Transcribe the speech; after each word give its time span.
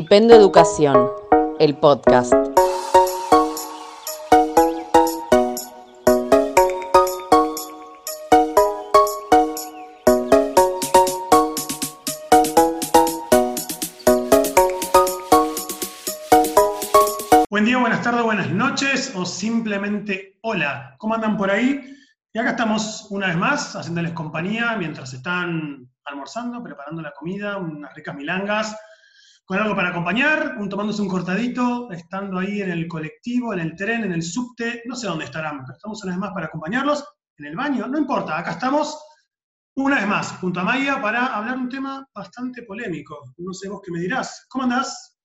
Flipendo 0.00 0.34
Educación, 0.34 1.10
el 1.58 1.76
podcast. 1.76 2.32
Buen 17.50 17.66
día, 17.66 17.76
buenas 17.76 18.02
tardes, 18.02 18.22
buenas 18.22 18.50
noches 18.52 19.12
o 19.14 19.26
simplemente 19.26 20.38
hola. 20.40 20.94
¿Cómo 20.96 21.14
andan 21.14 21.36
por 21.36 21.50
ahí? 21.50 21.94
Y 22.32 22.38
acá 22.38 22.52
estamos 22.52 23.06
una 23.10 23.26
vez 23.26 23.36
más 23.36 23.76
haciéndoles 23.76 24.12
compañía 24.12 24.76
mientras 24.78 25.12
están 25.12 25.86
almorzando, 26.06 26.62
preparando 26.62 27.02
la 27.02 27.12
comida, 27.12 27.58
unas 27.58 27.94
ricas 27.94 28.14
milangas, 28.14 28.74
con 29.50 29.58
algo 29.58 29.74
para 29.74 29.88
acompañar, 29.88 30.58
un, 30.60 30.68
tomándose 30.68 31.02
un 31.02 31.08
cortadito, 31.08 31.90
estando 31.90 32.38
ahí 32.38 32.62
en 32.62 32.70
el 32.70 32.86
colectivo, 32.86 33.52
en 33.52 33.58
el 33.58 33.74
tren, 33.74 34.04
en 34.04 34.12
el 34.12 34.22
subte, 34.22 34.84
no 34.86 34.94
sé 34.94 35.08
dónde 35.08 35.24
estarán, 35.24 35.64
pero 35.64 35.72
estamos 35.72 36.04
una 36.04 36.12
vez 36.12 36.20
más 36.20 36.30
para 36.32 36.46
acompañarlos, 36.46 37.04
en 37.36 37.46
el 37.46 37.56
baño, 37.56 37.88
no 37.88 37.98
importa, 37.98 38.38
acá 38.38 38.52
estamos 38.52 38.96
una 39.74 39.96
vez 39.96 40.06
más 40.06 40.30
junto 40.38 40.60
a 40.60 40.62
Maya 40.62 41.02
para 41.02 41.34
hablar 41.34 41.56
un 41.56 41.68
tema 41.68 42.06
bastante 42.14 42.62
polémico. 42.62 43.34
No 43.38 43.52
sé 43.52 43.68
vos 43.68 43.80
qué 43.84 43.90
me 43.90 43.98
dirás. 43.98 44.46
¿Cómo 44.50 44.62
andás? 44.62 45.18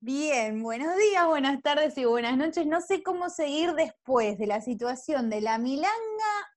Bien, 0.00 0.60
buenos 0.60 0.96
días, 0.96 1.24
buenas 1.24 1.62
tardes 1.62 1.96
y 1.96 2.06
buenas 2.06 2.36
noches. 2.36 2.66
No 2.66 2.80
sé 2.80 3.04
cómo 3.04 3.30
seguir 3.30 3.74
después 3.74 4.38
de 4.38 4.48
la 4.48 4.60
situación 4.60 5.30
de 5.30 5.40
la 5.40 5.58
milanga 5.58 5.94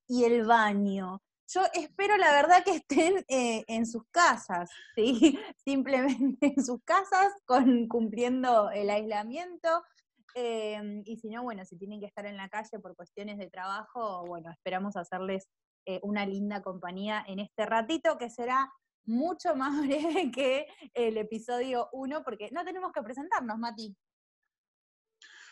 y 0.08 0.24
el 0.24 0.44
baño. 0.44 1.22
Yo 1.50 1.62
espero, 1.72 2.18
la 2.18 2.30
verdad, 2.32 2.62
que 2.62 2.72
estén 2.72 3.24
eh, 3.26 3.64
en 3.68 3.86
sus 3.86 4.02
casas, 4.10 4.70
¿sí? 4.94 5.38
Simplemente 5.64 6.54
en 6.54 6.64
sus 6.64 6.82
casas, 6.84 7.32
cumpliendo 7.88 8.70
el 8.70 8.90
aislamiento. 8.90 9.82
Em, 10.34 11.02
y 11.06 11.16
si 11.16 11.30
no, 11.30 11.42
bueno, 11.42 11.64
si 11.64 11.78
tienen 11.78 12.00
que 12.00 12.06
estar 12.06 12.26
en 12.26 12.36
la 12.36 12.50
calle 12.50 12.78
por 12.80 12.94
cuestiones 12.94 13.38
de 13.38 13.48
trabajo, 13.48 14.26
bueno, 14.26 14.50
esperamos 14.50 14.96
hacerles 14.96 15.48
eh, 15.86 16.00
una 16.02 16.26
linda 16.26 16.60
compañía 16.60 17.24
en 17.26 17.38
este 17.38 17.64
ratito 17.64 18.18
que 18.18 18.28
será 18.28 18.70
mucho 19.06 19.56
más 19.56 19.72
breve 19.86 20.30
que 20.30 20.66
el 20.92 21.16
episodio 21.16 21.88
1, 21.92 22.24
porque 22.24 22.50
no 22.52 22.62
tenemos 22.62 22.92
que 22.92 23.02
presentarnos, 23.02 23.58
Mati. 23.58 23.96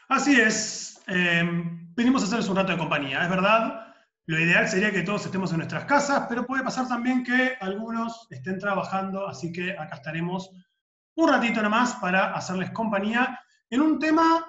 Así 0.08 0.39
es. 0.39 1.02
Em, 1.06 1.92
venimos 1.94 2.22
a 2.22 2.27
hacerles 2.27 2.48
un 2.50 2.56
rato 2.56 2.72
de 2.72 2.78
compañía, 2.78 3.22
es 3.22 3.30
verdad. 3.30 3.86
Lo 4.28 4.41
ideal 4.41 4.69
sería 4.69 4.91
que 4.91 5.05
todos 5.05 5.24
estemos 5.24 5.52
en 5.52 5.58
nuestras 5.58 5.84
casas, 5.84 6.27
pero 6.28 6.44
puede 6.44 6.64
pasar 6.64 6.88
también 6.88 7.22
que 7.22 7.56
algunos 7.60 8.27
estén 8.28 8.58
trabajando, 8.58 9.28
así 9.28 9.52
que 9.52 9.70
acá 9.70 9.96
estaremos 9.96 10.50
un 11.14 11.28
ratito 11.28 11.62
nomás 11.62 11.94
para 11.94 12.34
hacerles 12.34 12.72
compañía 12.72 13.38
en 13.70 13.80
un 13.80 14.00
tema 14.00 14.44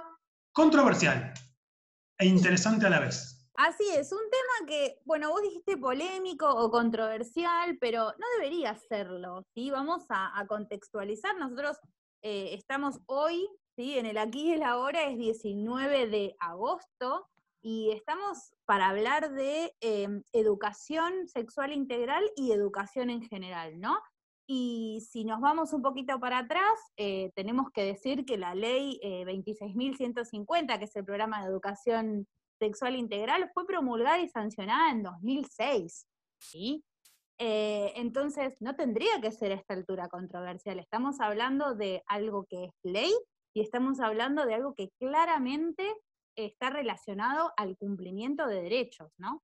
controversial 0.52 1.31
e 2.17 2.25
interesante 2.25 2.88
a 2.88 2.89
la 2.89 3.02
vez. 3.02 3.47
Así 3.53 3.88
es, 3.95 4.11
un 4.11 4.28
tema 4.31 4.67
que, 4.67 5.00
bueno, 5.06 5.30
vos 5.30 5.44
dijiste 5.44 5.78
polémico 5.78 6.50
o 6.50 6.72
controversial, 6.72 7.78
pero 7.80 8.06
no 8.17 8.25
debería 8.38 8.75
serlo, 8.89 9.44
¿sí? 9.53 9.69
Vamos 9.69 10.06
a, 10.09 10.44
contextualizar. 10.47 11.38
Nosotros 11.38 11.78
eh, 12.23 12.50
estamos 12.53 13.00
hoy, 13.06 13.47
¿sí? 13.75 13.97
En 14.00 14.08
el 14.08 14.17
aquí 14.17 14.50
y 14.50 14.53
el 14.53 14.64
ahora 14.64 15.03
es 15.03 15.19
19 15.19 16.08
de 16.08 16.36
agosto 16.39 17.28
y 17.70 17.92
estamos 17.92 18.56
para 18.64 18.88
hablar 18.88 19.34
de 19.34 19.76
em, 19.82 20.23
educación 20.32 21.28
sexual 21.28 21.74
integral 21.74 22.24
y 22.38 22.53
educación 22.53 23.09
en 23.09 23.22
general, 23.24 23.81
¿no? 23.81 24.00
Y 24.47 25.06
si 25.12 25.25
nos 25.25 25.41
vamos 25.41 25.74
un 25.74 25.81
poquito 25.81 26.18
para 26.18 26.38
atrás, 26.38 26.80
eh, 26.96 27.30
tenemos 27.36 27.69
que 27.74 27.84
decir 27.84 28.24
que 28.24 28.38
la 28.38 28.56
ley 28.56 29.02
26.150, 29.03 30.75
eh, 30.75 30.80
que 30.80 30.86
es 30.86 30.96
el 30.96 31.03
programa 31.03 31.41
de 31.41 31.50
educación 31.50 32.25
sexual 32.58 32.96
integral, 32.96 33.52
fue 33.53 33.68
promulgada 33.68 34.20
y 34.20 34.30
sancionada 34.30 34.90
en 34.91 35.03
2006, 35.03 36.08
¿sí? 36.40 36.86
Eh, 37.38 37.91
entonces, 37.97 38.56
no 38.62 38.78
tendría 38.78 39.20
que 39.20 39.34
ser 39.34 39.52
a 39.52 39.56
esta 39.56 39.74
altura 39.74 40.08
controversial. 40.08 40.80
Estamos 40.80 41.20
hablando 41.20 41.75
de 41.75 42.02
algo 42.08 42.46
que 42.46 42.64
es 42.64 42.72
ley 42.84 43.12
y 43.53 43.59
estamos 43.59 44.00
hablando 44.00 44.46
de 44.46 44.53
algo 44.53 44.74
que 44.74 44.90
claramente 44.97 45.84
está 46.38 46.70
relacionado 46.70 47.52
al 47.58 47.75
cumplimiento 47.78 48.48
de 48.48 48.62
derechos, 48.62 49.12
¿no? 49.18 49.44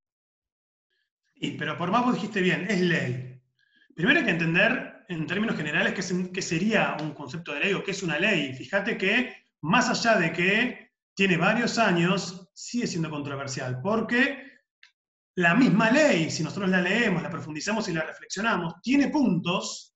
Sí, 1.34 1.56
pero 1.58 1.76
por 1.76 1.90
más 1.90 2.04
vos 2.04 2.14
dijiste 2.14 2.40
bien, 2.40 2.66
es 2.70 2.80
ley. 2.80 3.42
Primero 3.94 4.20
hay 4.20 4.24
que 4.24 4.30
entender 4.30 5.04
en 5.08 5.26
términos 5.26 5.56
generales 5.56 5.92
qué, 5.92 6.42
sería 6.42 6.96
un 7.00 7.12
concepto 7.12 7.52
de 7.52 7.60
ley 7.60 7.72
o 7.74 7.82
qué 7.82 7.90
es 7.90 8.02
una 8.02 8.18
ley. 8.18 8.54
Fíjate 8.54 8.96
que 8.96 9.44
más 9.60 9.90
allá 9.90 10.18
de 10.18 10.32
que 10.32 10.92
tiene 11.14 11.36
varios 11.36 11.78
años, 11.78 12.48
sigue 12.54 12.86
siendo 12.86 13.10
controversial, 13.10 13.80
porque 13.82 14.52
la 15.36 15.54
misma 15.54 15.90
ley, 15.90 16.30
si 16.30 16.42
nosotros 16.42 16.70
la 16.70 16.80
leemos, 16.80 17.22
la 17.22 17.30
profundizamos 17.30 17.88
y 17.88 17.92
la 17.92 18.02
reflexionamos, 18.02 18.80
tiene 18.82 19.08
puntos 19.08 19.94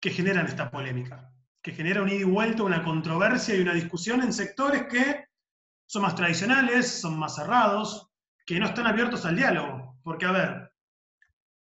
que 0.00 0.10
generan 0.10 0.46
esta 0.46 0.70
polémica, 0.70 1.30
que 1.62 1.72
genera 1.72 2.02
un 2.02 2.08
ida 2.08 2.20
y 2.20 2.24
vuelta, 2.24 2.62
una 2.62 2.82
controversia 2.82 3.54
y 3.54 3.60
una 3.60 3.74
discusión 3.74 4.22
en 4.22 4.32
sectores 4.32 4.84
que 4.86 5.29
son 5.90 6.02
más 6.02 6.14
tradicionales, 6.14 7.00
son 7.00 7.18
más 7.18 7.34
cerrados, 7.34 8.12
que 8.46 8.60
no 8.60 8.66
están 8.66 8.86
abiertos 8.86 9.26
al 9.26 9.34
diálogo. 9.34 9.98
Porque, 10.04 10.24
a 10.24 10.30
ver, 10.30 10.72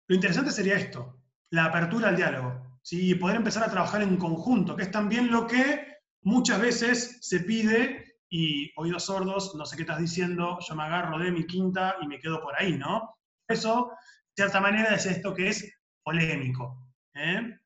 lo 0.05 0.15
interesante 0.15 0.51
sería 0.51 0.75
esto, 0.75 1.21
la 1.49 1.63
apertura 1.63 2.09
al 2.09 2.17
diálogo, 2.17 2.77
¿sí? 2.81 3.11
y 3.11 3.15
poder 3.15 3.37
empezar 3.37 3.63
a 3.63 3.71
trabajar 3.71 4.01
en 4.01 4.17
conjunto, 4.17 4.75
que 4.75 4.83
es 4.83 4.91
también 4.91 5.31
lo 5.31 5.47
que 5.47 5.99
muchas 6.23 6.59
veces 6.59 7.19
se 7.21 7.39
pide 7.39 8.17
y 8.29 8.69
oídos 8.75 9.05
sordos, 9.05 9.55
no 9.55 9.65
sé 9.65 9.77
qué 9.77 9.83
estás 9.83 9.99
diciendo, 9.99 10.59
yo 10.59 10.75
me 10.75 10.83
agarro 10.83 11.19
de 11.19 11.31
mi 11.31 11.47
quinta 11.47 11.95
y 12.01 12.07
me 12.07 12.19
quedo 12.19 12.41
por 12.41 12.53
ahí, 12.61 12.77
¿no? 12.77 13.15
Eso, 13.47 13.91
de 14.35 14.43
cierta 14.43 14.59
manera, 14.59 14.93
es 14.93 15.05
esto 15.05 15.33
que 15.33 15.47
es 15.47 15.73
polémico. 16.03 16.85
¿eh? 17.13 17.57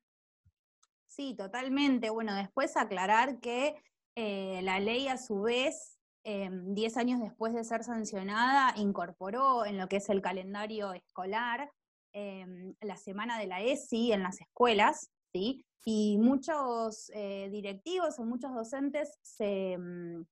Sí, 1.08 1.34
totalmente. 1.36 2.12
Bueno, 2.12 2.36
después 2.36 2.78
aclarar 2.78 3.40
que 3.40 3.74
eh, 4.16 4.60
la 4.62 4.80
ley 4.80 5.08
a 5.08 5.18
su 5.18 5.42
vez 5.42 5.98
10 6.24 6.96
em, 6.96 7.00
años 7.00 7.20
después 7.20 7.54
de 7.54 7.64
ser 7.64 7.84
sancionada, 7.84 8.74
incorporó 8.78 9.66
en 9.66 9.78
lo 9.78 9.88
que 9.88 9.98
es 9.98 10.10
el 10.10 10.22
calendario 10.22 10.94
escolar 10.94 11.72
em, 12.14 12.76
la 12.82 12.98
semana 12.98 13.40
de 13.40 13.48
la 13.48 13.62
ESI 13.62 14.12
en 14.12 14.24
las 14.24 14.40
escuelas, 14.42 15.10
¿sí? 15.34 15.66
Y 15.84 16.18
muchos 16.20 17.10
eh, 17.16 17.50
directivos 17.52 18.20
o 18.20 18.24
muchos 18.24 18.54
docentes 18.54 19.18
em, 19.40 20.26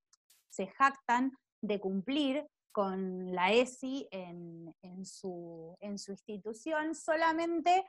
se, 0.49 0.67
jactan 0.67 1.31
de 1.61 1.79
cumplir 1.79 2.45
con 2.71 3.33
la 3.33 3.51
ESI 3.51 4.07
en, 4.11 4.73
su, 5.03 5.75
en 5.79 5.97
su, 5.97 6.11
institución, 6.11 6.93
solamente 6.93 7.83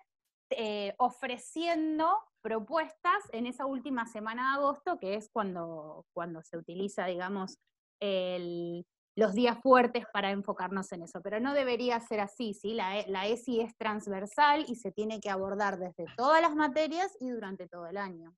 eh, 0.49 0.95
ofreciendo 0.99 2.19
propuestas 2.41 3.23
en 3.33 3.47
esa 3.47 3.67
última 3.67 4.07
semana 4.07 4.53
de 4.55 4.63
agosto, 4.63 4.99
que 4.99 5.15
es 5.15 5.29
cuando, 5.31 6.07
cuando 6.15 6.43
se 6.43 6.57
utiliza, 6.57 7.05
digamos, 7.05 7.59
los 8.01 9.35
días 9.35 9.59
fuertes 9.63 10.05
para 10.13 10.31
enfocarnos 10.31 10.91
en 10.93 11.03
eso. 11.03 11.21
Pero 11.23 11.41
no 11.41 11.55
debería 11.55 12.01
ser 12.01 12.21
así, 12.21 12.55
¿sí? 12.55 12.75
La, 12.75 13.05
la 13.07 13.27
ESI 13.27 13.61
es 13.61 13.77
transversal 13.77 14.65
y 14.69 14.77
se 14.77 14.93
tiene 14.93 15.21
que 15.21 15.31
abordar 15.31 15.79
desde 15.79 16.07
todas 16.17 16.41
las 16.41 16.55
materias 16.55 17.13
y 17.21 17.31
durante 17.31 17.69
todo 17.69 17.87
el 17.87 17.97
año. 17.97 18.35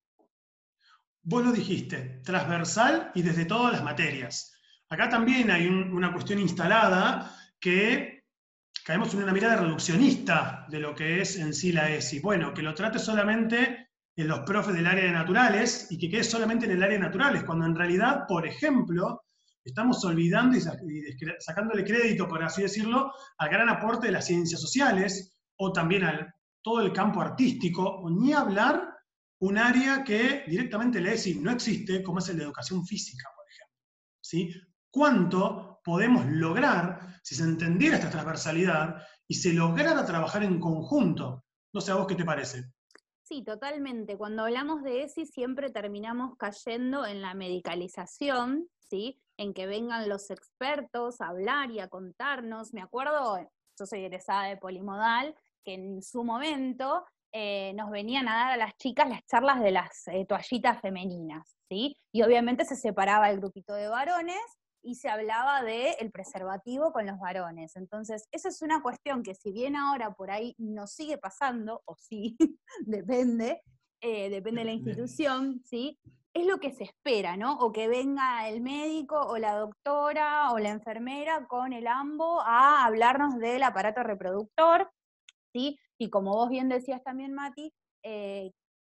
Vos 1.24 1.44
lo 1.44 1.52
dijiste, 1.52 2.20
transversal 2.24 3.12
y 3.14 3.22
desde 3.22 3.44
todas 3.44 3.72
las 3.72 3.84
materias. 3.84 4.52
Acá 4.88 5.08
también 5.08 5.50
hay 5.50 5.68
una 5.68 6.12
cuestión 6.12 6.40
instalada 6.40 7.34
que 7.60 8.24
caemos 8.84 9.14
en 9.14 9.22
una 9.22 9.32
mirada 9.32 9.56
reduccionista 9.56 10.66
de 10.68 10.80
lo 10.80 10.94
que 10.94 11.20
es 11.20 11.36
en 11.36 11.54
sí 11.54 11.72
la 11.72 11.90
ESI. 11.90 12.20
Bueno, 12.20 12.52
que 12.52 12.62
lo 12.62 12.74
trate 12.74 12.98
solamente 12.98 13.90
en 14.16 14.28
los 14.28 14.40
profes 14.40 14.74
del 14.74 14.86
área 14.86 15.04
de 15.04 15.12
naturales 15.12 15.86
y 15.90 15.98
que 15.98 16.10
quede 16.10 16.24
solamente 16.24 16.66
en 16.66 16.72
el 16.72 16.82
área 16.82 16.98
de 16.98 17.04
naturales, 17.04 17.44
cuando 17.44 17.66
en 17.66 17.76
realidad, 17.76 18.26
por 18.26 18.46
ejemplo, 18.46 19.22
estamos 19.64 20.04
olvidando 20.04 20.56
y, 20.56 20.60
sacándole 21.38 21.84
crédito, 21.84 22.28
por 22.28 22.42
así 22.42 22.62
decirlo, 22.62 23.12
al 23.38 23.48
gran 23.48 23.68
aporte 23.68 24.06
de 24.06 24.12
las 24.12 24.26
ciencias 24.26 24.60
sociales 24.60 25.38
o 25.56 25.72
también 25.72 26.04
al 26.04 26.34
todo 26.62 26.80
el 26.80 26.92
campo 26.92 27.20
artístico, 27.20 27.82
o 27.82 28.10
ni 28.10 28.32
hablar 28.32 28.88
un 29.40 29.58
área 29.58 30.04
que 30.04 30.44
directamente 30.46 31.00
le 31.00 31.14
ESI 31.14 31.40
no 31.40 31.50
existe, 31.50 32.02
como 32.02 32.20
es 32.20 32.28
el 32.28 32.38
de 32.38 32.44
educación 32.44 32.86
física, 32.86 33.28
por 33.34 33.44
ejemplo. 33.48 33.76
¿Sí? 34.20 34.54
¿Cuánto 34.90 35.80
podemos 35.84 36.24
lograr 36.26 37.18
si 37.24 37.34
se 37.34 37.42
entendiera 37.42 37.96
esta 37.96 38.10
transversalidad 38.10 39.02
y 39.26 39.34
se 39.34 39.52
lograra 39.52 40.06
trabajar 40.06 40.44
en 40.44 40.60
conjunto? 40.60 41.44
No 41.72 41.80
sé 41.80 41.90
a 41.90 41.96
vos 41.96 42.06
qué 42.06 42.14
te 42.14 42.24
parece. 42.24 42.70
Sí, 43.24 43.42
totalmente. 43.42 44.16
Cuando 44.16 44.44
hablamos 44.44 44.82
de 44.82 45.02
ESI 45.02 45.26
siempre 45.26 45.70
terminamos 45.70 46.36
cayendo 46.36 47.06
en 47.06 47.22
la 47.22 47.34
medicalización, 47.34 48.68
¿sí? 48.90 49.18
En 49.42 49.54
que 49.54 49.66
vengan 49.66 50.08
los 50.08 50.30
expertos 50.30 51.20
a 51.20 51.28
hablar 51.28 51.70
y 51.70 51.80
a 51.80 51.88
contarnos. 51.88 52.72
Me 52.72 52.80
acuerdo, 52.80 53.38
yo 53.78 53.86
soy 53.86 54.04
egresada 54.04 54.44
de 54.44 54.56
Polimodal, 54.56 55.34
que 55.64 55.74
en 55.74 56.02
su 56.02 56.24
momento 56.24 57.04
eh, 57.32 57.72
nos 57.74 57.90
venían 57.90 58.28
a 58.28 58.34
dar 58.34 58.52
a 58.52 58.56
las 58.56 58.76
chicas 58.76 59.08
las 59.08 59.24
charlas 59.26 59.60
de 59.60 59.72
las 59.72 60.06
eh, 60.08 60.24
toallitas 60.26 60.80
femeninas, 60.80 61.56
¿sí? 61.68 61.96
Y 62.12 62.22
obviamente 62.22 62.64
se 62.64 62.76
separaba 62.76 63.30
el 63.30 63.38
grupito 63.38 63.74
de 63.74 63.88
varones 63.88 64.40
y 64.82 64.96
se 64.96 65.08
hablaba 65.08 65.62
del 65.62 65.94
el 65.98 66.10
preservativo 66.10 66.92
con 66.92 67.06
los 67.06 67.18
varones. 67.18 67.74
Entonces, 67.76 68.28
esa 68.32 68.48
es 68.48 68.62
una 68.62 68.82
cuestión 68.82 69.22
que 69.22 69.34
si 69.34 69.52
bien 69.52 69.76
ahora 69.76 70.12
por 70.12 70.30
ahí 70.30 70.54
no 70.58 70.86
sigue 70.86 71.18
pasando, 71.18 71.82
o 71.86 71.96
sí, 71.96 72.36
depende, 72.86 73.62
eh, 74.00 74.30
depende 74.30 74.60
de 74.60 74.64
la 74.66 74.72
institución, 74.72 75.62
¿sí? 75.64 75.98
Es 76.34 76.46
lo 76.46 76.58
que 76.58 76.72
se 76.72 76.84
espera, 76.84 77.36
¿no? 77.36 77.58
O 77.58 77.72
que 77.72 77.88
venga 77.88 78.48
el 78.48 78.62
médico 78.62 79.20
o 79.20 79.36
la 79.36 79.54
doctora 79.54 80.50
o 80.52 80.58
la 80.58 80.70
enfermera 80.70 81.46
con 81.46 81.74
el 81.74 81.86
AMBO 81.86 82.40
a 82.40 82.86
hablarnos 82.86 83.38
del 83.38 83.62
aparato 83.62 84.02
reproductor, 84.02 84.90
¿sí? 85.52 85.78
Y 85.98 86.08
como 86.08 86.32
vos 86.32 86.48
bien 86.48 86.70
decías 86.70 87.02
también, 87.02 87.34
Mati, 87.34 87.72
eh, 88.02 88.50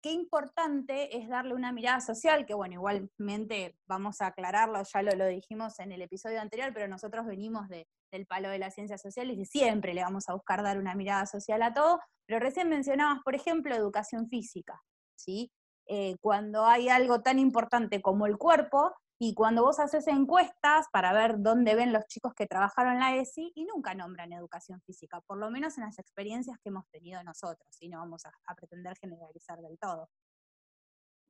qué 0.05 0.13
importante 0.13 1.17
es 1.17 1.29
darle 1.29 1.55
una 1.55 1.73
mirada 1.73 1.99
social, 2.01 2.45
que 2.45 2.55
bueno, 2.55 2.75
igualmente 2.75 3.75
vamos 3.87 4.21
a 4.21 4.27
aclararlo, 4.27 4.83
ya 4.83 5.03
lo, 5.03 5.13
lo 5.13 5.27
dijimos 5.27 5.81
en 5.81 5.93
el 5.93 6.03
episodio 6.03 6.41
anterior, 6.41 6.73
pero 6.75 6.87
nosotros 6.89 7.27
venimos 7.27 7.69
del 7.69 8.27
palo 8.27 8.51
de 8.51 8.59
las 8.59 8.75
ciencias 8.75 9.01
sociales 9.01 9.39
y 9.39 9.47
siempre 9.47 9.95
le 9.95 10.03
vamos 10.03 10.29
a 10.29 10.35
buscar 10.35 10.63
dar 10.63 10.79
una 10.79 10.95
mirada 10.95 11.27
social 11.27 11.63
a 11.63 11.73
todo, 11.73 12.01
pero 12.27 12.39
recién 12.39 12.69
mencionabas, 12.69 13.23
por 13.25 13.35
ejemplo, 13.35 13.75
educación 13.75 14.29
física, 14.29 14.81
¿sí? 15.17 15.51
Eh, 15.87 16.17
cuando 16.21 16.65
hay 16.65 16.89
algo 16.89 17.21
tan 17.21 17.39
importante 17.39 18.01
como 18.01 18.27
el 18.27 18.39
cuerpo, 18.39 18.93
y 19.19 19.35
cuando 19.35 19.63
vos 19.63 19.79
haces 19.79 20.07
encuestas 20.09 20.87
para 20.93 21.13
ver 21.13 21.37
dónde 21.39 21.75
ven 21.75 21.93
los 21.93 22.05
chicos 22.07 22.35
que 22.35 22.47
trabajaron 22.47 22.95
en 22.95 23.01
la 23.01 23.17
ESI, 23.17 23.53
y 23.55 23.65
nunca 23.65 23.95
nombran 23.95 24.33
educación 24.33 24.81
física, 24.83 25.21
por 25.27 25.39
lo 25.39 25.51
menos 25.51 25.79
en 25.79 25.85
las 25.85 25.99
experiencias 25.99 26.59
que 26.63 26.71
hemos 26.71 26.89
tenido 26.91 27.23
nosotros, 27.23 27.77
y 27.81 27.89
no 27.89 27.99
vamos 27.99 28.25
a, 28.27 28.55
pretender 28.55 28.97
generalizar 28.99 29.61
del 29.61 29.79
todo. 29.79 30.11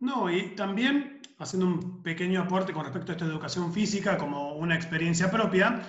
No, 0.01 0.31
y 0.31 0.55
también 0.55 1.21
haciendo 1.39 1.67
un 1.67 2.03
pequeño 2.03 2.43
aporte 2.43 2.73
con 2.73 2.85
respecto 2.85 3.13
a 3.13 3.15
esta 3.15 3.27
educación 3.27 3.73
física 3.73 4.19
como 4.19 4.57
una 4.57 4.75
experiencia 4.75 5.31
propia, 5.31 5.83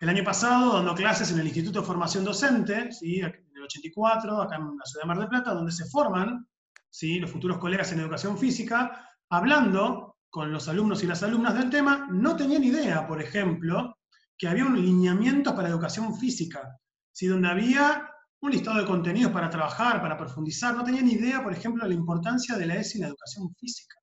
el 0.00 0.08
año 0.08 0.24
pasado 0.24 0.74
dando 0.74 0.94
clases 0.94 1.30
en 1.30 1.38
el 1.38 1.46
Instituto 1.46 1.80
de 1.80 1.86
Formación 1.86 2.24
Docente, 2.24 2.90
¿sí? 2.92 3.20
en 3.20 3.32
el 3.54 3.62
84, 3.62 4.42
acá 4.42 4.56
en 4.56 4.76
la 4.76 4.84
ciudad 4.84 5.04
de 5.04 5.06
Mar 5.06 5.18
del 5.18 5.28
Plata, 5.28 5.54
donde 5.54 5.70
se 5.70 5.84
forman 5.84 6.46
¿sí? 6.92 7.18
los 7.18 7.30
futuros 7.30 7.58
colegas 7.58 7.90
en 7.92 8.00
educación 8.00 8.38
física, 8.38 9.08
hablando 9.30 10.18
con 10.30 10.52
los 10.52 10.68
alumnos 10.68 11.02
y 11.02 11.06
las 11.06 11.22
alumnas 11.22 11.54
del 11.54 11.70
tema, 11.70 12.06
no 12.10 12.36
tenían 12.36 12.62
idea, 12.62 13.06
por 13.06 13.20
ejemplo, 13.20 13.98
que 14.38 14.46
había 14.48 14.64
un 14.64 14.80
lineamiento 14.80 15.54
para 15.56 15.68
educación 15.68 16.14
física, 16.16 16.78
¿sí? 17.10 17.26
donde 17.26 17.48
había 17.48 18.08
un 18.40 18.50
listado 18.50 18.78
de 18.78 18.86
contenidos 18.86 19.32
para 19.32 19.48
trabajar, 19.48 20.02
para 20.02 20.16
profundizar. 20.16 20.74
No 20.74 20.84
tenían 20.84 21.08
idea, 21.08 21.42
por 21.42 21.52
ejemplo, 21.52 21.84
de 21.84 21.90
la 21.90 21.94
importancia 21.94 22.56
de 22.56 22.66
la 22.66 22.74
ESI 22.74 22.98
en 22.98 23.04
educación 23.04 23.54
física. 23.54 23.96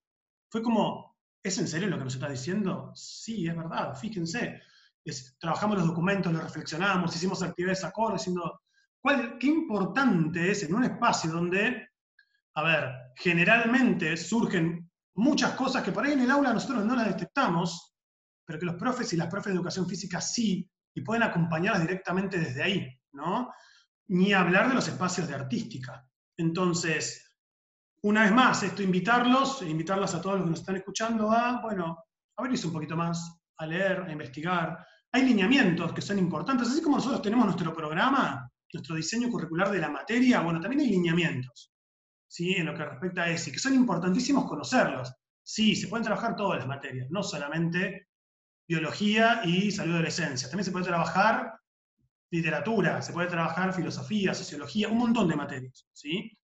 Fue 0.49 0.63
como, 0.63 1.17
¿es 1.43 1.57
en 1.57 1.67
serio 1.67 1.89
lo 1.89 1.97
que 1.97 2.05
nos 2.05 2.15
está 2.15 2.29
diciendo? 2.29 2.91
Sí, 2.95 3.47
es 3.47 3.55
verdad, 3.55 3.95
fíjense. 3.95 4.61
trabajamos 5.39 5.77
los 5.77 5.87
documentos, 5.87 6.31
los 6.31 6.43
reflexionamos, 6.43 7.15
hicimos 7.15 7.43
actividades 7.43 7.83
acordes, 7.83 8.21
diciendo, 8.21 8.61
¿cuál, 9.01 9.37
qué 9.37 9.47
importante 9.47 10.51
es 10.51 10.63
en 10.63 10.73
un 10.73 10.85
espacio 10.85 11.31
donde, 11.31 11.89
a 12.55 12.63
ver, 12.63 12.89
generalmente 13.15 14.17
surgen 14.17 14.89
muchas 15.15 15.53
cosas 15.53 15.83
que 15.83 15.91
por 15.91 16.05
ahí 16.05 16.13
en 16.13 16.21
el 16.21 16.31
aula 16.31 16.53
nosotros 16.53 16.85
no 16.85 16.95
las 16.95 17.07
detectamos, 17.07 17.95
pero 18.45 18.59
que 18.59 18.65
los 18.65 18.75
profes 18.75 19.11
y 19.13 19.17
las 19.17 19.27
profes 19.27 19.53
de 19.53 19.57
educación 19.57 19.87
física 19.87 20.19
sí, 20.21 20.69
y 20.95 21.01
pueden 21.01 21.23
acompañarlas 21.23 21.81
directamente 21.81 22.39
desde 22.39 22.63
ahí, 22.63 22.99
¿no? 23.13 23.51
Ni 24.07 24.33
hablar 24.33 24.69
de 24.69 24.75
los 24.75 24.87
espacios 24.87 25.27
de 25.27 25.35
artística. 25.35 26.03
Entonces, 26.37 27.35
una 28.01 28.23
vez 28.23 28.31
más, 28.31 28.63
esto 28.63 28.81
invitarlos, 28.81 29.61
e 29.61 29.69
invitarlas 29.69 30.15
a 30.15 30.21
todos 30.21 30.37
los 30.37 30.45
que 30.45 30.49
nos 30.51 30.59
están 30.61 30.77
escuchando 30.77 31.31
a, 31.31 31.61
bueno, 31.61 32.05
abrirse 32.37 32.67
un 32.67 32.73
poquito 32.73 32.95
más, 32.95 33.39
a 33.57 33.65
leer, 33.65 34.03
a 34.03 34.11
investigar. 34.11 34.85
Hay 35.11 35.25
lineamientos 35.25 35.93
que 35.93 36.01
son 36.01 36.17
importantes, 36.17 36.69
así 36.69 36.81
como 36.81 36.95
nosotros 36.97 37.21
tenemos 37.21 37.45
nuestro 37.45 37.73
programa, 37.73 38.49
nuestro 38.71 38.95
diseño 38.95 39.29
curricular 39.29 39.69
de 39.69 39.79
la 39.79 39.89
materia, 39.89 40.41
bueno, 40.41 40.59
también 40.59 40.81
hay 40.81 40.89
lineamientos. 40.91 41.71
¿Sí? 42.29 42.53
en 42.55 42.67
lo 42.67 42.75
que 42.75 42.85
respecta 42.85 43.23
a 43.23 43.29
ESI, 43.29 43.51
que 43.51 43.59
son 43.59 43.73
importantísimos 43.73 44.45
conocerlos. 44.45 45.13
Sí, 45.43 45.75
se 45.75 45.87
pueden 45.87 46.05
trabajar 46.05 46.35
todas 46.35 46.59
las 46.59 46.67
materias, 46.67 47.09
no 47.09 47.23
solamente 47.23 48.07
biología 48.67 49.41
y 49.43 49.71
salud 49.71 49.95
de 49.95 50.03
la. 50.03 50.49
También 50.49 50.65
se 50.65 50.71
puede 50.71 50.85
trabajar 50.85 51.59
literatura, 52.29 53.01
se 53.01 53.11
puede 53.11 53.27
trabajar 53.27 53.73
filosofía, 53.73 54.35
sociología, 54.35 54.87
un 54.87 54.99
montón 54.99 55.27
de 55.27 55.35
materias, 55.35 55.87
¿sí? 55.91 56.37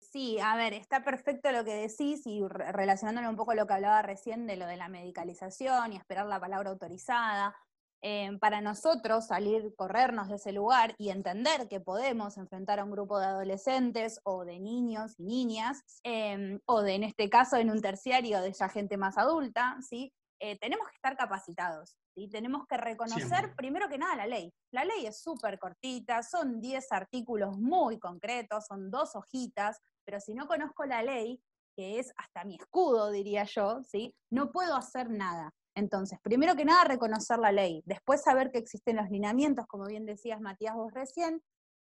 Sí, 0.00 0.38
a 0.40 0.56
ver, 0.56 0.72
está 0.72 1.04
perfecto 1.04 1.52
lo 1.52 1.62
que 1.62 1.74
decís 1.74 2.26
y 2.26 2.42
relacionándolo 2.48 3.28
un 3.28 3.36
poco 3.36 3.52
a 3.52 3.54
lo 3.54 3.66
que 3.66 3.74
hablaba 3.74 4.02
recién 4.02 4.46
de 4.46 4.56
lo 4.56 4.66
de 4.66 4.78
la 4.78 4.88
medicalización 4.88 5.92
y 5.92 5.96
esperar 5.96 6.26
la 6.26 6.40
palabra 6.40 6.70
autorizada. 6.70 7.54
Em, 8.02 8.38
para 8.38 8.62
nosotros 8.62 9.26
salir, 9.26 9.74
corrernos 9.76 10.28
de 10.28 10.36
ese 10.36 10.52
lugar 10.52 10.94
y 10.96 11.10
entender 11.10 11.68
que 11.68 11.80
podemos 11.80 12.38
enfrentar 12.38 12.80
a 12.80 12.84
un 12.84 12.90
grupo 12.90 13.18
de 13.18 13.26
adolescentes 13.26 14.20
o 14.24 14.46
de 14.46 14.58
niños 14.58 15.14
y 15.18 15.24
niñas, 15.24 15.82
em, 16.02 16.60
o 16.64 16.80
de 16.80 16.94
en 16.94 17.04
este 17.04 17.28
caso 17.28 17.56
en 17.56 17.70
un 17.70 17.82
terciario 17.82 18.40
de 18.40 18.52
ya 18.52 18.70
gente 18.70 18.96
más 18.96 19.18
adulta, 19.18 19.76
¿sí? 19.86 20.12
Eh, 20.42 20.58
tenemos 20.58 20.88
que 20.88 20.94
estar 20.94 21.14
capacitados, 21.18 21.94
¿sí? 22.14 22.26
tenemos 22.28 22.66
que 22.66 22.78
reconocer 22.78 23.54
primero 23.54 23.90
que 23.90 23.98
nada 23.98 24.16
la 24.16 24.26
ley. 24.26 24.50
La 24.72 24.86
ley 24.86 25.04
es 25.04 25.20
súper 25.20 25.58
cortita, 25.58 26.22
son 26.22 26.58
10 26.58 26.90
artículos 26.92 27.58
muy 27.58 27.98
concretos, 27.98 28.64
son 28.66 28.90
dos 28.90 29.14
hojitas, 29.14 29.78
pero 30.06 30.18
si 30.18 30.32
no 30.32 30.46
conozco 30.46 30.86
la 30.86 31.02
ley, 31.02 31.42
que 31.76 31.98
es 31.98 32.10
hasta 32.16 32.44
mi 32.44 32.56
escudo, 32.56 33.10
diría 33.10 33.44
yo, 33.44 33.82
¿sí? 33.82 34.14
no 34.30 34.50
puedo 34.50 34.76
hacer 34.76 35.10
nada. 35.10 35.52
Entonces, 35.74 36.18
primero 36.22 36.56
que 36.56 36.64
nada, 36.64 36.84
reconocer 36.84 37.38
la 37.38 37.52
ley, 37.52 37.82
después 37.86 38.22
saber 38.22 38.50
que 38.50 38.58
existen 38.58 38.96
los 38.96 39.08
lineamientos, 39.10 39.66
como 39.66 39.86
bien 39.86 40.04
decías 40.04 40.40
Matías 40.40 40.74
vos 40.74 40.92
recién, 40.92 41.42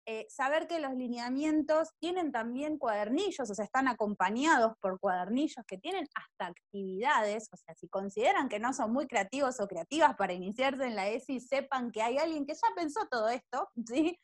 eh, 0.08 0.24
saber 0.28 0.68
que 0.68 0.78
los 0.78 0.94
lineamientos 0.94 1.88
tienen 1.98 2.30
también 2.30 2.78
cuadernillos, 2.78 3.50
o 3.50 3.54
sea, 3.54 3.64
están 3.64 3.88
acompañados 3.88 4.74
por 4.80 5.00
cuadernillos 5.00 5.64
que 5.66 5.78
tienen 5.78 6.06
hasta 6.14 6.46
actividades, 6.46 7.48
o 7.52 7.56
sea, 7.56 7.74
si 7.74 7.88
consideran 7.88 8.48
que 8.48 8.60
no 8.60 8.72
son 8.72 8.92
muy 8.92 9.08
creativos 9.08 9.58
o 9.58 9.66
creativas 9.66 10.14
para 10.14 10.32
iniciarse 10.32 10.86
en 10.86 10.94
la 10.94 11.08
ESI, 11.08 11.40
sepan 11.40 11.90
que 11.90 12.02
hay 12.02 12.18
alguien 12.18 12.46
que 12.46 12.54
ya 12.54 12.68
pensó 12.76 13.00
todo 13.10 13.28
esto, 13.28 13.68
¿sí? 13.86 14.16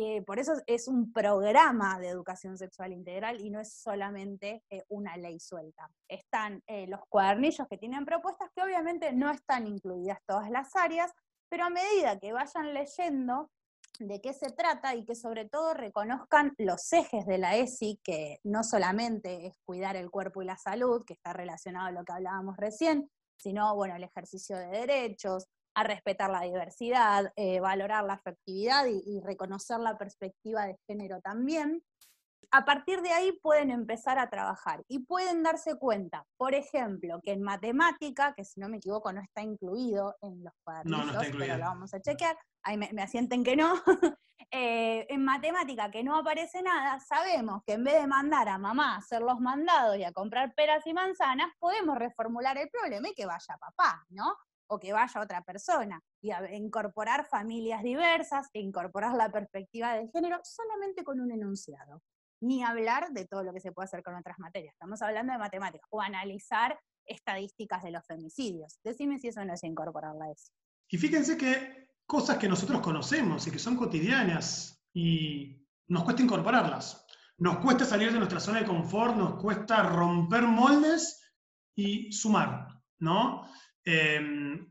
Eh, 0.00 0.22
por 0.22 0.38
eso 0.38 0.52
es 0.68 0.86
un 0.86 1.12
programa 1.12 1.98
de 1.98 2.06
educación 2.06 2.56
sexual 2.56 2.92
integral 2.92 3.40
y 3.40 3.50
no 3.50 3.58
es 3.58 3.72
solamente 3.72 4.62
eh, 4.70 4.84
una 4.88 5.16
ley 5.16 5.40
suelta. 5.40 5.90
Están 6.06 6.62
eh, 6.68 6.86
los 6.86 7.00
cuadernillos 7.08 7.66
que 7.66 7.78
tienen 7.78 8.04
propuestas 8.04 8.48
que 8.54 8.62
obviamente 8.62 9.12
no 9.12 9.28
están 9.28 9.66
incluidas 9.66 10.20
todas 10.24 10.50
las 10.50 10.76
áreas, 10.76 11.10
pero 11.48 11.64
a 11.64 11.70
medida 11.70 12.16
que 12.20 12.32
vayan 12.32 12.74
leyendo 12.74 13.50
de 13.98 14.20
qué 14.20 14.34
se 14.34 14.52
trata 14.52 14.94
y 14.94 15.04
que 15.04 15.16
sobre 15.16 15.48
todo 15.48 15.74
reconozcan 15.74 16.54
los 16.58 16.92
ejes 16.92 17.26
de 17.26 17.38
la 17.38 17.56
ESI, 17.56 17.98
que 18.04 18.38
no 18.44 18.62
solamente 18.62 19.48
es 19.48 19.58
cuidar 19.64 19.96
el 19.96 20.12
cuerpo 20.12 20.42
y 20.42 20.46
la 20.46 20.58
salud, 20.58 21.04
que 21.04 21.14
está 21.14 21.32
relacionado 21.32 21.88
a 21.88 21.90
lo 21.90 22.04
que 22.04 22.12
hablábamos 22.12 22.56
recién, 22.56 23.10
sino 23.36 23.74
bueno, 23.74 23.96
el 23.96 24.04
ejercicio 24.04 24.56
de 24.56 24.68
derechos, 24.68 25.48
a 25.78 25.84
respetar 25.84 26.28
la 26.28 26.40
diversidad, 26.40 27.32
eh, 27.36 27.60
valorar 27.60 28.02
la 28.02 28.14
afectividad 28.14 28.86
y, 28.86 29.20
reconocer 29.20 29.78
la 29.78 29.96
perspectiva 29.96 30.66
de 30.66 30.76
género 30.88 31.20
también. 31.20 31.84
A 32.50 32.64
partir 32.64 33.00
de 33.00 33.12
ahí 33.12 33.38
pueden 33.40 33.70
empezar 33.70 34.18
a 34.18 34.28
trabajar 34.28 34.82
y 34.88 35.00
pueden 35.00 35.44
darse 35.44 35.76
cuenta, 35.76 36.24
por 36.36 36.54
ejemplo, 36.54 37.20
que 37.22 37.30
en 37.30 37.42
matemática, 37.42 38.34
que 38.34 38.44
si 38.44 38.58
no 38.58 38.68
me 38.68 38.78
equivoco 38.78 39.12
no 39.12 39.20
está 39.20 39.42
incluido 39.42 40.16
en 40.20 40.42
los 40.42 40.52
cuadernillos, 40.64 41.26
pero 41.38 41.58
lo 41.58 41.64
vamos 41.64 41.94
a 41.94 42.00
chequear, 42.00 42.36
ahí 42.64 42.76
me, 42.76 42.90
asienten 43.00 43.44
que 43.44 43.54
no, 43.54 43.74
eh, 44.50 45.06
en 45.08 45.24
matemática 45.24 45.92
que 45.92 46.02
no 46.02 46.16
aparece 46.16 46.60
nada, 46.60 46.98
sabemos 46.98 47.62
que 47.64 47.74
en 47.74 47.84
vez 47.84 48.00
de 48.00 48.08
mandar 48.08 48.48
a 48.48 48.58
mamá 48.58 48.94
a 48.94 48.98
hacer 48.98 49.22
los 49.22 49.38
mandados 49.38 49.96
y 49.96 50.02
a 50.02 50.12
comprar 50.12 50.54
peras 50.54 50.84
y 50.88 50.92
manzanas, 50.92 51.52
podemos 51.60 51.96
reformular 51.98 52.58
el 52.58 52.68
problema 52.68 53.10
y 53.10 53.14
que 53.14 53.26
vaya 53.26 53.56
papá, 53.60 54.04
¿no? 54.08 54.34
O 54.68 54.78
que 54.78 54.92
vaya 54.92 55.20
otra 55.20 55.42
persona, 55.42 56.00
y 56.20 56.30
incorporar 56.54 57.26
familias 57.26 57.82
diversas, 57.82 58.48
incorporar 58.52 59.14
la 59.14 59.30
perspectiva 59.30 59.94
de 59.94 60.08
género 60.08 60.38
solamente 60.44 61.04
con 61.04 61.20
un 61.20 61.32
enunciado. 61.32 62.02
Ni 62.40 62.62
hablar 62.62 63.10
de 63.10 63.26
todo 63.26 63.42
lo 63.42 63.52
que 63.52 63.60
se 63.60 63.72
puede 63.72 63.86
hacer 63.86 64.02
con 64.02 64.14
otras 64.14 64.38
materias. 64.38 64.74
Estamos 64.74 65.02
hablando 65.02 65.32
de 65.32 65.38
matemáticas, 65.38 65.88
o 65.90 66.00
analizar 66.00 66.78
estadísticas 67.04 67.82
de 67.82 67.90
los 67.90 68.06
femicidios. 68.06 68.78
Decime 68.84 69.18
si 69.18 69.28
eso 69.28 69.44
no 69.44 69.54
es 69.54 69.64
incorporarla 69.64 70.26
a 70.26 70.30
eso. 70.30 70.52
Y 70.88 70.98
fíjense 70.98 71.36
que 71.36 71.88
cosas 72.06 72.38
que 72.38 72.48
nosotros 72.48 72.80
conocemos 72.80 73.46
y 73.46 73.50
que 73.50 73.58
son 73.58 73.76
cotidianas 73.76 74.82
y 74.94 75.66
nos 75.88 76.04
cuesta 76.04 76.22
incorporarlas. 76.22 77.06
Nos 77.38 77.58
cuesta 77.58 77.84
salir 77.84 78.12
de 78.12 78.18
nuestra 78.18 78.40
zona 78.40 78.60
de 78.60 78.66
confort, 78.66 79.16
nos 79.16 79.40
cuesta 79.40 79.82
romper 79.82 80.42
moldes 80.42 81.22
y 81.74 82.10
sumar, 82.12 82.68
¿no? 82.98 83.48
Em, 83.90 84.70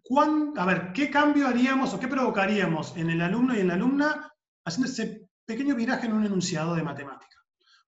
a 0.57 0.65
ver, 0.65 0.93
¿qué 0.93 1.09
cambio 1.09 1.47
haríamos 1.47 1.93
o 1.93 1.99
qué 1.99 2.07
provocaríamos 2.07 2.95
en 2.97 3.09
el 3.09 3.21
alumno 3.21 3.55
y 3.55 3.61
en 3.61 3.69
la 3.69 3.73
alumna 3.73 4.31
haciendo 4.63 4.91
ese 4.91 5.27
pequeño 5.45 5.75
viraje 5.75 6.05
en 6.05 6.13
un 6.13 6.25
enunciado 6.25 6.75
de 6.75 6.83
matemática? 6.83 7.37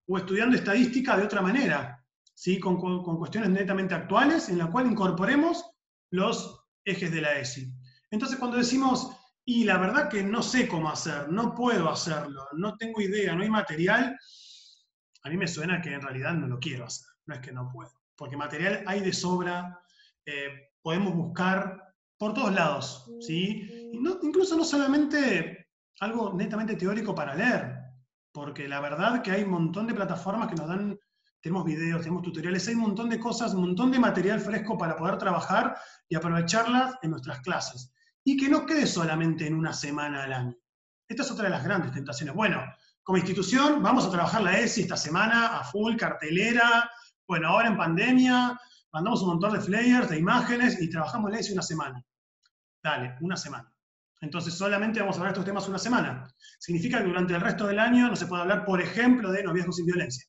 o 0.10 0.18
estudiando 0.18 0.58
estadística 0.58 1.16
de 1.16 1.24
otra 1.24 1.42
manera, 1.42 2.04
¿sí? 2.34 2.60
con, 2.60 2.78
con 2.78 3.18
cuestiones 3.18 3.52
netamente 3.52 3.94
actuales 3.94 4.50
en 4.50 4.58
la 4.58 4.72
cual 4.72 4.88
incorporemos 4.88 5.64
los 6.12 6.66
ejes 6.84 7.12
de 7.12 7.22
la 7.22 7.38
ESI. 7.38 7.72
Entonces, 8.10 8.40
cuando 8.40 8.58
decimos, 8.58 9.16
y 9.46 9.66
la 9.66 9.78
verdad 9.78 10.10
que 10.10 10.24
no 10.24 10.42
sé 10.42 10.68
cómo 10.68 10.90
hacer, 10.90 11.30
no 11.30 11.54
puedo 11.54 11.90
hacerlo, 11.90 12.48
no 12.54 12.76
tengo 12.78 13.02
idea, 13.02 13.36
no 13.36 13.44
hay 13.44 13.52
material, 13.52 14.18
a 15.24 15.30
mí 15.30 15.38
me 15.38 15.48
suena 15.48 15.80
que 15.80 15.94
en 15.94 16.02
realidad 16.02 16.34
no 16.34 16.48
lo 16.48 16.58
quiero 16.58 16.86
hacer, 16.86 17.10
no 17.28 17.36
es 17.36 17.42
que 17.42 17.52
no 17.52 17.70
puedo, 17.72 17.92
porque 18.16 18.36
material 18.36 18.84
hay 18.88 19.02
de 19.02 19.14
sobra, 19.14 19.80
eh, 20.26 20.69
podemos 20.82 21.14
buscar 21.14 21.94
por 22.18 22.34
todos 22.34 22.54
lados, 22.54 23.10
¿sí? 23.22 23.90
incluso 24.22 24.58
no 24.58 24.64
solamente 24.64 25.68
algo 26.02 26.34
netamente 26.34 26.76
teórico 26.76 27.16
para 27.16 27.36
leer, 27.36 27.78
porque 28.32 28.68
la 28.68 28.80
verdad 28.80 29.22
que 29.22 29.32
hay 29.32 29.44
un 29.44 29.52
montón 29.52 29.88
de 29.88 29.94
plataformas 29.94 30.50
que 30.50 30.56
nos 30.56 30.68
dan, 30.68 30.98
tenemos 31.42 31.66
videos, 31.66 32.02
tenemos 32.02 32.24
tutoriales, 32.24 32.68
hay 32.68 32.76
un 32.76 32.82
montón 32.82 33.10
de 33.10 33.20
cosas, 33.20 33.54
un 33.54 33.62
montón 33.62 33.92
de 33.92 34.00
material 34.00 34.40
fresco 34.40 34.78
para 34.78 34.96
poder 34.96 35.18
trabajar 35.18 35.78
y 36.08 36.16
aprovecharlas 36.16 36.96
en 37.02 37.12
nuestras 37.12 37.40
clases. 37.42 37.94
Y 38.24 38.38
que 38.38 38.50
no 38.50 38.66
quede 38.66 38.86
solamente 38.86 39.48
en 39.48 39.56
una 39.56 39.74
semana 39.74 40.24
al 40.24 40.34
año. 40.34 40.56
Esta 41.08 41.24
es 41.24 41.32
otra 41.32 41.46
de 41.46 41.52
las 41.52 41.64
grandes 41.64 41.92
tentaciones. 41.92 42.36
Bueno, 42.36 42.62
como 43.04 43.18
institución 43.18 43.82
vamos 43.82 44.06
a 44.06 44.12
trabajar 44.12 44.42
la 44.42 44.60
ESI 44.60 44.82
esta 44.82 44.98
semana 44.98 45.58
a 45.58 45.64
full, 45.64 45.96
cartelera, 45.96 46.90
bueno, 47.28 47.48
ahora 47.48 47.70
en 47.70 47.78
pandemia, 47.78 48.60
mandamos 48.92 49.22
un 49.22 49.30
montón 49.30 49.54
de 49.54 49.62
flyers, 49.62 50.10
de 50.10 50.18
imágenes 50.18 50.82
y 50.82 50.90
trabajamos 50.90 51.32
la 51.32 51.40
ESI 51.40 51.54
una 51.54 51.62
semana. 51.62 52.04
Dale, 52.82 53.18
una 53.22 53.38
semana. 53.38 53.74
Entonces 54.22 54.54
solamente 54.54 55.00
vamos 55.00 55.16
a 55.16 55.20
hablar 55.20 55.34
de 55.34 55.40
estos 55.40 55.46
temas 55.46 55.68
una 55.68 55.80
semana. 55.80 56.28
Significa 56.60 57.00
que 57.00 57.06
durante 57.06 57.34
el 57.34 57.42
resto 57.42 57.68
del 57.68 57.80
año 57.80 58.10
no 58.10 58.16
se 58.16 58.28
puede 58.28 58.42
hablar, 58.42 58.66
por 58.66 58.82
ejemplo, 58.82 59.32
de 59.32 59.44
noviazgo 59.44 59.72
sin 59.72 59.86
violencia. 59.86 60.26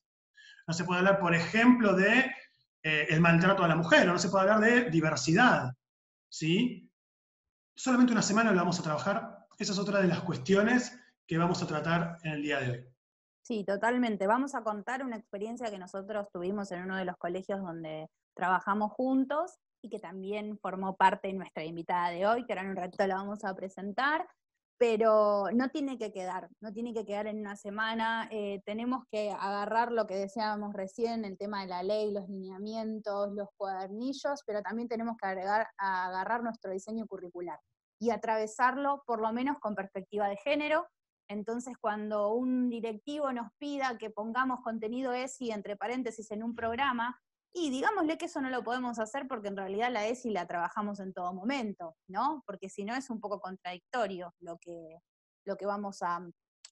No 0.67 0.73
se 0.73 0.85
puede 0.85 0.99
hablar, 0.99 1.19
por 1.19 1.35
ejemplo, 1.35 1.93
de 1.95 2.31
eh, 2.83 3.07
el 3.09 3.19
maltrato 3.19 3.63
a 3.63 3.67
la 3.67 3.75
mujer, 3.75 4.09
o 4.09 4.13
no 4.13 4.19
se 4.19 4.29
puede 4.29 4.49
hablar 4.49 4.59
de 4.61 4.89
diversidad. 4.89 5.71
¿sí? 6.29 6.89
Solamente 7.75 8.13
una 8.13 8.21
semana 8.21 8.51
lo 8.51 8.57
vamos 8.57 8.79
a 8.79 8.83
trabajar. 8.83 9.47
Esa 9.57 9.73
es 9.73 9.79
otra 9.79 10.01
de 10.01 10.07
las 10.07 10.21
cuestiones 10.21 10.97
que 11.27 11.37
vamos 11.37 11.61
a 11.61 11.67
tratar 11.67 12.17
en 12.23 12.33
el 12.33 12.41
día 12.41 12.59
de 12.59 12.71
hoy. 12.71 12.85
Sí, 13.43 13.63
totalmente. 13.65 14.27
Vamos 14.27 14.55
a 14.55 14.63
contar 14.63 15.03
una 15.03 15.17
experiencia 15.17 15.69
que 15.69 15.77
nosotros 15.77 16.27
tuvimos 16.31 16.71
en 16.71 16.83
uno 16.83 16.95
de 16.95 17.05
los 17.05 17.17
colegios 17.17 17.61
donde 17.61 18.09
trabajamos 18.41 18.91
juntos 18.93 19.59
y 19.83 19.89
que 19.89 19.99
también 19.99 20.57
formó 20.57 20.95
parte 20.95 21.27
de 21.27 21.35
nuestra 21.35 21.63
invitada 21.63 22.09
de 22.09 22.25
hoy, 22.25 22.43
que 22.43 22.53
ahora 22.53 22.63
en 22.63 22.71
un 22.71 22.75
ratito 22.75 23.05
la 23.05 23.17
vamos 23.17 23.43
a 23.43 23.53
presentar, 23.53 24.27
pero 24.79 25.51
no 25.53 25.69
tiene 25.69 25.99
que 25.99 26.11
quedar, 26.11 26.49
no 26.59 26.73
tiene 26.73 26.91
que 26.91 27.05
quedar 27.05 27.27
en 27.27 27.39
una 27.39 27.55
semana, 27.55 28.27
eh, 28.31 28.63
tenemos 28.65 29.03
que 29.11 29.29
agarrar 29.29 29.91
lo 29.91 30.07
que 30.07 30.15
decíamos 30.15 30.73
recién, 30.73 31.23
el 31.23 31.37
tema 31.37 31.61
de 31.61 31.67
la 31.67 31.83
ley, 31.83 32.11
los 32.11 32.27
lineamientos, 32.27 33.31
los 33.33 33.49
cuadernillos, 33.57 34.41
pero 34.47 34.63
también 34.63 34.87
tenemos 34.87 35.17
que 35.17 35.27
agregar, 35.27 35.67
agarrar 35.77 36.41
nuestro 36.41 36.71
diseño 36.71 37.05
curricular 37.05 37.59
y 37.99 38.09
atravesarlo 38.09 39.03
por 39.05 39.21
lo 39.21 39.31
menos 39.31 39.59
con 39.59 39.75
perspectiva 39.75 40.27
de 40.29 40.37
género. 40.37 40.87
Entonces, 41.29 41.75
cuando 41.79 42.33
un 42.33 42.71
directivo 42.71 43.31
nos 43.33 43.49
pida 43.59 43.99
que 43.99 44.09
pongamos 44.09 44.61
contenido 44.61 45.13
ESI 45.13 45.51
entre 45.51 45.77
paréntesis 45.77 46.31
en 46.31 46.41
un 46.41 46.55
programa, 46.55 47.21
y 47.53 47.69
digámosle 47.69 48.17
que 48.17 48.25
eso 48.25 48.41
no 48.41 48.49
lo 48.49 48.63
podemos 48.63 48.97
hacer 48.99 49.27
porque 49.27 49.49
en 49.49 49.57
realidad 49.57 49.91
la 49.91 50.07
ESI 50.07 50.29
la 50.29 50.47
trabajamos 50.47 50.99
en 50.99 51.13
todo 51.13 51.33
momento, 51.33 51.97
¿no? 52.07 52.43
Porque 52.45 52.69
si 52.69 52.85
no 52.85 52.95
es 52.95 53.09
un 53.09 53.19
poco 53.19 53.41
contradictorio 53.41 54.33
lo 54.39 54.57
que, 54.57 54.99
lo 55.45 55.57
que 55.57 55.65
vamos 55.65 56.01
a, 56.01 56.21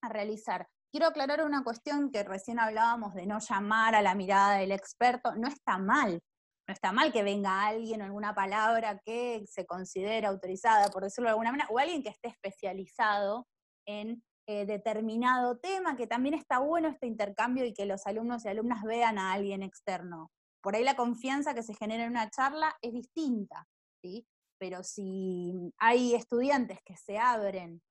a 0.02 0.10
realizar. 0.10 0.68
Quiero 0.92 1.08
aclarar 1.08 1.44
una 1.44 1.64
cuestión 1.64 2.12
que 2.12 2.24
recién 2.24 2.60
hablábamos 2.60 3.14
de 3.14 3.26
no 3.26 3.40
llamar 3.40 3.94
a 3.94 4.02
la 4.02 4.16
mirada 4.16 4.58
del 4.58 4.72
experto. 4.72 5.36
No 5.36 5.50
está 5.50 5.78
mal, 5.78 6.22
no 6.68 6.74
está 6.74 6.94
mal 6.94 7.12
que 7.12 7.24
venga 7.24 7.68
alguien 7.68 8.02
o 8.02 8.06
alguna 8.06 8.34
palabra 8.34 9.00
que 9.06 9.44
se 9.48 9.66
considere 9.66 10.28
autorizada, 10.28 10.90
por 10.90 11.04
decirlo 11.04 11.28
de 11.28 11.32
alguna 11.32 11.52
manera, 11.52 11.70
o 11.72 11.78
alguien 11.78 12.04
que 12.04 12.10
esté 12.10 12.30
especializado 12.30 13.48
en 13.86 14.24
eh, 14.48 14.66
determinado 14.66 15.60
tema, 15.60 15.98
que 15.98 16.08
también 16.08 16.36
está 16.36 16.60
bueno 16.60 16.88
este 16.88 17.06
intercambio 17.06 17.66
y 17.66 17.74
que 17.74 17.86
los 17.86 18.08
alumnos 18.08 18.46
y 18.46 18.48
alumnas 18.48 18.82
vean 18.84 19.20
a 19.20 19.34
alguien 19.34 19.62
externo 19.62 20.32
por 20.62 20.76
ahí 20.76 20.84
la 20.84 20.96
confianza 20.96 21.54
que 21.54 21.64
se 21.64 21.74
genera 21.74 22.04
en 22.04 22.12
una 22.12 22.30
charla 22.30 22.76
es 22.82 22.94
distinta, 22.94 23.68
¿sí? 24.02 24.28
Pero 24.58 24.84
si 24.84 25.74
hay 25.78 26.16
estudiantes 26.16 26.80
que 26.84 26.98
se 26.98 27.18
abren 27.18 27.82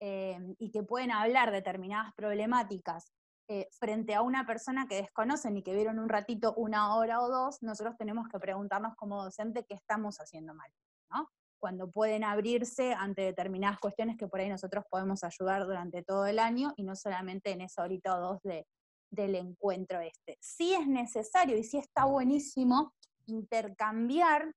eh, 0.00 0.38
y 0.58 0.70
que 0.70 0.82
pueden 0.82 1.10
hablar 1.10 1.50
determinadas 1.50 2.12
problemáticas 2.14 3.12
eh, 3.48 3.68
frente 3.72 4.14
a 4.14 4.22
una 4.22 4.46
persona 4.46 4.86
que 4.88 4.96
desconocen 4.96 5.56
y 5.56 5.62
que 5.62 5.74
vieron 5.74 5.98
un 5.98 6.08
ratito, 6.08 6.54
una 6.56 6.94
hora 6.94 7.20
o 7.20 7.28
dos, 7.28 7.60
nosotros 7.62 7.96
tenemos 7.98 8.28
que 8.28 8.38
preguntarnos 8.38 8.94
como 8.94 9.22
docente 9.22 9.64
qué 9.64 9.74
estamos 9.74 10.18
haciendo 10.18 10.54
mal, 10.54 10.70
¿no? 11.10 11.28
Cuando 11.60 11.90
pueden 11.90 12.24
abrirse 12.24 12.94
ante 12.94 13.22
determinadas 13.22 13.78
cuestiones 13.78 14.16
que 14.16 14.28
por 14.28 14.40
ahí 14.40 14.48
nosotros 14.48 14.84
podemos 14.88 15.22
ayudar 15.24 15.64
durante 15.64 16.02
todo 16.02 16.26
el 16.26 16.38
año 16.38 16.72
y 16.76 16.84
no 16.84 16.94
solamente 16.96 17.50
en 17.50 17.60
esa 17.60 17.82
horita 17.82 18.16
o 18.16 18.20
dos 18.20 18.42
de, 18.42 18.66
del 19.12 19.36
encuentro 19.36 20.00
este. 20.00 20.38
Sí 20.40 20.74
es 20.74 20.86
necesario 20.88 21.56
y 21.56 21.62
sí 21.62 21.78
está 21.78 22.04
buenísimo 22.06 22.92
intercambiar 23.26 24.52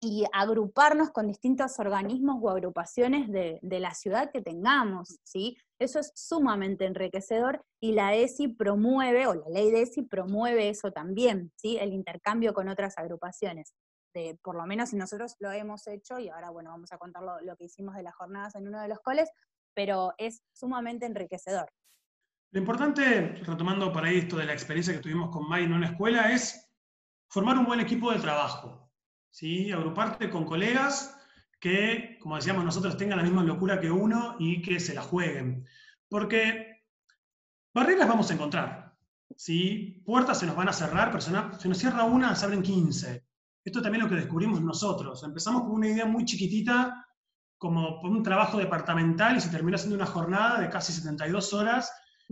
y 0.00 0.24
agruparnos 0.32 1.10
con 1.10 1.26
distintos 1.26 1.78
organismos 1.78 2.36
o 2.42 2.50
agrupaciones 2.50 3.30
de, 3.32 3.58
la 3.62 3.94
ciudad 3.94 4.30
que 4.30 4.42
tengamos, 4.42 5.18
¿sí? 5.24 5.56
Eso 5.78 5.98
es 5.98 6.12
sumamente 6.14 6.84
enriquecedor 6.84 7.64
y 7.80 7.92
la 7.92 8.14
ESI 8.14 8.48
promueve, 8.48 9.26
o 9.26 9.34
la 9.34 9.48
ley 9.48 9.70
de 9.70 9.82
ESI 9.82 10.02
promueve 10.02 10.68
eso 10.68 10.92
también, 10.92 11.52
¿sí? 11.56 11.78
El 11.78 11.94
intercambio 11.94 12.52
con 12.52 12.68
otras 12.68 12.98
agrupaciones. 12.98 13.74
De, 14.12 14.38
por 14.42 14.56
lo 14.56 14.66
menos 14.66 14.90
si 14.90 14.96
nosotros 14.96 15.36
lo 15.40 15.50
hemos 15.50 15.86
hecho, 15.86 16.18
y 16.18 16.28
ahora, 16.28 16.50
bueno, 16.50 16.70
vamos 16.70 16.92
a 16.92 16.98
contar 16.98 17.22
lo, 17.22 17.40
lo 17.40 17.56
que 17.56 17.64
hicimos 17.64 17.96
de 17.96 18.02
las 18.02 18.14
jornadas 18.14 18.54
en 18.54 18.68
uno 18.68 18.80
de 18.80 18.88
los 18.88 19.00
coles, 19.00 19.30
pero 19.74 20.12
es 20.18 20.42
sumamente 20.52 21.06
enriquecedor. 21.06 21.72
Lo 22.54 22.60
importante, 22.60 23.34
retomando 23.42 23.92
por 23.92 24.04
ahí 24.04 24.18
esto 24.18 24.36
de 24.36 24.44
la 24.44 24.52
experiencia 24.52 24.94
que 24.94 25.00
tuvimos 25.00 25.28
con 25.30 25.48
May 25.48 25.64
en 25.64 25.72
una 25.72 25.88
escuela, 25.88 26.30
es 26.30 26.72
formar 27.26 27.58
un 27.58 27.64
buen 27.64 27.80
equipo 27.80 28.12
de 28.12 28.20
trabajo. 28.20 28.92
¿sí? 29.28 29.72
Agruparte 29.72 30.30
con 30.30 30.44
colegas 30.44 31.18
que, 31.58 32.16
como 32.20 32.36
decíamos 32.36 32.64
nosotros, 32.64 32.96
tengan 32.96 33.18
la 33.18 33.24
misma 33.24 33.42
locura 33.42 33.80
que 33.80 33.90
uno 33.90 34.36
y 34.38 34.62
que 34.62 34.78
se 34.78 34.94
la 34.94 35.02
jueguen. 35.02 35.66
Porque 36.08 36.84
barreras 37.74 38.06
vamos 38.06 38.30
a 38.30 38.34
encontrar. 38.34 38.94
¿sí? 39.34 40.00
Puertas 40.06 40.38
se 40.38 40.46
nos 40.46 40.54
van 40.54 40.68
a 40.68 40.72
cerrar, 40.72 41.10
pero 41.10 41.22
se 41.22 41.32
nos 41.68 41.76
cierra 41.76 42.04
una, 42.04 42.36
se 42.36 42.44
abren 42.44 42.62
15. 42.62 43.26
Esto 43.64 43.82
también 43.82 44.04
es 44.04 44.08
lo 44.08 44.14
que 44.14 44.20
descubrimos 44.22 44.62
nosotros. 44.62 45.24
Empezamos 45.24 45.62
con 45.62 45.72
una 45.72 45.88
idea 45.88 46.06
muy 46.06 46.24
chiquitita, 46.24 47.04
como 47.58 48.00
un 48.02 48.22
trabajo 48.22 48.58
departamental, 48.58 49.38
y 49.38 49.40
se 49.40 49.48
terminó 49.48 49.74
haciendo 49.74 49.96
una 49.96 50.06
jornada 50.06 50.60
de 50.60 50.70
casi 50.70 50.92
72 50.92 51.52
horas 51.52 51.90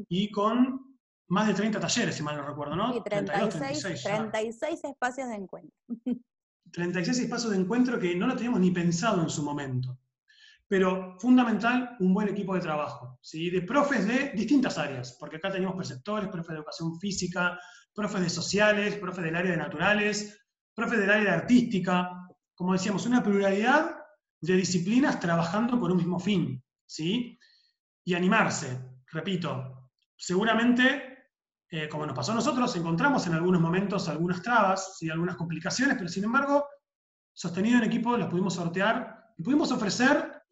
y 0.08 0.30
con 0.30 0.98
más 1.28 1.46
de 1.46 1.54
30 1.54 1.80
talleres, 1.80 2.14
si 2.14 2.22
mal 2.22 2.36
no 2.36 2.46
recuerdo, 2.46 2.76
¿no? 2.76 2.92
Sí, 2.92 3.00
36, 3.04 4.02
36, 4.02 4.80
espacios 4.84 5.28
de 5.28 5.34
encuentro. 5.34 5.72
36 6.72 7.18
espacios 7.20 7.52
de 7.52 7.58
encuentro 7.58 7.98
que 7.98 8.14
no 8.14 8.26
lo 8.26 8.34
teníamos 8.34 8.60
ni 8.60 8.70
pensado 8.70 9.22
en 9.22 9.30
su 9.30 9.42
momento. 9.42 9.98
Pero 10.66 11.16
fundamental, 11.18 11.96
un 12.00 12.14
buen 12.14 12.28
equipo 12.28 12.54
de 12.54 12.60
trabajo, 12.60 13.18
¿sí? 13.20 13.50
de 13.50 13.62
profes 13.62 14.06
de 14.06 14.32
distintas 14.34 14.78
áreas, 14.78 15.16
porque 15.20 15.36
acá 15.36 15.50
tenemos 15.50 15.74
preceptores, 15.74 16.30
profes 16.30 16.48
de 16.48 16.56
educación 16.56 16.98
física, 16.98 17.58
profes 17.94 18.22
de 18.22 18.30
sociales, 18.30 18.96
profes 18.96 19.24
del 19.24 19.36
área 19.36 19.50
de 19.50 19.58
naturales, 19.58 20.38
profes 20.74 20.98
del 20.98 21.10
área 21.10 21.24
de 21.24 21.36
artística, 21.40 22.26
como 22.54 22.72
decíamos, 22.72 23.04
una 23.06 23.22
pluralidad 23.22 23.96
de 24.40 24.54
disciplinas 24.54 25.20
trabajando 25.20 25.78
por 25.78 25.90
un 25.90 25.98
mismo 25.98 26.18
fin, 26.18 26.62
¿sí? 26.86 27.38
Y 28.04 28.14
animarse, 28.14 28.80
repito, 29.10 29.81
seguramente, 30.22 31.26
eh, 31.68 31.88
como 31.88 32.06
nos 32.06 32.14
pasó 32.14 32.30
a 32.30 32.36
nosotros, 32.36 32.76
encontramos 32.76 33.26
en 33.26 33.34
algunos 33.34 33.60
momentos 33.60 34.08
algunas 34.08 34.40
trabas, 34.40 34.98
y 35.00 35.10
algunas 35.10 35.34
complicaciones, 35.34 35.96
pero 35.96 36.08
sin 36.08 36.22
embargo, 36.22 36.64
sostenido 37.32 37.78
en 37.78 37.84
equipo, 37.84 38.16
las 38.16 38.28
pudimos 38.28 38.54
sortear 38.54 39.32
y 39.36 39.42
pudimos 39.42 39.72
ofrecer 39.72 40.44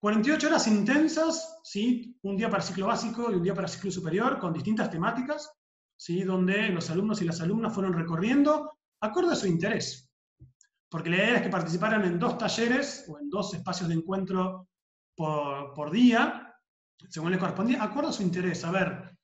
48 0.00 0.48
horas 0.48 0.66
intensas, 0.66 1.58
¿sí? 1.64 2.18
un 2.20 2.36
día 2.36 2.50
para 2.50 2.62
ciclo 2.62 2.86
básico 2.86 3.32
y 3.32 3.36
un 3.36 3.42
día 3.42 3.54
para 3.54 3.66
ciclo 3.66 3.90
superior, 3.90 4.38
con 4.38 4.52
distintas 4.52 4.90
temáticas, 4.90 5.50
¿sí? 5.96 6.22
donde 6.22 6.68
los 6.68 6.90
alumnos 6.90 7.22
y 7.22 7.24
las 7.24 7.40
alumnas 7.40 7.72
fueron 7.72 7.94
recorriendo 7.94 8.78
acorde 9.00 9.32
a 9.32 9.36
su 9.36 9.46
interés. 9.46 10.12
Porque 10.90 11.08
la 11.08 11.16
idea 11.16 11.36
es 11.36 11.42
que 11.42 11.48
participaran 11.48 12.04
en 12.04 12.18
dos 12.18 12.36
talleres 12.36 13.06
o 13.08 13.18
en 13.18 13.30
dos 13.30 13.54
espacios 13.54 13.88
de 13.88 13.94
encuentro 13.94 14.68
por, 15.16 15.72
por 15.72 15.90
día, 15.90 16.47
según 17.08 17.32
le 17.32 17.38
correspondía, 17.38 17.82
acuerdo 17.82 18.10
a 18.10 18.12
su 18.12 18.22
interés. 18.22 18.64
A 18.64 18.70
ver, 18.70 19.16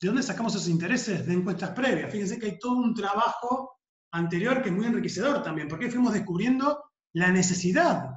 ¿de 0.00 0.06
dónde 0.08 0.22
sacamos 0.22 0.54
esos 0.54 0.68
intereses? 0.68 1.26
De 1.26 1.32
encuestas 1.32 1.70
previas. 1.70 2.10
Fíjense 2.10 2.38
que 2.38 2.46
hay 2.46 2.58
todo 2.58 2.74
un 2.74 2.94
trabajo 2.94 3.78
anterior 4.12 4.62
que 4.62 4.68
es 4.68 4.74
muy 4.74 4.86
enriquecedor 4.86 5.42
también, 5.42 5.68
porque 5.68 5.90
fuimos 5.90 6.12
descubriendo 6.12 6.84
la 7.14 7.30
necesidad, 7.30 8.10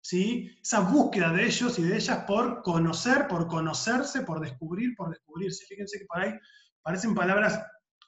¿sí? 0.00 0.50
esa 0.62 0.80
búsqueda 0.80 1.32
de 1.32 1.46
ellos 1.46 1.78
y 1.78 1.82
de 1.82 1.96
ellas 1.96 2.24
por 2.26 2.62
conocer, 2.62 3.26
por 3.26 3.46
conocerse, 3.46 4.22
por 4.22 4.40
descubrir, 4.40 4.94
por 4.96 5.10
descubrirse. 5.10 5.66
Fíjense 5.66 5.98
que 5.98 6.06
por 6.06 6.20
ahí 6.20 6.34
parecen 6.82 7.14
palabras 7.14 7.60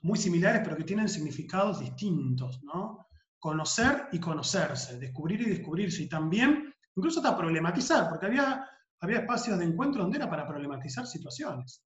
muy 0.03 0.19
similares, 0.19 0.63
pero 0.65 0.77
que 0.77 0.85
tienen 0.85 1.09
significados 1.09 1.81
distintos, 1.81 2.63
¿no? 2.63 3.07
Conocer 3.39 4.09
y 4.13 4.21
conocerse, 4.21 4.99
descubrir 4.99 5.41
y 5.43 5.51
descubrirse, 5.51 6.03
y 6.03 6.09
también, 6.09 6.73
incluso 6.95 7.21
hasta 7.21 7.37
problematizar, 7.37 8.09
porque 8.09 8.27
había, 8.27 8.69
había 9.01 9.21
espacios 9.21 9.59
de 9.59 9.65
encuentro 9.65 10.03
donde 10.03 10.19
era 10.19 10.31
para 10.31 10.47
problematizar 10.47 11.07
situaciones. 11.07 11.85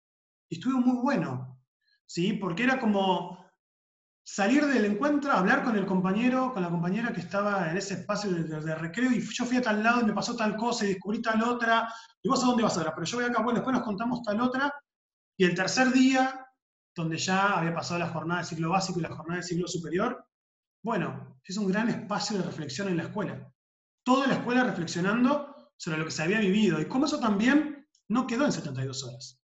Y 0.48 0.56
estuvo 0.56 0.78
muy 0.80 0.96
bueno, 1.02 1.60
¿sí? 2.06 2.34
Porque 2.34 2.64
era 2.64 2.78
como 2.78 3.40
salir 4.22 4.64
del 4.66 4.84
encuentro, 4.84 5.32
hablar 5.32 5.64
con 5.64 5.76
el 5.76 5.86
compañero, 5.86 6.52
con 6.52 6.62
la 6.62 6.70
compañera 6.70 7.12
que 7.12 7.20
estaba 7.20 7.70
en 7.70 7.76
ese 7.76 7.94
espacio 7.94 8.30
de, 8.30 8.74
recreo, 8.74 9.10
y 9.10 9.20
yo 9.20 9.44
fui 9.44 9.56
a 9.56 9.62
tal 9.62 9.82
lado 9.82 10.02
y 10.02 10.04
me 10.04 10.12
pasó 10.12 10.36
tal 10.36 10.56
cosa 10.56 10.84
y 10.84 10.88
descubrí 10.88 11.20
tal 11.20 11.42
otra, 11.42 11.92
y 12.22 12.28
vos 12.28 12.42
a 12.42 12.46
dónde 12.46 12.62
vas 12.62 12.76
ahora, 12.76 12.94
pero 12.94 13.06
yo 13.06 13.16
voy 13.16 13.26
acá, 13.26 13.42
bueno, 13.42 13.58
después 13.58 13.74
nos 13.74 13.84
contamos 13.84 14.22
tal 14.22 14.40
otra, 14.40 14.72
y 15.36 15.44
el 15.44 15.54
tercer 15.54 15.90
día, 15.90 16.46
donde 16.94 17.16
ya 17.16 17.58
había 17.58 17.74
pasado 17.74 17.98
la 17.98 18.08
jornada 18.08 18.42
de 18.42 18.46
ciclo 18.46 18.70
básico 18.70 19.00
y 19.00 19.02
la 19.02 19.14
jornada 19.14 19.40
de 19.40 19.46
ciclo 19.46 19.66
superior, 19.66 20.24
bueno, 20.82 21.40
es 21.44 21.56
un 21.56 21.66
gran 21.66 21.88
espacio 21.88 22.38
de 22.38 22.44
reflexión 22.44 22.88
en 22.88 22.98
la 22.98 23.04
escuela. 23.04 23.52
Toda 24.04 24.26
la 24.26 24.34
escuela 24.34 24.64
reflexionando 24.64 25.49
sobre 25.80 25.96
lo 25.96 26.04
que 26.04 26.10
se 26.10 26.22
había 26.22 26.40
vivido, 26.40 26.78
y 26.78 26.84
cómo 26.84 27.06
eso 27.06 27.18
también 27.18 27.88
no 28.06 28.26
quedó 28.26 28.44
en 28.44 28.52
72 28.52 29.02
horas, 29.02 29.42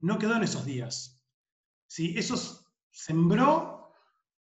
no 0.00 0.18
quedó 0.18 0.36
en 0.36 0.42
esos 0.42 0.66
días. 0.66 1.24
¿Sí? 1.88 2.14
Eso 2.18 2.36
sembró 2.90 3.90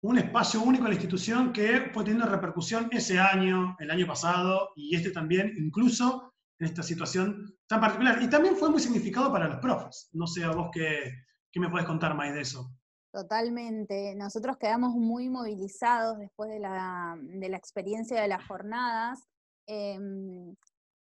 un 0.01 0.19
espacio 0.19 0.61
único 0.63 0.83
en 0.83 0.89
la 0.89 0.95
institución 0.95 1.53
que 1.53 1.91
fue 1.95 2.03
teniendo 2.03 2.27
repercusión 2.27 2.89
ese 2.91 3.21
año, 3.21 3.77
el 3.79 3.93
año 3.93 4.05
pasado 4.05 4.71
y 4.75 4.97
este 4.97 5.13
también, 5.13 5.53
incluso 5.57 6.35
en 6.59 6.67
esta 6.67 6.83
situación 6.83 7.57
tan 7.69 7.81
particular. 7.81 8.21
Y 8.21 8.29
también 8.29 8.57
fue 8.57 8.69
muy 8.69 8.81
significado 8.81 9.31
para 9.31 9.47
los 9.47 9.59
profes. 9.59 10.09
No 10.13 10.27
sé 10.27 10.43
a 10.43 10.51
vos 10.51 10.71
qué, 10.73 11.13
qué 11.53 11.61
me 11.61 11.71
puedes 11.71 11.87
contar 11.87 12.17
más 12.17 12.35
de 12.35 12.41
eso. 12.41 12.69
Totalmente. 13.13 14.17
Nosotros 14.17 14.57
quedamos 14.57 14.95
muy 14.95 15.29
movilizados 15.29 16.19
después 16.19 16.51
de 16.51 16.59
la, 16.59 17.17
de 17.21 17.49
la 17.49 17.57
experiencia 17.57 18.21
de 18.21 18.29
las 18.29 18.45
jornadas. 18.45 19.21
Em, 19.69 20.57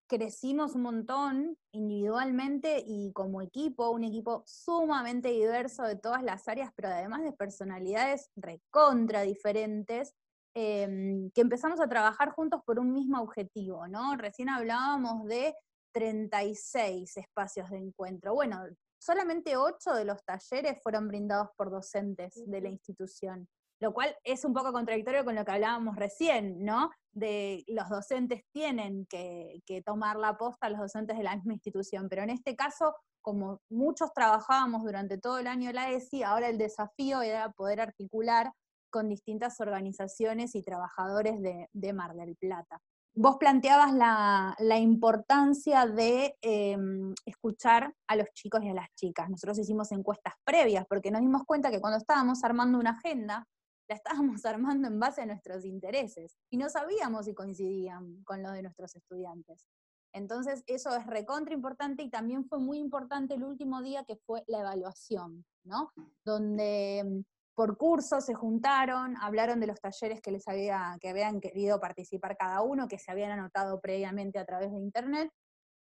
crecimos 0.07 0.75
un 0.75 0.83
montón 0.83 1.57
individualmente 1.71 2.83
y 2.85 3.11
como 3.13 3.41
equipo, 3.41 3.89
un 3.89 4.03
equipo 4.03 4.43
sumamente 4.45 5.29
diverso 5.29 5.83
de 5.83 5.95
todas 5.95 6.23
las 6.23 6.47
áreas, 6.47 6.71
pero 6.75 6.89
además 6.89 7.23
de 7.23 7.33
personalidades 7.33 8.29
recontra 8.35 9.21
diferentes, 9.21 10.13
em, 10.53 11.29
que 11.31 11.41
empezamos 11.41 11.79
a 11.79 11.89
trabajar 11.89 12.31
juntos 12.31 12.61
por 12.65 12.79
un 12.79 12.93
mismo 12.93 13.21
objetivo, 13.21 13.87
¿no? 13.87 14.15
Recién 14.15 14.49
hablábamos 14.49 15.25
de 15.25 15.55
36 15.93 17.17
espacios 17.17 17.69
de 17.69 17.77
encuentro. 17.77 18.33
Bueno, 18.33 18.63
solamente 18.99 19.57
8 19.57 19.93
de 19.93 20.05
los 20.05 20.23
talleres 20.23 20.81
fueron 20.83 21.07
brindados 21.07 21.49
por 21.57 21.71
docentes 21.71 22.33
de 22.45 22.61
la 22.61 22.69
institución 22.69 23.47
lo 23.79 23.93
cual 23.93 24.15
es 24.23 24.45
un 24.45 24.53
poco 24.53 24.71
contradictorio 24.71 25.25
con 25.25 25.35
lo 25.35 25.43
que 25.43 25.51
hablábamos 25.51 25.95
recién, 25.95 26.63
¿no? 26.63 26.91
De 27.11 27.63
los 27.67 27.89
docentes 27.89 28.43
tienen 28.51 29.05
que, 29.05 29.61
tomar 29.85 30.17
la 30.17 30.37
posta, 30.37 30.69
los 30.69 30.79
docentes 30.79 31.17
de 31.17 31.23
la 31.23 31.35
misma 31.35 31.53
institución, 31.53 32.07
pero 32.09 32.23
en 32.23 32.29
este 32.29 32.55
caso, 32.55 32.95
como 33.21 33.59
muchos 33.69 34.13
trabajábamos 34.13 34.83
durante 34.83 35.17
todo 35.17 35.39
el 35.39 35.47
año 35.47 35.71
la 35.71 35.91
ESI, 35.91 36.23
ahora 36.23 36.47
el 36.47 36.57
desafío 36.57 37.21
era 37.21 37.51
poder 37.51 37.81
articular 37.81 38.51
con 38.89 39.09
distintas 39.09 39.59
organizaciones 39.59 40.55
y 40.55 40.61
trabajadores 40.61 41.41
de, 41.41 41.93
Mar 41.93 42.15
del 42.15 42.35
Plata. 42.37 42.79
Vos 43.13 43.37
planteabas 43.37 43.93
la, 43.93 44.77
importancia 44.77 45.85
de 45.85 46.37
em, 46.41 47.13
escuchar 47.25 47.93
a 48.07 48.15
los 48.15 48.27
chicos 48.33 48.63
y 48.63 48.69
a 48.69 48.73
las 48.73 48.93
chicas. 48.95 49.29
Nosotros 49.29 49.59
hicimos 49.59 49.91
encuestas 49.91 50.33
previas 50.45 50.85
porque 50.87 51.11
nos 51.11 51.21
dimos 51.21 51.43
cuenta 51.45 51.71
que 51.71 51.81
cuando 51.81 51.97
estábamos 51.97 52.43
armando 52.43 52.77
una 52.77 52.91
agenda 52.91 53.45
la 53.87 53.95
estábamos 53.95 54.45
armando 54.45 54.87
en 54.87 54.99
base 54.99 55.21
a 55.21 55.25
nuestros 55.25 55.65
intereses 55.65 56.37
y 56.49 56.57
no 56.57 56.69
sabíamos 56.69 57.25
si 57.25 57.33
coincidían 57.33 58.23
con 58.23 58.41
los 58.41 58.53
de 58.53 58.63
nuestros 58.63 58.95
estudiantes. 58.95 59.67
Entonces, 60.13 60.63
eso 60.67 60.95
es 60.95 61.05
recontra 61.07 61.53
importante 61.53 62.01
y 62.01 62.09
también 62.09 62.45
fue 62.45 62.57
muy 62.57 62.79
importante 62.79 63.33
el 63.33 63.43
último 63.43 63.81
día 63.81 64.05
que 64.05 64.15
fue 64.15 64.45
la 64.47 64.61
evaluación, 64.61 65.45
¿no? 65.65 65.91
Donde 66.23 67.03
mm, 67.05 67.21
por 67.53 67.77
curso 67.77 68.21
se 68.21 68.33
juntaron, 68.33 69.15
hablaron 69.17 69.59
de 69.59 69.67
los 69.67 69.81
talleres 69.81 70.21
que 70.21 70.31
les 70.31 70.47
había, 70.47 70.97
que 71.01 71.09
habían 71.09 71.41
querido 71.41 71.81
participar 71.81 72.37
cada 72.37 72.61
uno, 72.61 72.87
que 72.87 72.97
se 72.97 73.11
habían 73.11 73.31
anotado 73.31 73.81
previamente 73.81 74.39
a 74.39 74.45
través 74.45 74.71
de 74.71 74.79
internet, 74.79 75.29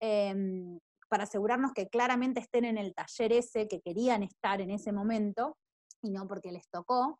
em, 0.00 0.78
para 1.08 1.24
asegurarnos 1.24 1.72
que 1.72 1.88
claramente 1.88 2.40
estén 2.40 2.66
en 2.66 2.76
el 2.76 2.94
taller 2.94 3.32
ese 3.32 3.66
que 3.66 3.80
querían 3.80 4.22
estar 4.22 4.60
en 4.60 4.70
ese 4.70 4.92
momento, 4.92 5.56
y 6.02 6.10
no 6.10 6.28
porque 6.28 6.52
les 6.52 6.68
tocó, 6.68 7.18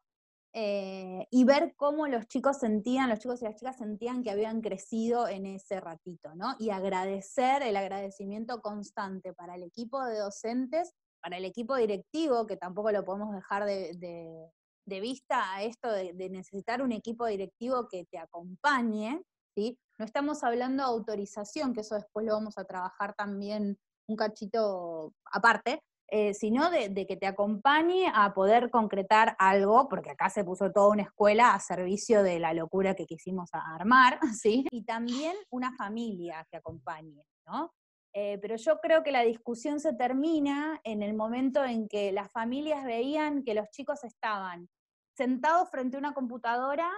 eh, 0.60 1.28
y 1.30 1.44
ver 1.44 1.74
cómo 1.76 2.08
los 2.08 2.26
chicos 2.26 2.58
sentían, 2.58 3.08
los 3.08 3.20
chicos 3.20 3.40
y 3.40 3.44
las 3.44 3.54
chicas 3.54 3.76
sentían 3.76 4.24
que 4.24 4.32
habían 4.32 4.60
crecido 4.60 5.28
en 5.28 5.46
ese 5.46 5.78
ratito, 5.78 6.34
¿no? 6.34 6.56
Y 6.58 6.70
agradecer, 6.70 7.62
el 7.62 7.76
agradecimiento 7.76 8.60
constante 8.60 9.32
para 9.32 9.54
el 9.54 9.62
equipo 9.62 10.04
de 10.04 10.18
docentes, 10.18 10.94
para 11.22 11.36
el 11.36 11.44
equipo 11.44 11.76
directivo, 11.76 12.44
que 12.48 12.56
tampoco 12.56 12.90
lo 12.90 13.04
podemos 13.04 13.32
dejar 13.32 13.66
de, 13.66 14.50
vista 14.84 15.54
a 15.54 15.62
esto 15.62 15.92
de, 15.92 16.28
necesitar 16.28 16.82
un 16.82 16.90
equipo 16.90 17.26
directivo 17.26 17.86
que 17.88 18.06
te 18.06 18.18
acompañe, 18.18 19.22
¿sí? 19.54 19.78
No 19.96 20.04
estamos 20.04 20.42
hablando 20.42 20.82
de 20.82 20.88
autorización, 20.88 21.72
que 21.72 21.82
eso 21.82 21.94
después 21.94 22.26
lo 22.26 22.32
vamos 22.32 22.58
a 22.58 22.64
trabajar 22.64 23.14
también 23.14 23.78
un 24.08 24.16
cachito 24.16 25.14
aparte, 25.30 25.84
eh, 26.10 26.32
sino 26.32 26.70
de, 26.70 27.06
que 27.06 27.16
te 27.16 27.26
acompañe 27.26 28.10
a 28.14 28.32
poder 28.32 28.70
concretar 28.70 29.36
algo, 29.38 29.88
porque 29.88 30.10
acá 30.10 30.30
se 30.30 30.42
puso 30.42 30.72
toda 30.72 30.88
una 30.88 31.02
escuela 31.02 31.54
a 31.54 31.60
servicio 31.60 32.22
de 32.22 32.38
la 32.38 32.54
locura 32.54 32.94
que 32.94 33.04
quisimos 33.04 33.50
armar, 33.52 34.18
¿sí? 34.42 34.64
Y 34.70 34.84
también 34.84 35.36
una 35.50 35.76
familia 35.76 36.46
que 36.50 36.56
acompañe, 36.56 37.22
¿no? 37.46 37.72
Eh, 38.14 38.38
pero 38.40 38.56
yo 38.56 38.80
creo 38.80 39.02
que 39.02 39.12
la 39.12 39.20
discusión 39.22 39.80
se 39.80 39.92
termina 39.92 40.80
en 40.82 41.02
el 41.02 41.12
momento 41.12 41.62
en 41.62 41.88
que 41.88 42.10
las 42.10 42.32
familias 42.32 42.84
veían 42.84 43.44
que 43.44 43.52
los 43.52 43.68
chicos 43.68 44.02
estaban 44.02 44.68
sentados 45.14 45.68
frente 45.70 45.96
a 45.96 46.00
una 46.00 46.14
computadora, 46.14 46.90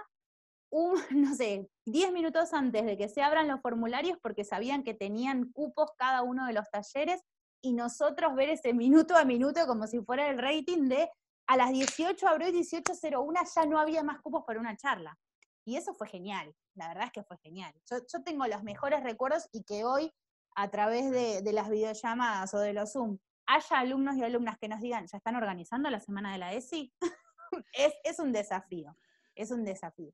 un, 0.71 0.93
no 1.11 1.35
sé, 1.35 1.69
10 1.85 2.13
minutos 2.13 2.53
antes 2.53 2.85
de 2.85 2.97
que 2.97 3.09
se 3.09 3.21
abran 3.21 3.49
los 3.49 3.59
formularios 3.59 4.17
porque 4.21 4.45
sabían 4.45 4.83
que 4.83 4.93
tenían 4.93 5.51
cupos 5.51 5.91
cada 5.97 6.23
uno 6.23 6.47
de 6.47 6.53
los 6.53 6.69
talleres 6.71 7.21
y 7.61 7.73
nosotros 7.73 8.35
ver 8.35 8.49
ese 8.49 8.73
minuto 8.73 9.15
a 9.15 9.23
minuto 9.23 9.65
como 9.67 9.87
si 9.87 10.01
fuera 10.01 10.29
el 10.29 10.37
rating 10.37 10.87
de 10.87 11.09
a 11.47 11.57
las 11.57 11.71
18 11.71 12.27
abril 12.27 12.53
1801 12.53 13.39
ya 13.55 13.65
no 13.65 13.79
había 13.79 14.03
más 14.03 14.21
cupos 14.21 14.43
para 14.45 14.59
una 14.59 14.75
charla. 14.75 15.17
Y 15.65 15.75
eso 15.75 15.93
fue 15.93 16.07
genial, 16.07 16.55
la 16.75 16.87
verdad 16.87 17.05
es 17.05 17.11
que 17.11 17.23
fue 17.23 17.37
genial. 17.37 17.73
Yo, 17.89 18.23
tengo 18.23 18.47
los 18.47 18.63
mejores 18.63 19.03
recuerdos 19.03 19.47
y 19.51 19.63
que 19.63 19.83
hoy, 19.83 20.11
a 20.55 20.69
través 20.69 21.11
de, 21.11 21.53
las 21.53 21.69
videollamadas 21.69 22.53
o 22.53 22.59
de 22.59 22.73
los 22.73 22.93
Zoom, 22.93 23.19
haya 23.45 23.79
alumnos 23.79 24.15
y 24.15 24.23
alumnas 24.23 24.57
que 24.57 24.67
nos 24.67 24.81
digan, 24.81 25.05
¿ya 25.07 25.17
están 25.17 25.35
organizando 25.35 25.89
la 25.89 25.99
semana 25.99 26.31
de 26.31 26.39
la 26.39 26.53
ESI? 26.53 26.91
es, 27.73 27.93
es 28.03 28.19
un 28.19 28.31
desafío, 28.31 28.97
es 29.35 29.51
un 29.51 29.63
desafío. 29.63 30.13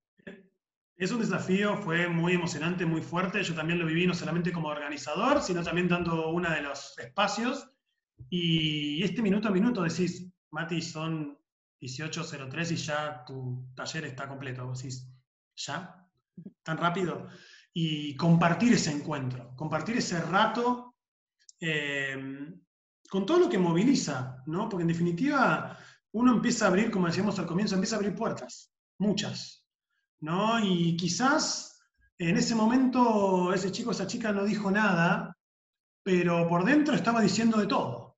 Es 0.97 1.11
un 1.11 1.19
desafío, 1.19 1.77
fue 1.77 2.09
muy 2.09 2.33
emocionante, 2.33 2.83
muy 2.83 3.01
fuerte. 3.01 3.43
Yo 3.43 3.53
también 3.53 3.77
lo 3.77 3.85
viví 3.85 4.07
no 4.07 4.15
solamente 4.15 4.51
como 4.51 4.69
organizador, 4.69 5.43
sino 5.43 5.63
también 5.63 5.87
dando 5.87 6.29
uno 6.29 6.49
de 6.49 6.61
los 6.61 6.97
espacios. 6.97 7.69
Y 8.31 9.03
este 9.03 9.21
minuto 9.21 9.47
a 9.47 9.51
minuto 9.51 9.83
decís, 9.83 10.27
Mati, 10.49 10.81
son 10.81 11.37
18.03 11.79 12.71
y 12.71 12.75
ya 12.77 13.23
tu 13.25 13.69
taller 13.75 14.05
está 14.05 14.27
completo. 14.27 14.73
Decís, 14.73 15.07
¿ya? 15.55 16.03
¿Tan 16.63 16.77
rápido? 16.77 17.27
Y 17.71 18.15
compartir 18.15 18.73
ese 18.73 18.91
encuentro, 18.91 19.55
compartir 19.55 19.97
ese 19.97 20.19
rato 20.19 20.95
eh, 21.59 22.49
con 23.07 23.23
todo 23.23 23.37
lo 23.37 23.49
que 23.49 23.59
moviliza, 23.59 24.41
¿no? 24.47 24.67
Porque 24.67 24.81
en 24.81 24.87
definitiva 24.87 25.77
uno 26.13 26.33
empieza 26.33 26.65
a 26.65 26.69
abrir, 26.69 26.89
como 26.89 27.05
decíamos 27.05 27.37
al 27.37 27.45
comienzo, 27.45 27.75
empieza 27.75 27.97
a 27.97 27.99
abrir 27.99 28.15
puertas, 28.15 28.73
muchas, 28.97 29.66
¿no? 30.19 30.59
Y 30.59 30.95
quizás 30.97 31.79
en 32.17 32.37
ese 32.37 32.55
momento 32.55 33.53
ese 33.53 33.71
chico, 33.71 33.91
esa 33.91 34.07
chica 34.07 34.31
no 34.31 34.43
dijo 34.43 34.71
nada, 34.71 35.37
pero 36.03 36.47
por 36.47 36.65
dentro 36.65 36.95
estaba 36.95 37.21
diciendo 37.21 37.57
de 37.57 37.67
todo, 37.67 38.17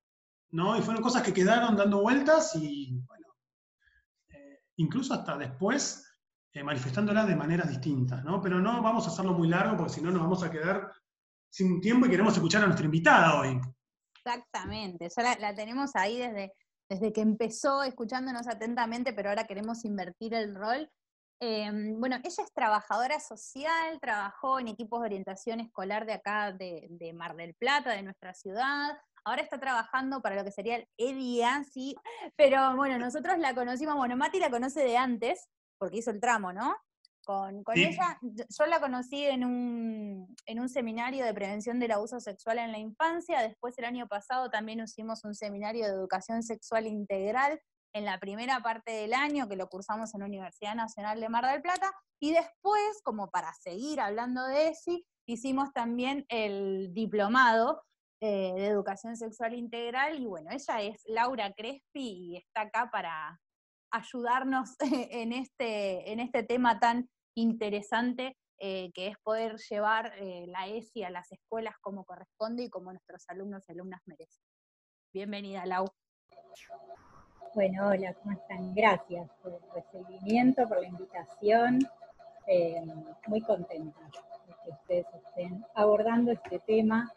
¿no? 0.50 0.78
Y 0.78 0.82
fueron 0.82 1.02
cosas 1.02 1.22
que 1.22 1.34
quedaron 1.34 1.76
dando 1.76 2.00
vueltas 2.00 2.54
y, 2.56 2.98
bueno, 3.06 3.26
eh, 4.28 4.60
incluso 4.76 5.14
hasta 5.14 5.36
después 5.36 6.06
eh, 6.52 6.62
manifestándolas 6.62 7.28
de 7.28 7.36
maneras 7.36 7.68
distintas, 7.68 8.24
¿no? 8.24 8.40
Pero 8.40 8.60
no 8.60 8.82
vamos 8.82 9.06
a 9.06 9.10
hacerlo 9.10 9.32
muy 9.34 9.48
largo 9.48 9.76
porque 9.76 9.94
si 9.94 10.00
no 10.00 10.10
nos 10.10 10.22
vamos 10.22 10.42
a 10.42 10.50
quedar 10.50 10.90
sin 11.50 11.80
tiempo 11.80 12.06
y 12.06 12.10
queremos 12.10 12.34
escuchar 12.34 12.62
a 12.62 12.66
nuestra 12.66 12.86
invitada 12.86 13.40
hoy. 13.40 13.60
Exactamente, 14.16 15.08
ya 15.14 15.36
la, 15.38 15.54
tenemos 15.54 15.94
ahí 15.96 16.18
desde, 16.18 16.52
desde 16.88 17.12
que 17.12 17.20
empezó 17.20 17.82
escuchándonos 17.82 18.46
atentamente, 18.46 19.12
pero 19.12 19.30
ahora 19.30 19.46
queremos 19.46 19.84
invertir 19.84 20.34
el 20.34 20.54
rol 20.54 20.90
Em, 21.42 21.98
bueno, 21.98 22.16
ella 22.16 22.44
es 22.44 22.52
trabajadora 22.52 23.18
social, 23.18 23.98
trabajó 23.98 24.60
en 24.60 24.68
equipos 24.68 25.00
de 25.00 25.06
orientación 25.06 25.60
escolar 25.60 26.04
de 26.04 26.12
acá, 26.12 26.52
de, 26.52 27.12
Mar 27.14 27.34
del 27.34 27.54
Plata, 27.54 27.92
de 27.92 28.02
nuestra 28.02 28.34
ciudad, 28.34 28.98
ahora 29.24 29.40
está 29.40 29.58
trabajando 29.58 30.20
para 30.20 30.36
lo 30.36 30.44
que 30.44 30.52
sería 30.52 30.76
el 30.76 30.86
EDIA, 30.98 31.64
sí, 31.64 31.96
pero 32.36 32.76
bueno, 32.76 32.98
nosotros 32.98 33.38
la 33.38 33.54
conocimos, 33.54 33.96
bueno, 33.96 34.18
Mati 34.18 34.38
la 34.38 34.50
conoce 34.50 34.80
de 34.80 34.98
antes, 34.98 35.48
porque 35.78 35.96
hizo 35.96 36.10
el 36.10 36.20
tramo, 36.20 36.52
¿no? 36.52 36.76
Con, 37.24 37.62
ella, 37.74 38.18
yo 38.22 38.66
la 38.66 38.80
conocí 38.80 39.24
en 39.24 39.44
un, 39.44 40.34
en 40.46 40.60
un 40.60 40.68
seminario 40.68 41.24
de 41.24 41.32
prevención 41.32 41.78
del 41.78 41.92
abuso 41.92 42.20
sexual 42.20 42.58
en 42.58 42.72
la 42.72 42.78
infancia, 42.78 43.40
después 43.40 43.78
el 43.78 43.84
año 43.86 44.08
pasado 44.08 44.50
también 44.50 44.80
hicimos 44.80 45.24
un 45.24 45.34
seminario 45.34 45.86
de 45.86 45.92
educación 45.92 46.42
sexual 46.42 46.86
integral 46.86 47.60
en 47.92 48.04
la 48.04 48.18
primera 48.18 48.60
parte 48.60 48.92
del 48.92 49.14
año, 49.14 49.48
que 49.48 49.56
lo 49.56 49.68
cursamos 49.68 50.14
en 50.14 50.20
la 50.20 50.26
Universidad 50.26 50.74
Nacional 50.74 51.20
de 51.20 51.28
Mar 51.28 51.46
del 51.46 51.62
Plata, 51.62 51.92
y 52.20 52.32
después, 52.32 53.00
como 53.02 53.30
para 53.30 53.52
seguir 53.54 54.00
hablando 54.00 54.46
de 54.46 54.68
ESI, 54.68 55.04
hicimos 55.26 55.72
también 55.72 56.24
el 56.28 56.92
diplomado 56.92 57.82
eh, 58.20 58.52
de 58.54 58.66
educación 58.66 59.16
sexual 59.16 59.54
integral, 59.54 60.20
y 60.20 60.26
bueno, 60.26 60.50
ella 60.50 60.82
es 60.82 61.02
Laura 61.06 61.52
Crespi 61.52 61.82
y 61.94 62.36
está 62.36 62.62
acá 62.62 62.90
para 62.92 63.40
ayudarnos 63.92 64.76
en 65.10 65.32
este, 65.32 66.12
en 66.12 66.20
este 66.20 66.42
tema 66.42 66.78
tan 66.78 67.08
interesante 67.34 68.36
eh, 68.62 68.90
que 68.92 69.08
es 69.08 69.16
poder 69.22 69.56
llevar 69.70 70.12
eh, 70.18 70.44
la 70.48 70.68
ESI 70.68 71.02
a 71.04 71.10
las 71.10 71.32
escuelas 71.32 71.74
como 71.80 72.04
corresponde 72.04 72.64
y 72.64 72.68
como 72.68 72.92
nuestros 72.92 73.24
alumnos 73.28 73.64
y 73.66 73.72
alumnas 73.72 74.02
merecen. 74.04 74.42
Bienvenida, 75.14 75.64
Lau. 75.64 75.86
Bueno, 77.52 77.88
hola, 77.88 78.14
¿cómo 78.14 78.32
están? 78.32 78.72
Gracias 78.76 79.28
por 79.42 79.52
el 79.52 79.60
recibimiento, 79.74 80.68
por 80.68 80.80
la 80.80 80.86
invitación. 80.86 81.80
Eh, 82.46 82.80
muy 83.26 83.40
contenta 83.40 83.98
de 84.46 84.54
que 84.62 84.70
ustedes 84.70 85.06
estén 85.26 85.66
abordando 85.74 86.30
este 86.30 86.60
tema. 86.60 87.12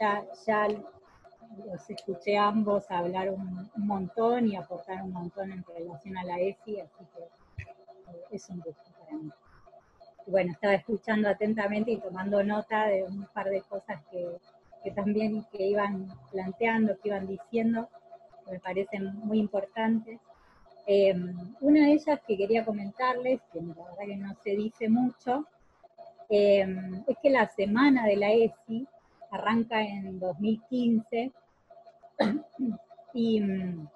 Ya, 0.00 0.24
ya 0.46 0.68
los 0.68 1.90
escuché 1.90 2.38
ambos 2.38 2.88
hablar 2.92 3.30
un, 3.30 3.68
montón 3.74 4.46
y 4.46 4.54
aportar 4.54 5.02
un 5.02 5.12
montón 5.12 5.50
en 5.50 5.64
relación 5.64 6.16
a 6.16 6.24
la 6.24 6.38
ESI, 6.38 6.80
así 6.80 7.04
que 7.16 7.62
eh, 7.64 8.24
es 8.30 8.48
un 8.50 8.60
gusto 8.60 8.88
para 9.00 9.16
mí. 9.18 9.30
bueno, 10.28 10.52
estaba 10.52 10.74
escuchando 10.74 11.28
atentamente 11.28 11.90
y 11.90 11.98
tomando 11.98 12.44
nota 12.44 12.86
de 12.86 13.02
un 13.02 13.26
par 13.34 13.50
de 13.50 13.62
cosas 13.62 14.00
que, 14.12 14.38
que 14.84 14.92
también 14.92 15.44
que 15.50 15.66
iban 15.66 16.08
planteando, 16.30 16.96
que 17.00 17.08
iban 17.08 17.26
diciendo 17.26 17.88
me 18.52 18.60
parecen 18.60 19.16
muy 19.24 19.38
importantes. 19.38 20.20
Em, 20.86 21.34
una 21.60 21.86
de 21.86 21.92
ellas 21.92 22.20
que 22.26 22.36
quería 22.36 22.64
comentarles, 22.64 23.40
que 23.52 23.62
la 23.62 23.74
verdad 23.74 24.06
que 24.06 24.16
no 24.16 24.34
se 24.44 24.50
dice 24.50 24.88
mucho, 24.88 25.46
em, 26.28 27.02
es 27.06 27.16
que 27.22 27.30
la 27.30 27.48
semana 27.48 28.06
de 28.06 28.16
la 28.16 28.30
ESI 28.32 28.86
arranca 29.30 29.80
en 29.82 30.20
2015 30.20 31.32
y 33.14 33.40
mm, 33.40 33.88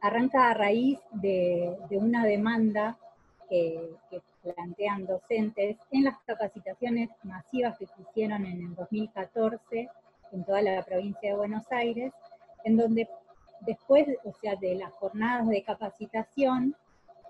arranca 0.00 0.50
a 0.50 0.54
raíz 0.54 0.98
de, 1.12 1.76
una 1.90 2.24
demanda 2.24 2.98
que, 3.48 3.94
que, 4.10 4.20
plantean 4.56 5.04
docentes 5.04 5.76
en 5.90 6.04
las 6.04 6.18
capacitaciones 6.24 7.10
masivas 7.24 7.76
que 7.78 7.86
se 7.86 8.00
hicieron 8.00 8.46
en 8.46 8.58
el 8.68 8.74
2014 8.74 9.90
en 10.32 10.44
toda 10.44 10.62
la 10.62 10.82
provincia 10.82 11.30
de 11.30 11.36
Buenos 11.36 11.70
Aires, 11.70 12.12
en 12.64 12.78
donde 12.78 13.08
después, 13.60 14.06
o 14.24 14.32
sea, 14.32 14.56
de 14.56 14.74
las 14.74 14.92
jornadas 14.92 15.48
de 15.48 15.62
capacitación, 15.62 16.74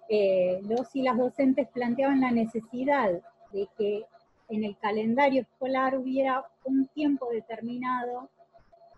eh, 0.09 0.61
los 0.65 0.95
y 0.95 1.03
las 1.03 1.17
docentes 1.17 1.69
planteaban 1.69 2.21
la 2.21 2.31
necesidad 2.31 3.21
de 3.53 3.69
que 3.79 4.05
en 4.49 4.65
el 4.65 4.77
calendario 4.79 5.43
escolar 5.43 5.97
hubiera 5.97 6.45
un 6.65 6.89
tiempo 6.89 7.29
determinado 7.31 8.29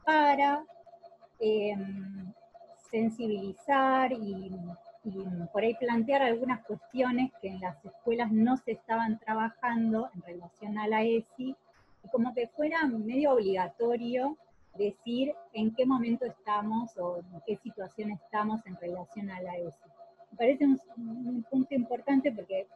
para 0.05 0.65
em, 1.39 2.33
sensibilizar 2.91 4.13
y, 4.13 4.51
y, 5.05 5.25
por 5.53 5.63
ahí 5.63 5.75
plantear 5.75 6.23
algunas 6.23 6.65
cuestiones 6.65 7.31
que 7.41 7.49
en 7.49 7.61
las 7.61 7.85
escuelas 7.85 8.33
no 8.33 8.57
se 8.57 8.73
estaban 8.73 9.19
trabajando 9.19 10.09
en 10.15 10.23
relación 10.23 10.79
a 10.79 10.87
la 10.87 11.03
ESI, 11.03 11.57
y 12.05 12.09
como 12.11 12.35
que 12.35 12.49
fuera 12.49 12.87
medio 12.87 13.33
obligatorio 13.33 14.37
decir 14.77 15.35
en 15.53 15.75
qué 15.75 15.85
momento 15.85 16.25
estamos 16.25 16.97
o 16.99 17.19
en 17.19 17.43
qué 17.47 17.57
situación 17.57 18.11
estamos 18.11 18.65
en 18.67 18.77
relación 18.77 19.31
a 19.31 19.41
la 19.41 19.57
ESI. 19.57 19.89
Me 20.33 20.37
parece 20.39 20.67
un, 20.67 21.45
punto 21.51 21.75
importante 21.75 22.33
porque 22.33 22.67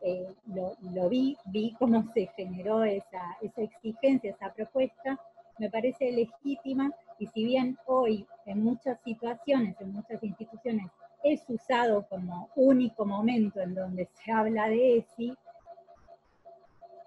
eh, 0.00 0.34
lo, 0.46 1.08
vi, 1.08 1.36
vi 1.46 1.74
cómo 1.78 2.10
se 2.12 2.26
generó 2.36 2.84
esa, 2.84 3.36
esa 3.42 3.62
exigencia, 3.62 4.30
esa 4.30 4.52
propuesta, 4.52 5.18
me 5.58 5.70
parece 5.70 6.10
legítima 6.10 6.90
y 7.18 7.26
si 7.28 7.44
bien 7.44 7.78
hoy 7.86 8.26
en 8.46 8.64
muchas 8.64 8.98
situaciones, 9.02 9.80
en 9.80 9.92
muchas 9.92 10.22
instituciones, 10.22 10.90
es 11.22 11.42
usado 11.48 12.06
como 12.08 12.50
único 12.54 13.04
momento 13.06 13.60
en 13.60 13.74
donde 13.74 14.08
se 14.12 14.32
habla 14.32 14.68
de 14.68 14.98
ESI, 14.98 15.34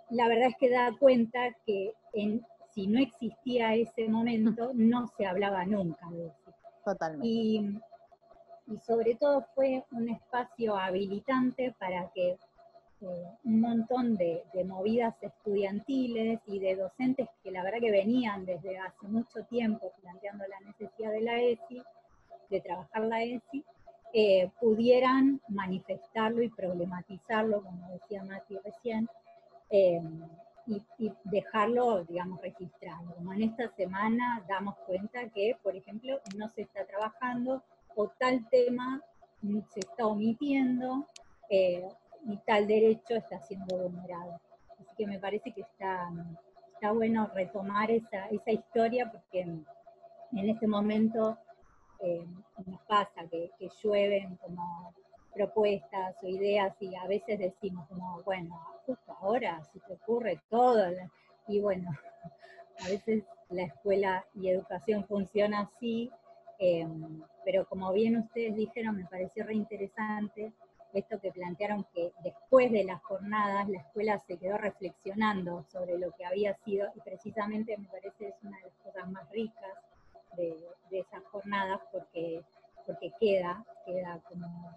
la 0.10 0.28
verdad 0.28 0.48
es 0.50 0.56
que 0.58 0.70
da 0.70 0.92
cuenta 0.98 1.52
que 1.66 1.94
en 2.14 2.44
si 2.78 2.86
no 2.86 3.00
existía 3.00 3.74
ese 3.74 4.08
momento, 4.08 4.70
no 4.76 5.08
se 5.18 5.26
hablaba 5.26 5.66
nunca 5.66 6.08
de 6.12 6.28
eso. 6.28 6.54
Totalmente. 6.86 7.28
Y, 7.28 7.80
sobre 8.86 9.16
todo 9.16 9.48
fue 9.56 9.86
un 9.92 10.10
espacio 10.10 10.76
habilitante 10.76 11.74
para 11.80 12.12
que 12.14 12.32
eh, 12.32 13.26
un 13.46 13.62
montón 13.62 14.18
de, 14.18 14.44
movidas 14.66 15.16
estudiantiles 15.22 16.42
y 16.48 16.60
de 16.60 16.76
docentes 16.76 17.30
que 17.42 17.50
la 17.50 17.64
verdad 17.64 17.80
que 17.80 17.92
venían 17.92 18.46
desde 18.46 18.78
hace 18.78 19.08
mucho 19.08 19.42
tiempo 19.46 19.94
planteando 20.02 20.44
la 20.48 20.60
necesidad 20.68 21.12
de 21.12 21.22
la 21.22 21.40
ESI, 21.42 21.82
de 22.50 22.60
trabajar 22.60 23.04
la 23.06 23.24
ESI, 23.24 23.64
eh, 24.14 24.52
pudieran 24.60 25.40
manifestarlo 25.48 26.44
y 26.44 26.50
problematizarlo, 26.50 27.64
como 27.64 27.90
decía 27.92 28.26
Mati 28.26 28.58
recién, 28.66 29.08
eh, 29.70 30.02
y, 30.68 31.12
dejarlo, 31.24 32.04
digamos, 32.04 32.42
registrado. 32.42 33.16
Como 33.16 33.34
en 33.34 33.44
esta 33.44 33.70
semana 33.76 34.44
damos 34.48 34.76
cuenta 34.86 35.30
que, 35.30 35.58
por 35.64 35.76
ejemplo, 35.76 36.20
no 36.36 36.50
se 36.50 36.64
está 36.64 36.86
trabajando 36.86 37.64
o 37.96 38.10
tal 38.10 38.48
tema 38.50 39.02
se 39.72 39.80
está 39.80 40.06
omitiendo 40.06 41.08
eh, 41.50 41.88
y 42.26 42.38
tal 42.38 42.68
derecho 42.68 43.16
está 43.16 43.40
siendo 43.40 43.78
vulnerado. 43.78 44.40
Así 44.80 44.96
que 44.98 45.08
me 45.08 45.20
parece 45.20 45.52
que 45.54 45.62
está, 45.62 46.10
está 46.74 46.92
bueno 46.92 47.30
retomar 47.34 47.90
esa, 47.90 48.28
esa 48.28 48.52
historia 48.52 49.10
porque 49.12 49.42
en 49.42 50.50
este 50.50 50.68
momento 50.68 51.38
eh, 52.00 52.26
nos 52.66 52.82
pasa 52.82 53.28
que, 53.30 53.52
que 53.58 53.70
llueven 53.82 54.36
como 54.38 54.94
propuestas 55.38 56.16
o 56.24 56.28
ideas 56.28 56.76
y 56.80 56.96
a 56.96 57.06
veces 57.08 57.38
decimos 57.38 57.88
como, 57.88 58.24
bueno, 58.24 58.60
justo 58.86 59.16
ahora 59.22 59.64
se 59.72 59.80
te 59.82 59.94
ocurre 59.94 60.42
todo. 60.50 60.88
Y 61.48 61.62
bueno, 61.62 61.92
a 62.84 62.90
veces 62.90 63.24
la 63.50 63.64
escuela 63.64 64.26
y 64.34 64.50
educación 64.50 65.06
funciona 65.06 65.62
así, 65.62 66.12
em, 66.58 67.22
pero 67.46 67.66
como 67.70 67.94
bien 67.94 68.18
ustedes 68.18 68.56
dijeron, 68.56 68.98
me 68.98 69.06
pareció 69.06 69.46
reinteresante 69.46 70.52
esto 70.94 71.20
que 71.20 71.32
plantearon 71.32 71.86
que 71.94 72.12
después 72.24 72.72
de 72.72 72.84
las 72.84 73.02
jornadas 73.04 73.70
la 73.70 73.80
escuela 73.80 74.18
se 74.20 74.38
quedó 74.38 74.58
reflexionando 74.58 75.64
sobre 75.72 75.98
lo 76.00 76.12
que 76.14 76.26
había 76.26 76.56
sido 76.66 76.90
y 76.96 77.02
precisamente 77.02 77.78
me 77.78 77.88
parece 77.88 78.30
es 78.30 78.36
una 78.42 78.58
de 78.58 78.64
las 78.64 78.74
cosas 78.84 79.12
más 79.12 79.30
ricas 79.30 79.74
de, 80.36 80.58
de 80.90 81.00
esas 81.00 81.24
jornadas 81.26 81.82
porque, 81.92 82.42
porque 82.86 83.12
queda, 83.20 83.64
queda 83.86 84.20
como 84.30 84.72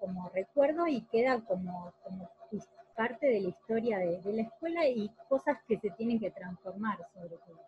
como 0.00 0.28
recuerdo 0.30 0.86
y 0.86 1.02
queda 1.02 1.40
como, 1.40 1.92
como 2.04 2.28
parte 2.96 3.26
de 3.26 3.40
la 3.40 3.48
historia 3.48 3.98
de, 3.98 4.20
la 4.32 4.42
escuela 4.42 4.88
y 4.88 5.10
cosas 5.28 5.58
que 5.68 5.78
se 5.78 5.90
tienen 5.90 6.18
que 6.18 6.30
transformar 6.30 6.98
sobre 7.14 7.36
todo. 7.36 7.60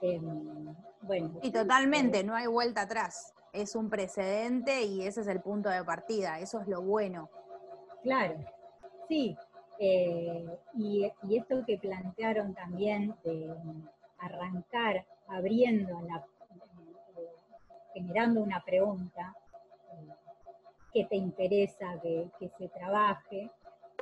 Em, 0.00 0.74
bueno, 1.02 1.40
y 1.42 1.50
totalmente, 1.50 2.22
no 2.22 2.34
hay 2.34 2.46
vuelta 2.46 2.82
atrás. 2.82 3.34
Es 3.52 3.74
un 3.74 3.90
precedente 3.90 4.84
y 4.84 5.06
ese 5.06 5.22
es 5.22 5.26
el 5.26 5.40
punto 5.40 5.68
de 5.68 5.82
partida, 5.82 6.38
eso 6.38 6.60
es 6.60 6.68
lo 6.68 6.82
bueno. 6.82 7.28
Claro, 8.02 8.36
sí. 9.08 9.36
Eh, 9.78 10.46
y, 10.74 11.10
y, 11.24 11.36
esto 11.36 11.62
que 11.66 11.76
plantearon 11.76 12.54
también 12.54 13.14
de 13.24 13.54
arrancar 14.18 15.04
abriendo, 15.28 16.00
la, 16.02 16.24
eh, 17.18 17.28
generando 17.92 18.42
una 18.42 18.62
pregunta, 18.64 19.34
que 20.96 21.04
te 21.04 21.16
interesa 21.16 22.00
que, 22.00 22.30
se 22.58 22.68
trabaje. 22.68 23.50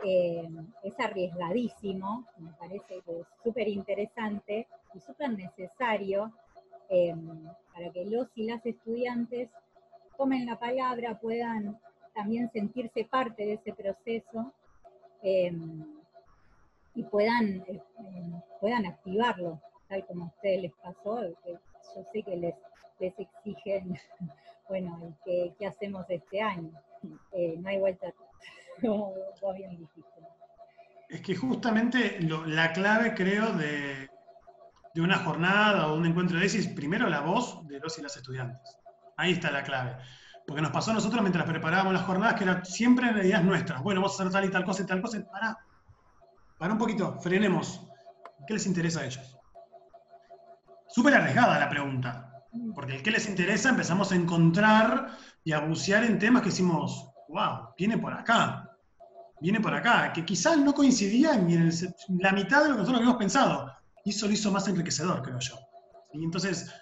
Eh, 0.04 0.48
es 0.83 1.00
arriesgadísimo, 1.00 2.24
me 2.38 2.52
parece 2.52 3.00
que 3.00 3.20
es 3.20 3.26
súper 3.42 3.66
interesante 3.68 4.68
y 4.92 5.00
súper 5.00 5.30
necesario 5.30 6.33
eh, 6.88 7.14
para 7.72 7.90
que 7.90 8.04
los 8.04 8.28
y 8.37 8.44
las 8.44 8.64
estudiantes 8.66 9.48
tomen 10.16 10.46
la 10.46 10.59
palabra, 10.59 11.18
puedan 11.18 11.78
también 12.12 12.50
sentirse 12.52 13.04
parte 13.04 13.44
de 13.46 13.54
ese 13.54 13.72
proceso 13.72 14.52
eh, 15.22 15.52
y 16.94 17.02
puedan, 17.04 17.64
puedan 18.61 18.87
activarlo, 18.87 19.61
tal 19.88 20.07
como 20.07 20.24
a 20.24 20.28
ustedes 20.28 20.62
les 20.62 20.72
pasó, 20.74 21.20
que 21.44 21.52
yo 21.52 22.04
sé 22.12 22.22
que 22.22 22.37
les, 22.37 22.54
les 23.00 23.18
exigen, 23.18 23.98
bueno, 24.68 25.16
¿qué, 25.24 25.55
¿qué, 25.59 25.66
hacemos 25.66 26.07
este 26.09 26.40
año? 26.40 26.70
Eh, 27.33 27.57
no 27.59 27.68
hay 27.68 27.79
vuelta, 27.79 28.07
bien 29.57 29.70
dijiste. 29.70 30.03
Es 31.09 31.20
que 31.20 31.37
justamente 31.37 32.18
la 32.20 32.72
clave, 32.72 33.14
creo, 33.14 33.53
de, 33.53 34.09
de 34.94 35.00
una 35.00 35.18
jornada 35.18 35.88
o 35.88 35.96
un 35.96 36.07
encuentro 36.07 36.38
de 36.38 36.46
es 36.46 36.66
primero 36.68 37.09
la 37.09 37.20
voz 37.20 37.66
de 37.68 37.79
los 37.79 37.98
y 37.98 38.03
las 38.03 38.16
estudiantes. 38.16 38.79
Ahí 39.16 39.33
está 39.33 39.50
la 39.50 39.62
clave. 39.62 39.96
Porque 40.46 40.62
nos 40.62 40.70
pasó 40.70 40.90
a 40.90 40.94
nosotros 40.94 41.22
mientras 41.22 41.46
preparábamos 41.46 41.94
las 41.94 42.03
jornadas 42.03 42.35
que 42.35 42.44
eran 42.44 42.64
siempre 42.64 43.11
ideas 43.11 43.42
nuestras. 43.44 43.83
Bueno, 43.83 44.00
vamos 44.00 44.18
a 44.18 44.22
hacer 44.22 44.33
tal 44.33 44.44
y 44.44 44.50
tal 44.50 44.64
cosa 44.64 44.83
y 44.83 44.87
tal 44.87 45.00
cosa. 45.00 45.24
Para, 45.31 45.59
para 46.59 46.72
un 46.72 46.79
poquito, 46.79 47.18
frenemos. 47.20 47.87
¿Qué 48.46 48.55
les 48.55 48.66
interesa 48.66 49.00
a 49.00 49.07
ellos? 49.07 49.38
Súper 50.88 51.14
arriesgada 51.14 51.59
la 51.59 51.68
pregunta. 51.68 52.34
Porque 52.74 52.96
el 52.96 53.02
que 53.02 53.10
les 53.10 53.28
interesa 53.28 53.68
empezamos 53.68 54.12
a 54.12 54.16
encontrar 54.16 55.16
y 55.44 55.52
a 55.52 55.60
bucear 55.60 56.04
en 56.04 56.18
temas 56.18 56.42
que 56.42 56.48
decimos, 56.48 57.10
wow, 57.28 57.68
viene 57.78 57.98
por 57.98 58.12
acá. 58.12 58.70
Viene 59.40 59.60
por 59.60 59.74
acá. 59.74 60.12
Que 60.12 60.24
quizás 60.24 60.58
no 60.58 60.74
coincidía 60.74 61.37
ni 61.37 61.54
en 61.54 61.70
la 62.18 62.32
mitad 62.32 62.62
de 62.62 62.68
lo 62.68 62.74
que 62.74 62.80
nosotros 62.80 62.96
habíamos 62.98 63.18
pensado 63.18 63.70
y 64.04 64.10
eso 64.10 64.26
lo 64.26 64.32
hizo 64.32 64.52
más 64.52 64.68
enriquecedor, 64.68 65.22
creo 65.22 65.38
yo. 65.38 65.58
Y 66.12 66.24
entonces, 66.24 66.72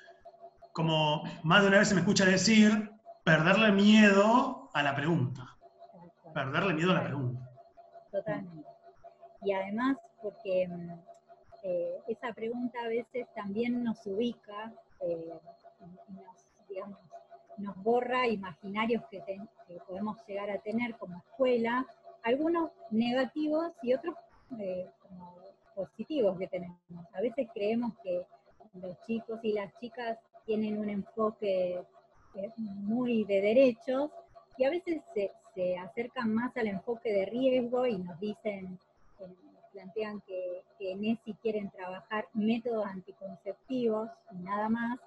como 0.72 1.22
más 1.44 1.62
de 1.62 1.68
una 1.68 1.78
vez 1.78 1.88
se 1.88 1.94
me 1.94 2.00
escucha 2.00 2.24
decir, 2.24 2.90
perderle 3.24 3.70
miedo 3.72 4.68
a 4.74 4.82
la 4.82 4.94
pregunta. 4.94 5.56
Perderle 6.34 6.74
miedo 6.74 6.90
a 6.90 6.94
la 6.94 7.04
pregunta. 7.04 7.48
Totalmente. 8.10 8.68
Y 9.42 9.52
además, 9.52 9.96
porque 10.20 10.68
mm, 10.68 10.90
eh, 11.62 12.02
esa 12.08 12.32
pregunta 12.32 12.78
a 12.84 12.88
veces 12.88 13.26
también 13.34 13.84
nos 13.84 14.04
ubica, 14.06 14.72
eh, 15.00 15.32
nos, 16.08 16.44
digamos, 16.68 16.98
nos 17.58 17.76
borra 17.82 18.26
imaginarios 18.26 19.02
que, 19.10 19.22
que, 19.24 19.78
podemos 19.86 20.16
llegar 20.26 20.50
a 20.50 20.58
tener 20.58 20.96
como 20.96 21.18
escuela, 21.18 21.86
algunos 22.22 22.70
negativos 22.90 23.72
y 23.82 23.94
otros 23.94 24.14
eh, 24.58 24.88
positivos 25.74 26.38
que 26.38 26.46
tenemos. 26.48 26.78
A 27.14 27.20
veces 27.20 27.48
creemos 27.52 27.92
que 28.02 28.24
los 28.74 28.96
chicos 29.06 29.40
y 29.42 29.52
las 29.52 29.72
chicas 29.80 30.18
tienen 30.46 30.78
un 30.78 30.88
enfoque 30.88 31.82
eh, 32.34 32.50
muy 32.56 33.24
de 33.24 33.40
derechos 33.40 34.10
y 34.56 34.64
a 34.64 34.70
veces 34.70 35.02
se, 35.14 35.30
acercan 35.78 36.32
más 36.32 36.56
al 36.56 36.66
enfoque 36.66 37.12
de 37.12 37.26
riesgo 37.26 37.86
y 37.86 37.98
nos 37.98 38.18
dicen, 38.18 38.78
eh, 39.20 39.26
nos 39.26 39.64
plantean 39.72 40.22
que, 40.22 40.62
en 40.80 41.04
ESI 41.04 41.34
quieren 41.34 41.70
trabajar 41.70 42.26
métodos 42.32 42.86
anticonceptivos 42.86 44.08
y 44.32 44.36
nada 44.36 44.68
más. 44.68 44.98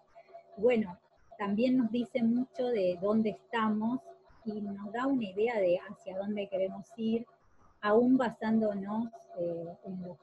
Bueno, 0.58 0.98
también 1.38 1.78
nos 1.78 1.91
dice 1.91 2.24
mucho 2.24 2.68
de 2.68 2.98
dónde 3.02 3.32
estamos 3.32 4.00
y 4.46 4.62
nos 4.62 4.91
da 4.94 5.06
una 5.06 5.26
idea 5.26 5.60
de 5.60 5.80
hacia 5.89 6.18
dónde 6.18 6.48
queremos 6.48 6.86
ir 6.96 7.26
aún 7.82 8.18
basándonos 8.18 9.10
eh, 9.38 9.78
en, 9.84 10.02
los, 10.02 10.18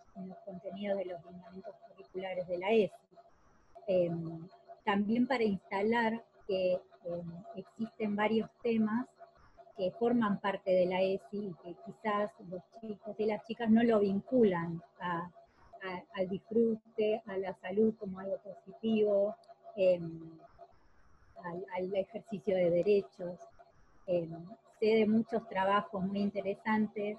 contenidos 0.44 0.98
de 0.98 1.04
los 1.04 1.24
lineamientos 1.26 1.74
curriculares 1.88 2.48
de 2.48 2.58
la 2.58 2.70
ESI. 2.70 2.92
Em, 3.86 4.48
también 4.84 5.26
para 5.26 5.44
instalar 5.44 6.24
que 6.48 6.80
em, 7.04 7.32
existen 7.56 8.16
varios 8.16 8.48
temas 8.62 9.06
que 9.76 9.90
forman 9.92 10.40
parte 10.40 10.70
de 10.70 10.86
la 10.86 11.02
ESI 11.02 11.48
y 11.48 11.54
que 11.62 11.76
quizás 11.84 12.30
los 12.48 12.62
chicos 12.80 13.14
y 13.18 13.26
las 13.26 13.44
chicas 13.44 13.70
no 13.70 13.82
lo 13.82 14.00
vinculan 14.00 14.82
al 16.14 16.28
disfrute, 16.28 17.22
a 17.26 17.36
la 17.36 17.54
salud 17.54 17.94
como 17.98 18.20
algo 18.20 18.38
positivo, 18.38 19.36
al, 21.76 21.94
ejercicio 21.94 22.56
de 22.56 22.70
derechos. 22.70 23.38
sé 24.06 24.86
de 24.86 25.06
muchos 25.06 25.48
trabajos 25.48 26.02
muy 26.02 26.20
interesantes 26.20 27.18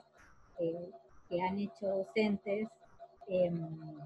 eh, 0.59 0.89
que 1.29 1.41
han 1.41 1.59
hecho 1.59 1.87
docentes, 1.87 2.67
em, 3.27 3.97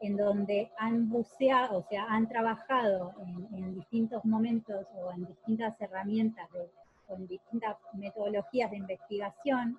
en 0.00 0.16
donde 0.16 0.70
han 0.78 1.08
buceado, 1.08 1.78
o 1.78 1.82
sea, 1.88 2.04
han 2.08 2.28
trabajado 2.28 3.14
en, 3.52 3.74
distintos 3.74 4.24
momentos 4.24 4.86
o 4.94 5.10
en 5.12 5.26
distintas 5.26 5.80
herramientas, 5.80 6.50
de, 6.52 6.68
con 7.06 7.26
distintas 7.26 7.76
metodologías 7.94 8.70
de 8.70 8.76
investigación 8.76 9.78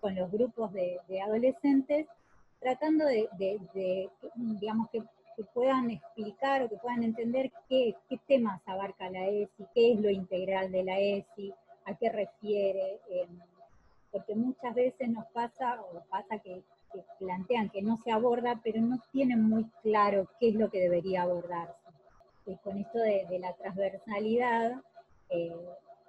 con 0.00 0.14
los 0.14 0.30
grupos 0.30 0.72
de, 0.72 1.00
adolescentes, 1.20 2.06
tratando 2.60 3.04
de, 3.04 3.28
digamos, 4.36 4.88
que, 4.90 5.02
puedan 5.44 5.90
explicar 5.90 6.62
o 6.62 6.68
que 6.68 6.76
puedan 6.76 7.02
entender 7.02 7.52
qué, 7.68 7.94
qué, 8.08 8.18
temas 8.26 8.60
abarca 8.66 9.10
la 9.10 9.26
ESI, 9.26 9.66
qué 9.74 9.92
es 9.92 10.00
lo 10.00 10.10
integral 10.10 10.72
de 10.72 10.84
la 10.84 10.98
ESI, 10.98 11.54
a 11.84 11.94
qué 11.94 12.10
refiere, 12.10 13.00
eh, 13.10 13.28
porque 14.10 14.34
muchas 14.34 14.74
veces 14.74 15.08
nos 15.08 15.26
pasa, 15.26 15.80
o 15.80 16.00
pasa 16.10 16.38
que, 16.38 16.62
plantean 17.18 17.68
que 17.68 17.82
no 17.82 17.98
se 17.98 18.10
aborda, 18.10 18.60
pero 18.64 18.80
no 18.80 18.98
tienen 19.12 19.42
muy 19.42 19.64
claro 19.82 20.26
qué 20.40 20.48
es 20.48 20.54
lo 20.54 20.70
que 20.70 20.80
debería 20.80 21.22
abordarse. 21.22 21.74
Y 22.46 22.56
con 22.56 22.78
esto 22.78 22.98
de, 22.98 23.38
la 23.38 23.52
transversalidad, 23.52 24.80
eh, 25.28 25.54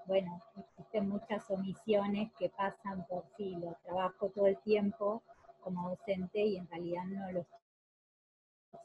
bueno, 0.05 0.41
existen 0.57 1.09
muchas 1.09 1.49
omisiones 1.51 2.31
que 2.39 2.49
pasan 2.49 3.05
por 3.07 3.25
sí, 3.35 3.55
lo 3.59 3.75
trabajo 3.83 4.29
todo 4.29 4.47
el 4.47 4.57
tiempo 4.59 5.21
como 5.61 5.89
docente 5.89 6.39
y 6.39 6.55
en 6.55 6.67
realidad 6.69 7.03
no 7.05 7.31
lo 7.31 7.45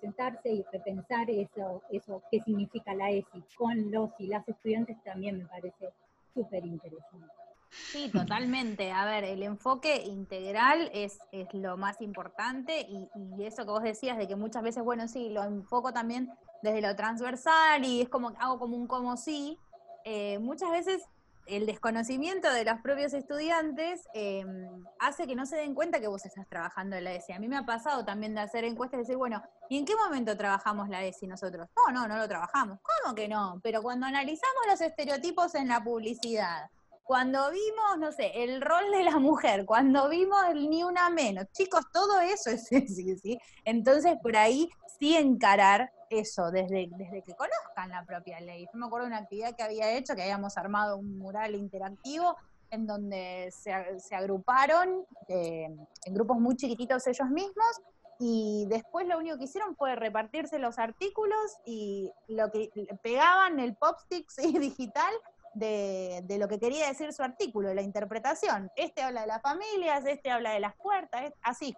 sentarse 0.01 0.51
y 0.51 0.65
repensar 0.73 1.31
eso, 1.31 1.83
eso 1.91 2.23
qué 2.31 2.41
significa 2.41 2.95
la 2.95 3.11
ESI 3.11 3.45
con 3.57 3.91
los 3.91 4.11
y 4.19 4.27
las 4.27 4.47
estudiantes 4.49 4.97
también 5.05 5.39
me 5.39 5.47
parece 5.47 5.93
súper 6.35 6.65
interesante. 6.65 7.33
Sí, 7.71 8.09
totalmente. 8.13 8.93
A 8.93 9.05
ver, 9.05 9.25
el 9.25 9.43
enfoque 9.43 10.05
integral 10.05 10.91
es, 10.95 11.19
es 11.33 11.53
lo 11.53 11.77
más 11.77 12.01
importante 12.01 12.81
y, 12.81 13.09
eso 13.45 13.65
que 13.65 13.71
vos 13.71 13.83
decías 13.83 14.17
de 14.17 14.29
que 14.29 14.37
muchas 14.37 14.63
veces, 14.63 14.83
bueno, 14.83 15.09
sí, 15.09 15.29
lo 15.29 15.43
enfoco 15.43 15.93
también 15.93 16.31
desde 16.63 16.81
lo 16.81 16.95
transversal 16.97 17.85
y 17.85 18.03
es 18.03 18.09
como, 18.09 18.33
hago 18.39 18.59
como 18.59 18.77
un 18.77 18.87
como 18.87 19.17
sí. 19.17 19.59
Eh, 20.05 20.39
muchas 20.39 20.71
veces 20.71 21.03
el 21.47 21.67
desconocimiento 21.67 22.53
de 22.53 22.65
los 22.65 22.81
propios 22.81 23.13
estudiantes 23.13 24.09
em, 24.15 24.85
hace 24.99 25.27
que 25.27 25.35
no 25.35 25.47
se 25.47 25.57
den 25.57 25.75
cuenta 25.75 26.01
que 26.01 26.09
vos 26.09 26.25
estás 26.25 26.49
trabajando 26.49 26.97
en 26.97 27.05
la 27.05 27.13
ESI. 27.13 27.33
A 27.33 27.39
mí 27.39 27.49
me 27.49 27.57
ha 27.57 27.67
pasado 27.67 28.05
también 28.05 28.35
de 28.35 28.41
hacer 28.41 28.65
encuestas 28.65 28.99
y 28.99 29.03
decir, 29.03 29.17
bueno, 29.17 29.43
¿y 29.69 29.79
en 29.79 29.85
qué 29.85 29.95
momento 29.97 30.37
trabajamos 30.37 30.89
la 30.89 31.05
ESI 31.05 31.27
nosotros? 31.27 31.69
No, 31.77 31.93
no, 31.93 32.09
no 32.09 32.17
lo 32.17 32.29
trabajamos. 32.29 32.79
¿Cómo 32.83 33.15
que 33.15 33.29
no? 33.29 33.61
Pero 33.63 33.83
cuando 33.83 34.07
analizamos 34.07 34.67
los 34.69 34.81
estereotipos 34.81 35.55
en 35.55 35.69
la 35.69 35.83
publicidad, 35.83 36.71
cuando 37.05 37.51
vimos, 37.51 37.99
no 37.99 38.13
sé, 38.13 38.33
el 38.43 38.61
rol 38.61 38.91
de 38.91 39.05
la 39.05 39.19
mujer, 39.19 39.67
cuando 39.67 40.09
vimos 40.09 40.39
el 40.51 40.69
ni 40.71 40.83
una 40.83 41.11
menos, 41.11 41.47
chicos, 41.53 41.85
todo 41.93 42.21
eso 42.21 42.51
es 42.51 42.67
sí, 42.69 43.17
¿sí? 43.19 43.39
Entonces, 43.65 44.17
por 44.23 44.37
ahí 44.37 44.69
sí 44.99 45.15
encarar 45.15 45.93
eso, 46.09 46.51
desde, 46.51 46.89
desde 46.97 47.23
que 47.23 47.35
conozcan 47.35 47.91
la 47.91 48.05
propia 48.05 48.41
ley. 48.41 48.67
Yo 48.73 48.79
me 48.79 48.87
acuerdo 48.87 49.07
de 49.07 49.13
una 49.13 49.23
actividad 49.23 49.55
que 49.55 49.63
había 49.63 49.93
hecho, 49.93 50.15
que 50.15 50.23
habíamos 50.23 50.57
armado 50.57 50.97
un 50.97 51.19
mural 51.19 51.55
interactivo 51.55 52.37
en 52.71 52.87
donde 52.87 53.53
se, 53.53 53.73
agruparon 54.15 55.05
eh, 55.29 55.69
en 56.05 56.15
grupos 56.15 56.39
muy 56.39 56.57
chiquititos 56.57 57.07
ellos 57.07 57.29
mismos 57.29 57.81
y 58.19 58.67
después 58.69 59.07
lo 59.07 59.19
único 59.19 59.39
que 59.39 59.45
hicieron 59.45 59.77
fue 59.77 59.97
repartirse 59.97 60.59
los 60.59 60.79
artículos 60.79 61.59
y 61.67 62.11
lo 62.29 62.51
que 62.51 62.71
pegaban 63.03 63.61
el 63.61 63.77
popstick 63.77 64.29
digital 64.61 65.13
de, 65.55 66.37
lo 66.39 66.49
que 66.49 66.59
quería 66.59 66.89
decir 66.89 67.13
su 67.13 67.23
artículo, 67.23 67.69
de 67.69 67.75
la 67.75 67.83
interpretación. 67.83 68.71
Este 68.77 69.03
habla 69.03 69.23
de 69.23 69.27
las 69.29 69.43
familias, 69.43 70.05
este 70.07 70.31
habla 70.31 70.53
de 70.53 70.61
las 70.61 70.75
puertas, 70.77 71.33
así. 71.43 71.75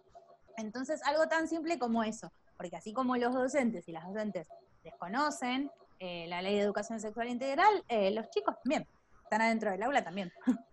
Entonces, 0.56 1.02
algo 1.04 1.28
tan 1.28 1.48
simple 1.48 1.78
como 1.78 2.02
eso, 2.02 2.32
porque 2.56 2.76
así 2.76 2.92
como 2.92 3.16
los 3.16 3.34
docentes 3.34 3.88
y 3.88 3.92
las 3.92 4.04
docentes 4.06 4.48
desconocen 4.82 5.70
eh, 5.98 6.26
la 6.28 6.42
ley 6.42 6.54
de 6.54 6.62
educación 6.62 7.00
sexual 7.00 7.28
integral, 7.28 7.84
eh, 7.88 8.10
los 8.10 8.30
chicos 8.30 8.54
también, 8.62 8.86
están 9.22 9.42
adentro 9.42 9.70
del 9.70 9.82
aula 9.82 10.02
también. 10.02 10.32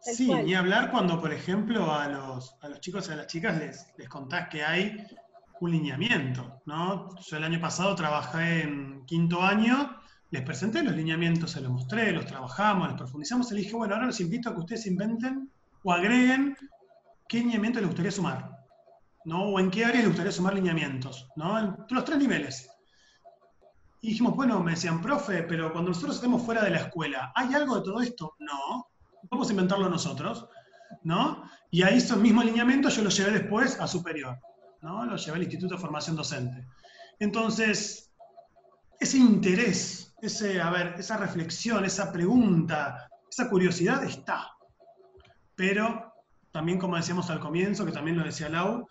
Sí, 0.00 0.32
ni 0.32 0.54
hablar 0.54 0.92
cuando, 0.92 1.20
por 1.20 1.32
ejemplo, 1.32 1.92
a 1.92 2.08
los, 2.08 2.56
a 2.60 2.68
los 2.68 2.80
chicos 2.80 3.08
y 3.08 3.12
a 3.12 3.16
las 3.16 3.26
chicas 3.26 3.58
les, 3.58 3.92
les 3.98 4.08
contás 4.08 4.48
que 4.48 4.62
hay 4.62 5.04
un 5.60 5.72
lineamiento, 5.72 6.62
¿no? 6.66 7.14
Yo 7.18 7.36
el 7.36 7.44
año 7.44 7.60
pasado 7.60 7.94
trabajé 7.96 8.62
en 8.62 9.04
quinto 9.06 9.42
año 9.42 9.97
les 10.30 10.42
presenté 10.42 10.82
los 10.82 10.94
lineamientos, 10.94 11.52
se 11.52 11.60
los 11.60 11.70
mostré, 11.70 12.12
los 12.12 12.26
trabajamos, 12.26 12.88
los 12.88 12.98
profundizamos, 12.98 13.50
y 13.50 13.54
les 13.54 13.64
dije, 13.64 13.76
bueno, 13.76 13.94
ahora 13.94 14.06
los 14.06 14.20
invito 14.20 14.50
a 14.50 14.54
que 14.54 14.60
ustedes 14.60 14.86
inventen 14.86 15.50
o 15.82 15.92
agreguen 15.92 16.56
qué 17.28 17.38
lineamiento 17.38 17.78
les 17.78 17.88
gustaría 17.88 18.10
sumar, 18.10 18.50
¿no? 19.24 19.44
O 19.44 19.60
en 19.60 19.70
qué 19.70 19.84
área 19.84 20.00
les 20.00 20.08
gustaría 20.08 20.32
sumar 20.32 20.54
lineamientos, 20.54 21.28
¿no? 21.36 21.58
En 21.58 21.76
los 21.88 22.04
tres 22.04 22.18
niveles. 22.18 22.68
Y 24.00 24.10
dijimos, 24.10 24.36
bueno, 24.36 24.62
me 24.62 24.72
decían, 24.72 25.00
profe, 25.00 25.42
pero 25.42 25.72
cuando 25.72 25.90
nosotros 25.90 26.16
estemos 26.16 26.42
fuera 26.42 26.62
de 26.62 26.70
la 26.70 26.78
escuela, 26.78 27.32
¿hay 27.34 27.52
algo 27.54 27.76
de 27.76 27.82
todo 27.82 28.00
esto? 28.00 28.34
No. 28.38 28.88
Vamos 29.30 29.48
a 29.48 29.52
inventarlo 29.52 29.88
nosotros, 29.88 30.46
¿no? 31.02 31.42
Y 31.70 31.82
ahí 31.82 31.98
esos 31.98 32.18
mismos 32.18 32.44
lineamientos 32.44 32.96
yo 32.96 33.02
los 33.02 33.16
llevé 33.16 33.32
después 33.32 33.80
a 33.80 33.88
superior, 33.88 34.38
¿no? 34.82 35.04
Los 35.04 35.24
llevé 35.24 35.38
al 35.38 35.42
Instituto 35.42 35.74
de 35.74 35.80
Formación 35.80 36.16
Docente. 36.16 36.66
Entonces, 37.18 38.12
ese 39.00 39.18
interés, 39.18 40.07
ese, 40.20 40.60
a 40.60 40.70
ver, 40.70 40.94
esa 40.98 41.16
reflexión, 41.16 41.84
esa 41.84 42.12
pregunta, 42.12 43.08
esa 43.30 43.48
curiosidad 43.48 44.02
está. 44.04 44.48
Pero 45.54 46.12
también, 46.50 46.78
como 46.78 46.96
decíamos 46.96 47.30
al 47.30 47.40
comienzo, 47.40 47.84
que 47.84 47.92
también 47.92 48.16
lo 48.16 48.24
decía 48.24 48.48
Lau, 48.48 48.86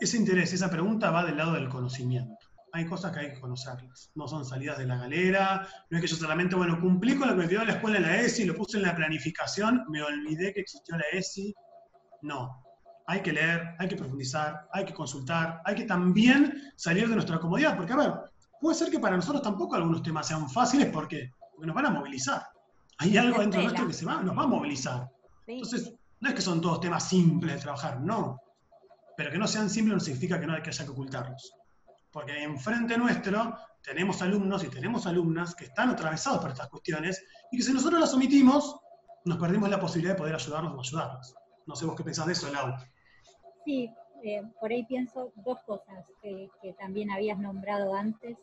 ese 0.00 0.16
interés, 0.16 0.52
esa 0.52 0.70
pregunta 0.70 1.10
va 1.10 1.24
del 1.24 1.36
lado 1.36 1.52
del 1.52 1.68
conocimiento. 1.68 2.46
Hay 2.72 2.86
cosas 2.86 3.12
que 3.12 3.20
hay 3.20 3.32
que 3.34 3.40
conocerlas. 3.40 4.10
No 4.14 4.26
son 4.26 4.44
salidas 4.44 4.78
de 4.78 4.86
la 4.86 4.96
galera, 4.96 5.68
no 5.90 5.98
es 5.98 6.02
que 6.02 6.08
yo 6.08 6.16
solamente, 6.16 6.56
bueno, 6.56 6.80
cumplí 6.80 7.16
con 7.16 7.28
lo 7.28 7.34
que 7.34 7.42
me 7.42 7.46
pidió 7.46 7.64
la 7.64 7.74
escuela 7.74 7.98
en 7.98 8.04
la 8.04 8.20
ESI, 8.20 8.46
lo 8.46 8.54
puse 8.54 8.78
en 8.78 8.84
la 8.84 8.96
planificación, 8.96 9.84
me 9.88 10.02
olvidé 10.02 10.52
que 10.52 10.62
existió 10.62 10.96
la 10.96 11.04
ESI. 11.12 11.54
No. 12.22 12.64
Hay 13.06 13.20
que 13.20 13.32
leer, 13.32 13.74
hay 13.78 13.88
que 13.88 13.96
profundizar, 13.96 14.66
hay 14.72 14.84
que 14.84 14.94
consultar, 14.94 15.60
hay 15.64 15.74
que 15.74 15.84
también 15.84 16.72
salir 16.76 17.08
de 17.08 17.14
nuestra 17.14 17.38
comodidad, 17.38 17.76
porque 17.76 17.92
a 17.92 17.96
ver, 17.96 18.12
puede 18.62 18.76
ser 18.76 18.90
que 18.90 19.00
para 19.00 19.16
nosotros 19.16 19.42
tampoco 19.42 19.74
algunos 19.74 20.02
temas 20.02 20.26
sean 20.26 20.48
fáciles 20.48 20.88
porque, 20.90 21.32
porque 21.50 21.66
nos 21.66 21.74
van 21.74 21.86
a 21.86 21.90
movilizar. 21.90 22.46
Hay 22.98 23.16
algo 23.18 23.40
dentro 23.40 23.60
de 23.60 23.66
nuestro 23.66 23.86
que 23.88 23.92
se 23.92 24.06
va, 24.06 24.22
nos 24.22 24.38
va 24.38 24.44
a 24.44 24.46
movilizar. 24.46 25.10
Entonces, 25.46 25.92
no 26.20 26.28
es 26.28 26.34
que 26.34 26.40
son 26.40 26.60
todos 26.60 26.80
temas 26.80 27.08
simples 27.08 27.56
de 27.56 27.60
trabajar, 27.60 28.00
no. 28.00 28.40
Pero 29.16 29.32
que 29.32 29.38
no 29.38 29.48
sean 29.48 29.68
simples 29.68 29.94
no 29.94 30.00
significa 30.00 30.38
que 30.38 30.46
no 30.46 30.54
hay 30.54 30.62
que 30.62 30.70
haya 30.70 30.84
que 30.84 30.90
ocultarlos. 30.92 31.52
Porque 32.12 32.40
enfrente 32.42 32.96
nuestro 32.96 33.58
tenemos 33.82 34.22
alumnos 34.22 34.62
y 34.62 34.68
tenemos 34.68 35.06
alumnas 35.06 35.56
que 35.56 35.64
están 35.64 35.90
atravesados 35.90 36.40
por 36.40 36.50
estas 36.50 36.68
cuestiones 36.68 37.24
y 37.50 37.56
que 37.56 37.64
si 37.64 37.72
nosotros 37.72 38.00
las 38.00 38.14
omitimos, 38.14 38.76
nos 39.24 39.38
perdimos 39.38 39.68
la 39.68 39.80
posibilidad 39.80 40.14
de 40.14 40.18
poder 40.18 40.36
ayudarnos 40.36 40.74
o 40.74 40.80
ayudarlos. 40.80 41.34
No 41.66 41.74
sé 41.74 41.84
vos 41.84 41.96
qué 41.96 42.04
pensás 42.04 42.26
de 42.26 42.32
eso, 42.32 42.52
Lau. 42.52 42.74
Sí, 43.64 43.90
eh, 44.22 44.42
por 44.60 44.70
ahí 44.70 44.84
pienso 44.84 45.32
dos 45.36 45.58
cosas 45.66 46.06
que, 46.22 46.48
también 46.78 47.10
habías 47.10 47.38
nombrado 47.38 47.94
antes. 47.94 48.38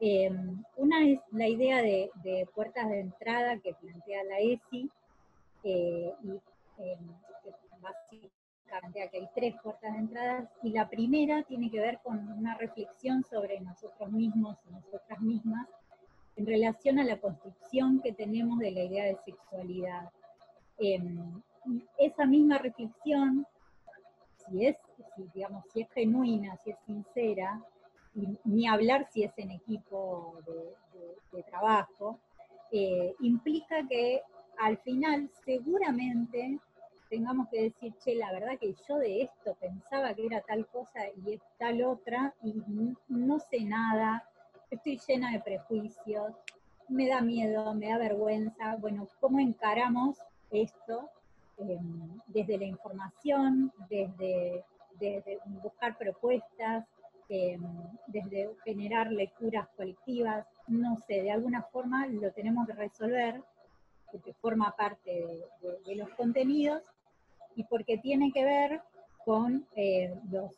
Eh, 0.00 0.30
una 0.76 1.06
es 1.06 1.20
la 1.30 1.46
idea 1.46 1.82
de, 1.82 2.10
puertas 2.54 2.88
de 2.88 3.00
entrada 3.00 3.58
que 3.58 3.74
plantea 3.74 4.24
la 4.24 4.38
ESI, 4.38 4.90
eh, 5.64 6.14
y 6.22 6.40
básicamente 7.82 9.10
que 9.10 9.18
hay 9.18 9.28
tres 9.34 9.54
puertas 9.62 9.92
de 9.92 9.98
entrada, 9.98 10.50
y 10.62 10.70
la 10.70 10.88
primera 10.88 11.42
tiene 11.42 11.70
que 11.70 11.80
ver 11.80 11.98
con 12.02 12.18
una 12.32 12.56
reflexión 12.56 13.24
sobre 13.24 13.60
nosotros 13.60 14.10
mismos 14.10 14.56
y 14.68 14.72
nosotras 14.72 15.20
mismas 15.20 15.68
en 16.36 16.46
relación 16.46 16.98
a 16.98 17.04
la 17.04 17.20
construcción 17.20 18.00
que 18.00 18.12
tenemos 18.12 18.58
de 18.58 18.70
la 18.70 18.84
idea 18.84 19.04
de 19.04 19.18
sexualidad. 19.24 20.08
Em, 20.78 21.42
esa 21.98 22.24
misma 22.24 22.56
reflexión, 22.56 23.46
si 24.36 24.64
es, 24.64 24.76
digamos, 25.34 25.64
si 25.70 25.82
es 25.82 25.90
genuina, 25.90 26.56
si 26.64 26.70
es 26.70 26.78
sincera, 26.86 27.62
ni 28.14 28.68
hablar 28.68 29.08
si 29.10 29.24
es 29.24 29.32
en 29.38 29.50
equipo 29.52 30.38
de, 31.32 31.42
trabajo, 31.44 32.18
eh, 32.70 33.14
implica 33.20 33.86
que 33.88 34.22
al 34.58 34.76
final 34.78 35.30
seguramente 35.44 36.58
tengamos 37.08 37.48
que 37.48 37.62
decir, 37.62 37.94
che, 38.04 38.14
la 38.14 38.32
verdad 38.32 38.58
que 38.58 38.74
yo 38.88 38.98
de 38.98 39.22
esto 39.22 39.56
pensaba 39.60 40.14
que 40.14 40.26
era 40.26 40.40
tal 40.42 40.66
cosa 40.66 41.00
y 41.24 41.34
es 41.34 41.40
tal 41.58 41.82
otra, 41.82 42.34
y 42.42 42.54
no 43.08 43.38
sé 43.40 43.60
nada, 43.62 44.24
estoy 44.70 45.00
llena 45.06 45.32
de 45.32 45.40
prejuicios, 45.40 46.34
me 46.88 47.08
da 47.08 47.20
miedo, 47.20 47.74
me 47.74 47.88
da 47.88 47.98
vergüenza. 47.98 48.76
Bueno, 48.76 49.08
¿cómo 49.20 49.38
encaramos 49.38 50.18
esto 50.50 51.08
em, 51.58 52.20
desde 52.28 52.58
la 52.58 52.64
información, 52.64 53.72
desde, 53.88 54.64
buscar 55.62 55.96
propuestas, 55.96 56.84
em, 57.30 57.62
desde 58.08 58.50
generar 58.64 59.10
lecturas 59.10 59.68
colectivas? 59.76 60.46
No 60.66 60.96
sé, 60.96 61.22
de 61.22 61.30
alguna 61.30 61.62
forma 61.62 62.06
lo 62.06 62.30
tenemos 62.32 62.66
que 62.66 62.74
resolver 62.74 63.42
porque 64.10 64.34
forma 64.34 64.74
parte 64.76 65.26
de 65.86 65.96
los 65.96 66.10
contenidos 66.10 66.82
y 67.54 67.64
porque 67.64 67.98
tiene 67.98 68.32
que 68.32 68.44
ver 68.44 68.80
con 69.24 69.66
eh, 69.76 70.14
los, 70.30 70.52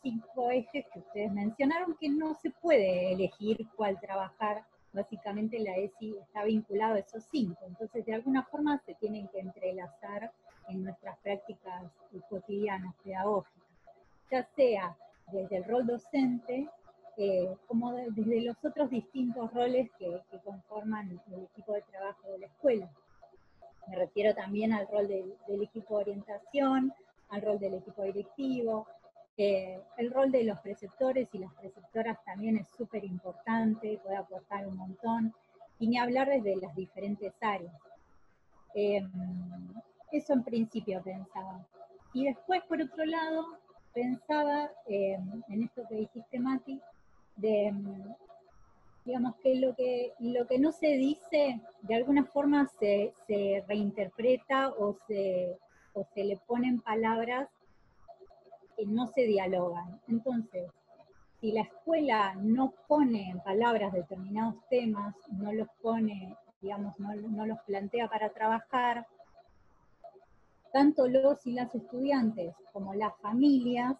cinco 0.00 0.50
ejes 0.50 0.86
que 0.92 1.00
ustedes 1.00 1.32
mencionaron, 1.32 1.96
que 2.00 2.08
no 2.08 2.34
se 2.34 2.50
puede 2.50 3.12
elegir 3.12 3.66
cuál 3.76 3.98
trabajar. 4.00 4.64
Básicamente 4.92 5.58
la 5.58 5.76
ESI 5.76 6.16
está 6.22 6.44
vinculado 6.44 6.94
a 6.94 7.00
esos 7.00 7.24
cinco, 7.24 7.58
entonces 7.66 8.06
de 8.06 8.14
alguna 8.14 8.44
forma 8.44 8.78
se 8.86 8.94
tienen 8.94 9.28
que 9.28 9.40
entrelazar 9.40 10.32
en 10.68 10.84
nuestras 10.84 11.18
prácticas 11.18 11.84
cotidianas 12.30 12.94
pedagógicas, 13.04 13.68
ya 14.30 14.42
sea 14.56 14.96
desde 15.32 15.56
el 15.56 15.64
rol 15.64 15.86
docente, 15.86 16.68
eh, 17.16 17.56
como 17.66 17.92
desde 17.92 18.42
los 18.42 18.56
otros 18.64 18.90
distintos 18.90 19.52
roles 19.52 19.90
que, 19.98 20.20
que 20.30 20.38
conforman 20.40 21.20
el 21.32 21.44
equipo 21.44 21.72
de 21.72 21.82
trabajo 21.82 22.28
de 22.30 22.38
la 22.38 22.46
escuela. 22.46 22.90
Me 23.86 23.96
refiero 23.96 24.34
también 24.34 24.72
al 24.72 24.88
rol 24.88 25.06
del, 25.06 25.62
equipo 25.62 25.96
de 25.96 26.02
orientación, 26.02 26.92
al 27.28 27.42
rol 27.42 27.58
del 27.58 27.74
equipo 27.74 28.02
directivo, 28.02 28.86
eh, 29.36 29.80
el 29.96 30.10
rol 30.10 30.32
de 30.32 30.44
los 30.44 30.58
preceptores 30.60 31.28
y 31.32 31.38
las 31.38 31.54
preceptoras 31.54 32.22
también 32.24 32.56
es 32.56 32.66
súper 32.76 33.04
importante, 33.04 34.00
puede 34.02 34.16
aportar 34.16 34.66
un 34.66 34.76
montón, 34.76 35.34
y 35.78 35.86
ni 35.86 35.98
hablar 35.98 36.28
desde 36.28 36.56
las 36.56 36.74
diferentes 36.74 37.32
áreas. 37.40 37.74
Em, 38.74 39.08
eso 40.10 40.32
en 40.32 40.42
principio 40.42 41.02
pensaba. 41.02 41.64
Y 42.12 42.24
después, 42.24 42.62
por 42.64 42.80
otro 42.80 43.04
lado, 43.04 43.58
pensaba 43.96 44.70
em, 44.86 45.42
en 45.48 45.62
esto 45.62 45.82
que 45.88 45.94
dijiste, 45.94 46.38
Mati, 46.38 46.78
de 47.36 47.68
em, 47.68 48.14
digamos 49.06 49.36
que 49.36 49.54
lo 49.54 49.74
que, 49.74 50.12
lo 50.18 50.46
que 50.46 50.58
no 50.58 50.70
se 50.70 50.88
dice, 50.88 51.60
de 51.80 51.94
alguna 51.94 52.24
forma 52.24 52.66
se, 52.78 53.14
reinterpreta 53.66 54.68
o 54.68 54.96
se, 55.06 55.56
o 55.94 56.04
se 56.12 56.24
le 56.24 56.36
ponen 56.36 56.80
palabras 56.80 57.48
que 58.76 58.84
no 58.84 59.06
se 59.06 59.22
dialogan. 59.22 59.98
Entonces, 60.08 60.70
si 61.40 61.52
la 61.52 61.62
escuela 61.62 62.34
no 62.34 62.74
pone 62.86 63.30
en 63.30 63.40
palabras 63.40 63.94
determinados 63.94 64.56
temas, 64.68 65.14
no 65.30 65.52
los 65.54 65.68
pone, 65.80 66.36
digamos, 66.60 66.98
no, 66.98 67.14
no 67.14 67.46
los 67.46 67.60
plantea 67.60 68.08
para 68.08 68.28
trabajar, 68.28 69.06
tanto 70.76 71.08
los 71.08 71.46
y 71.46 71.52
las 71.52 71.74
estudiantes 71.74 72.54
como 72.70 72.92
las 72.92 73.16
familias, 73.22 73.96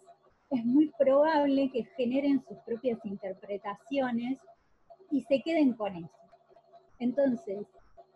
es 0.51 0.63
muy 0.63 0.93
probable 0.99 1.71
que 1.71 1.85
generen 1.97 2.39
sus 2.47 2.55
propias 2.59 3.03
interpretaciones 3.03 4.37
y 5.09 5.23
se 5.23 5.41
queden 5.41 5.73
con 5.73 5.95
eso. 5.95 6.19
Entonces, 6.99 7.65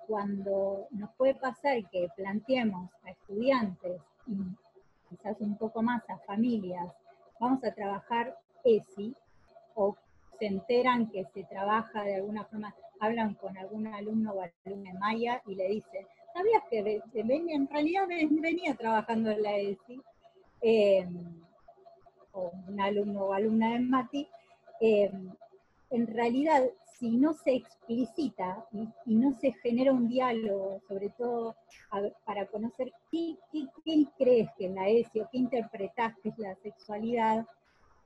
cuando 0.06 0.86
nos 0.92 1.10
puede 1.16 1.34
pasar 1.34 1.90
que 1.90 2.08
planteemos 2.16 2.92
a 3.04 3.10
estudiantes 3.10 4.00
y 4.28 4.38
quizás 5.10 5.42
un 5.42 5.58
poco 5.58 5.82
más 5.82 6.08
a 6.08 6.20
familias, 6.20 6.88
vamos 7.40 7.64
a 7.64 7.74
trabajar 7.74 8.38
ESI, 8.64 9.16
o 9.74 9.98
se 10.38 10.46
enteran 10.46 11.10
que 11.10 11.26
se 11.34 11.46
trabaja 11.46 12.04
de 12.04 12.18
alguna 12.18 12.46
forma, 12.46 12.76
hablan 13.00 13.34
con 13.34 13.58
algún 13.58 13.88
alumno 13.88 14.34
o 14.34 14.42
alumna 14.68 14.94
Maya 15.00 15.42
y 15.48 15.56
le 15.56 15.68
dicen, 15.68 16.06
¿sabías 16.34 16.64
que 16.70 17.24
venía, 17.24 17.56
en 17.56 17.68
realidad 17.68 18.08
venía 18.08 18.76
trabajando 18.76 19.32
en 19.32 19.42
la 19.42 19.58
ESI? 19.58 20.02
Eh, 20.62 21.08
o 22.34 22.52
un 22.68 22.80
alumno 22.80 23.26
o 23.26 23.34
alumna 23.34 23.74
de 23.74 23.80
Mati, 23.80 24.28
eh, 24.80 25.12
en 25.90 26.08
realidad, 26.08 26.64
si 26.98 27.18
no 27.18 27.34
se 27.34 27.56
explicita 27.56 28.66
y, 28.72 29.16
no 29.16 29.34
se 29.34 29.52
genera 29.54 29.92
un 29.92 30.08
diálogo, 30.08 30.82
sobre 30.88 31.10
todo 31.10 31.56
para 32.26 32.46
conocer 32.46 32.94
qué, 33.12 33.36
crees 34.18 34.50
que 34.58 34.68
es 34.68 34.72
la 34.72 34.88
ESI 34.88 35.20
o 35.22 35.30
qué 35.32 35.38
interpretás 35.38 36.16
que 36.22 36.30
es 36.30 36.38
la 36.38 36.56
sexualidad, 36.56 37.46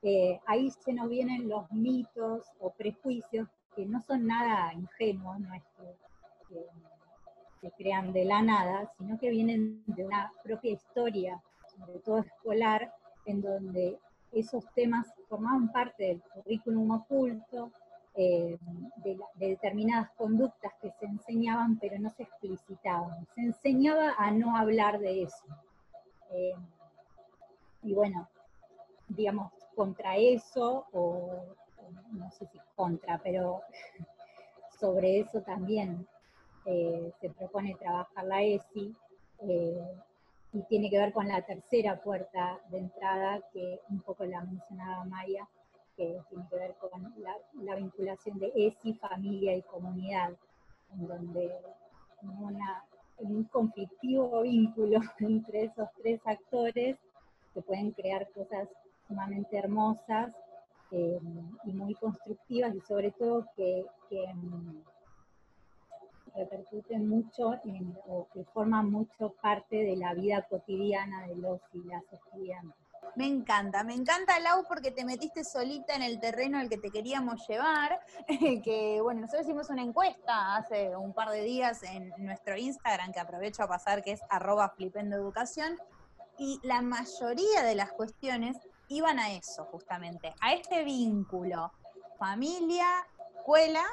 eh, 0.02 0.40
ahí 0.46 0.70
se 0.70 0.92
nos 0.92 1.08
vienen 1.08 1.48
los 1.48 1.70
mitos 1.70 2.46
o 2.58 2.70
prejuicios 2.70 3.48
que 3.74 3.86
no 3.86 4.02
son 4.02 4.26
nada 4.26 4.72
ingenuos, 4.72 5.38
que, 6.48 6.66
crean 7.72 8.12
de 8.12 8.24
la 8.24 8.42
nada, 8.42 8.92
sino 8.98 9.18
que 9.18 9.30
vienen 9.30 9.82
de 9.86 10.04
una 10.04 10.32
propia 10.42 10.72
historia, 10.72 11.42
sobre 11.76 11.98
todo 12.00 12.18
escolar, 12.18 12.92
en 13.26 13.42
donde 13.42 13.98
esos 14.32 14.64
temas 14.74 15.06
formaban 15.28 15.72
parte 15.72 16.04
del 16.04 16.22
currículum 16.22 16.90
oculto, 16.90 17.70
eh, 18.14 18.58
de, 19.04 19.18
determinadas 19.34 20.10
conductas 20.12 20.72
que 20.80 20.90
se 20.92 21.04
enseñaban, 21.04 21.78
pero 21.78 21.98
no 21.98 22.10
se 22.10 22.22
explicitaban. 22.22 23.26
Se 23.34 23.42
enseñaba 23.42 24.14
a 24.16 24.30
no 24.30 24.56
hablar 24.56 24.98
de 24.98 25.24
eso. 25.24 25.44
Eh, 26.30 26.54
y 27.82 27.92
bueno, 27.92 28.28
digamos, 29.08 29.52
contra 29.74 30.16
eso, 30.16 30.86
o, 30.92 31.44
no 32.12 32.30
sé 32.30 32.46
si 32.46 32.58
contra, 32.74 33.18
pero 33.18 33.60
sobre 34.80 35.20
eso 35.20 35.42
también 35.42 36.06
eh, 36.66 37.12
se 37.20 37.30
propone 37.30 37.76
trabajar 37.76 38.24
la 38.24 38.42
ESI, 38.42 38.94
y 40.52 40.62
tiene 40.68 40.88
que 40.88 40.98
ver 40.98 41.12
con 41.12 41.28
la 41.28 41.42
tercera 41.42 42.00
puerta 42.02 42.58
de 42.70 42.78
entrada, 42.78 43.40
que 43.52 43.80
un 43.90 44.00
poco 44.00 44.24
la 44.24 44.42
mencionaba 44.42 45.04
Maya, 45.04 45.46
que 45.96 46.18
tiene 46.28 46.46
que 46.48 46.56
ver 46.56 46.74
con 46.74 46.90
la, 47.18 47.74
vinculación 47.74 48.38
de 48.38 48.52
ESI, 48.54 48.94
familia 48.94 49.54
y 49.54 49.62
comunidad, 49.62 50.32
en 50.94 51.06
donde 51.06 51.52
una, 52.22 52.84
un 53.18 53.44
conflictivo 53.44 54.42
vínculo 54.42 55.00
entre 55.20 55.64
esos 55.64 55.88
tres 56.02 56.20
actores 56.24 56.96
se 57.52 57.62
pueden 57.62 57.90
crear 57.92 58.30
cosas 58.32 58.68
sumamente 59.08 59.58
hermosas 59.58 60.32
eh, 60.90 61.18
y 61.64 61.72
muy 61.72 61.94
constructivas 61.94 62.74
y 62.74 62.80
sobre 62.80 63.10
todo 63.12 63.46
que, 63.56 63.84
repercuten 66.36 67.08
mucho 67.08 67.60
o 68.06 68.28
que 68.32 68.44
forman 68.52 68.90
mucho 68.90 69.34
parte 69.40 69.76
de 69.76 69.96
la 69.96 70.14
vida 70.14 70.46
cotidiana 70.48 71.26
de 71.26 71.36
los 71.36 71.60
y 71.72 71.82
las 71.84 72.02
estudiantes. 72.12 72.76
Me 73.14 73.26
encanta, 73.26 73.84
me 73.84 73.94
encanta 73.94 74.38
Lau 74.40 74.64
porque 74.68 74.90
te 74.90 75.04
metiste 75.04 75.44
solita 75.44 75.94
en 75.94 76.02
el 76.02 76.20
terreno 76.20 76.58
al 76.58 76.68
que 76.68 76.76
te 76.76 76.90
queríamos 76.90 77.46
llevar, 77.48 78.00
que 78.64 79.00
bueno, 79.02 79.22
nosotros 79.22 79.46
hicimos 79.46 79.70
una 79.70 79.82
encuesta 79.82 80.56
hace 80.56 80.94
un 80.96 81.14
par 81.14 81.30
de 81.30 81.42
días 81.42 81.82
en 81.84 82.12
nuestro 82.18 82.56
Instagram, 82.56 83.12
que 83.12 83.20
aprovecho 83.20 83.62
a 83.62 83.68
pasar, 83.68 84.02
que 84.02 84.12
es 84.12 84.20
arroba 84.28 84.68
flipendoeducación, 84.70 85.78
y 86.38 86.60
la 86.62 86.82
mayoría 86.82 87.62
de 87.62 87.74
las 87.74 87.92
cuestiones 87.92 88.56
iban 88.88 89.18
a 89.18 89.32
eso 89.32 89.64
justamente, 89.64 90.34
a 90.40 90.52
este 90.52 90.84
vínculo 90.84 91.72
familia, 92.18 92.86
escuela, 93.36 93.84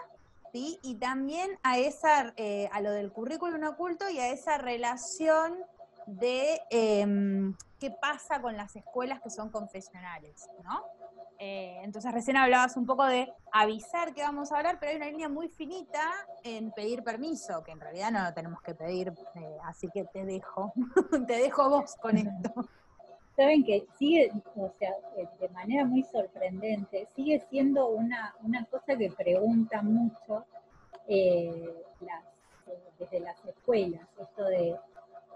¿sí? 0.53 0.79
y 0.83 0.95
también 0.95 1.49
a, 1.63 1.79
esa, 1.79 2.33
eh, 2.37 2.69
a 2.71 2.79
lo 2.79 2.91
del 2.91 3.11
currículum 3.11 3.63
oculto 3.63 4.07
y 4.09 4.19
a 4.19 4.29
esa 4.29 4.57
relación 4.57 5.57
de 6.05 6.61
em, 6.69 7.55
qué 7.79 7.89
pasa 7.91 8.41
con 8.41 8.55
las 8.55 8.75
escuelas 8.75 9.19
que 9.21 9.29
son 9.29 9.49
confesionales, 9.49 10.47
¿no? 10.63 10.83
Eh, 11.39 11.79
entonces 11.83 12.11
recién 12.13 12.37
hablabas 12.37 12.77
un 12.77 12.85
poco 12.85 13.05
de 13.05 13.33
avisar 13.51 14.13
que 14.13 14.21
vamos 14.21 14.51
a 14.51 14.57
hablar, 14.57 14.77
pero 14.79 14.91
hay 14.91 14.97
una 14.97 15.07
línea 15.07 15.27
muy 15.27 15.49
finita 15.49 16.11
en 16.43 16.71
pedir 16.71 17.03
permiso, 17.03 17.63
que 17.63 17.71
en 17.71 17.79
realidad 17.79 18.11
no 18.11 18.23
lo 18.23 18.33
tenemos 18.33 18.61
que 18.61 18.75
pedir, 18.75 19.11
eh, 19.35 19.57
así 19.63 19.89
que 19.93 20.05
te 20.05 20.23
dejo, 20.23 20.73
te 21.27 21.33
dejo 21.33 21.69
vos 21.69 21.95
con 22.01 22.17
esto. 22.17 22.53
Saben 23.35 23.63
que 23.63 23.85
sigue, 23.97 24.31
o 24.55 24.71
sea, 24.77 24.91
eh, 25.17 25.27
de 25.39 25.49
manera 25.49 25.85
muy 25.85 26.03
sorprendente, 26.03 27.07
sigue 27.15 27.39
siendo 27.49 27.87
una, 27.89 28.35
una 28.43 28.65
cosa 28.65 28.95
que 28.95 29.09
pregunta 29.11 29.81
mucho 29.81 30.45
desde 32.99 33.19
las 33.19 33.45
escuelas, 33.45 34.07
esto 34.17 34.45
de 34.45 34.77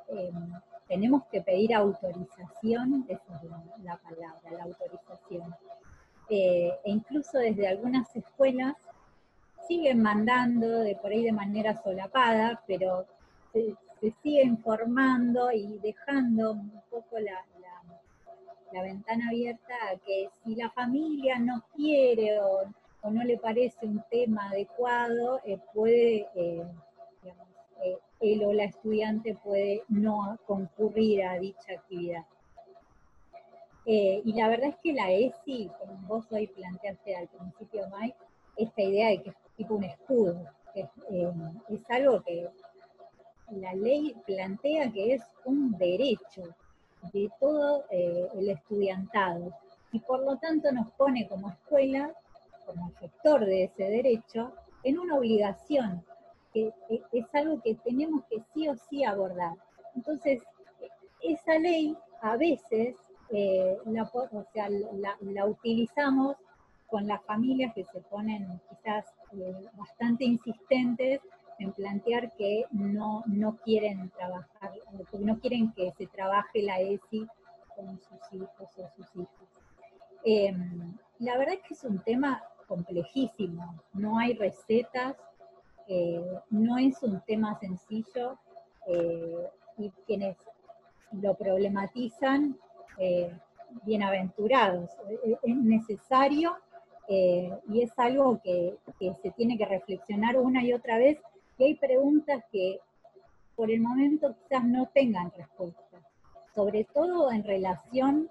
Em, 0.08 0.54
tenemos 0.88 1.24
que 1.26 1.42
pedir 1.42 1.74
autorización, 1.74 3.06
esa 3.10 3.36
es 3.36 3.84
la, 3.84 3.98
palabra, 3.98 4.52
la 4.52 4.64
autorización. 4.64 5.54
Eh, 6.30 6.72
e 6.84 6.92
incluso 6.92 7.40
desde 7.40 7.68
algunas 7.68 8.14
escuelas 8.16 8.76
siguen 9.68 10.02
mandando 10.02 10.80
de 10.80 10.96
por 10.96 11.12
ahí 11.12 11.24
de 11.24 11.34
manera 11.34 11.82
solapada, 11.84 12.64
pero 12.68 13.06
se, 13.52 13.76
sigue 14.24 14.44
informando 14.44 15.52
y 15.52 15.78
dejando 15.80 16.52
un 16.52 16.82
poco 16.90 17.20
la, 17.20 17.44
ventana 18.72 19.30
abierta 19.30 19.74
a 19.92 19.98
que 19.98 20.30
si 20.44 20.56
la 20.56 20.70
familia 20.72 21.40
no 21.40 21.64
quiere 21.76 22.40
o, 22.42 22.64
no 23.10 23.24
le 23.24 23.38
parece 23.38 23.86
un 23.86 24.04
tema 24.12 24.50
adecuado, 24.50 25.40
eh, 25.46 25.58
puede 25.74 26.28
eh, 26.36 26.66
eh, 27.84 27.98
él 28.20 28.44
o 28.44 28.54
la 28.54 28.66
estudiante 28.66 29.36
puede 29.36 29.84
no 29.88 30.38
concurrir 30.46 31.24
a 31.24 31.40
dicha 31.40 31.74
actividad. 31.74 32.26
Eh, 33.86 34.22
y 34.26 34.34
la 34.34 34.50
verdad 34.50 34.70
es 34.70 34.76
que 34.84 34.94
la 34.94 35.12
ESI, 35.12 35.72
como 35.80 35.98
vos 36.08 36.26
hoy 36.32 36.48
planteaste 36.48 37.16
al 37.16 37.28
principio, 37.28 37.88
Mike, 37.98 38.18
esta 38.58 38.82
idea 38.82 39.10
de 39.10 39.22
que 39.22 39.30
es 39.30 39.36
tipo 39.56 39.76
un 39.76 39.84
escudo, 39.86 40.44
que 40.74 40.82
es, 40.82 41.90
algo 41.90 42.22
que 42.24 42.50
la 43.52 43.74
ley 43.76 44.14
plantea 44.26 44.92
que 44.92 45.14
es 45.14 45.24
un 45.46 45.78
derecho 45.78 46.54
de 47.14 47.30
todo 47.40 47.86
el 47.92 48.50
estudiantado 48.50 49.54
y 49.92 50.00
por 50.00 50.24
lo 50.24 50.38
tanto 50.38 50.72
nos 50.72 50.92
pone 50.92 51.28
como 51.28 51.50
escuela, 51.50 52.14
como 52.66 52.90
efector 52.90 53.46
de 53.46 53.66
ese 53.66 53.84
derecho, 53.84 54.52
en 54.84 55.00
una 55.00 55.16
obligación 55.16 56.04
es 57.12 57.26
algo 57.34 57.62
que 57.62 57.76
tenemos 57.76 58.24
que 58.30 58.42
sí 58.54 58.68
o 58.68 58.76
sí 58.76 59.04
abordar. 59.04 59.56
Entonces, 59.96 60.44
esa 61.22 61.58
ley 61.60 61.96
a 62.22 62.38
veces 62.38 62.96
eh, 63.30 63.78
la, 63.86 65.18
la, 65.22 65.46
utilizamos 65.46 66.38
con 66.88 67.08
las 67.08 67.22
familias 67.26 67.74
que 67.74 67.84
se 67.84 68.00
ponen 68.02 68.62
quizás 68.70 69.06
eh, 69.34 69.66
bastante 69.74 70.24
insistentes 70.24 71.22
en 71.60 71.72
plantear 71.74 72.34
que 72.34 72.66
no, 72.72 73.24
no 73.26 73.58
quieren 73.58 74.10
trabajar, 74.12 74.72
no 75.20 75.40
quieren 75.40 75.72
que 75.74 75.92
se 75.98 76.08
trabaje 76.08 76.62
la 76.62 76.80
ESI 76.80 77.28
con 77.76 78.00
sus 78.00 78.34
hijos 78.34 78.70
o 78.78 78.90
sus 78.96 79.16
hijos. 79.16 79.48
Em, 80.24 80.98
la 81.20 81.38
verdad 81.38 81.56
es 81.56 81.62
que 81.62 81.74
es 81.74 81.84
un 81.84 82.00
tema 82.00 82.44
complejísimo, 82.68 83.82
no 83.94 84.20
hay 84.20 84.34
recetas, 84.34 85.16
eh, 85.88 86.22
no 86.50 86.78
es 86.78 87.02
un 87.02 87.22
tema 87.22 87.58
sencillo 87.60 88.38
eh, 88.88 89.48
y 89.78 89.90
quienes 90.06 90.36
lo 91.14 91.34
problematizan, 91.36 92.58
eh, 92.98 93.32
bienaventurados. 93.84 94.90
Es 95.44 95.56
necesario 95.56 96.58
y 97.10 97.82
es 97.82 97.98
algo 97.98 98.42
que, 98.44 98.78
se 99.00 99.32
tiene 99.32 99.58
que 99.58 99.66
reflexionar 99.66 100.36
una 100.38 100.62
y 100.62 100.74
otra 100.74 100.98
vez 100.98 101.18
y 101.58 101.64
hay 101.64 101.76
preguntas 101.76 102.44
que 102.52 102.80
por 103.56 103.72
el 103.72 103.82
momento 103.82 104.36
quizás 104.36 104.64
no 104.64 104.88
tengan 104.94 105.32
respuesta, 105.32 106.02
sobre 106.54 106.84
todo 106.84 107.32
en 107.32 107.44
relación 107.44 108.30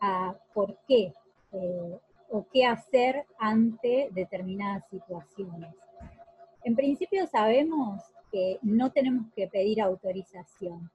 a 0.00 0.36
por 0.52 0.76
qué 0.88 1.12
o 2.30 2.46
qué 2.52 2.66
hacer 2.66 3.24
ante 3.38 4.08
determinadas 4.10 4.84
situaciones. 4.90 5.72
En 6.64 6.74
principio 6.74 7.26
sabemos 7.28 8.02
que 8.32 8.58
no 8.62 8.90
tenemos 8.90 9.30
que 9.36 9.46
pedir 9.46 9.80
autorización, 9.80 10.90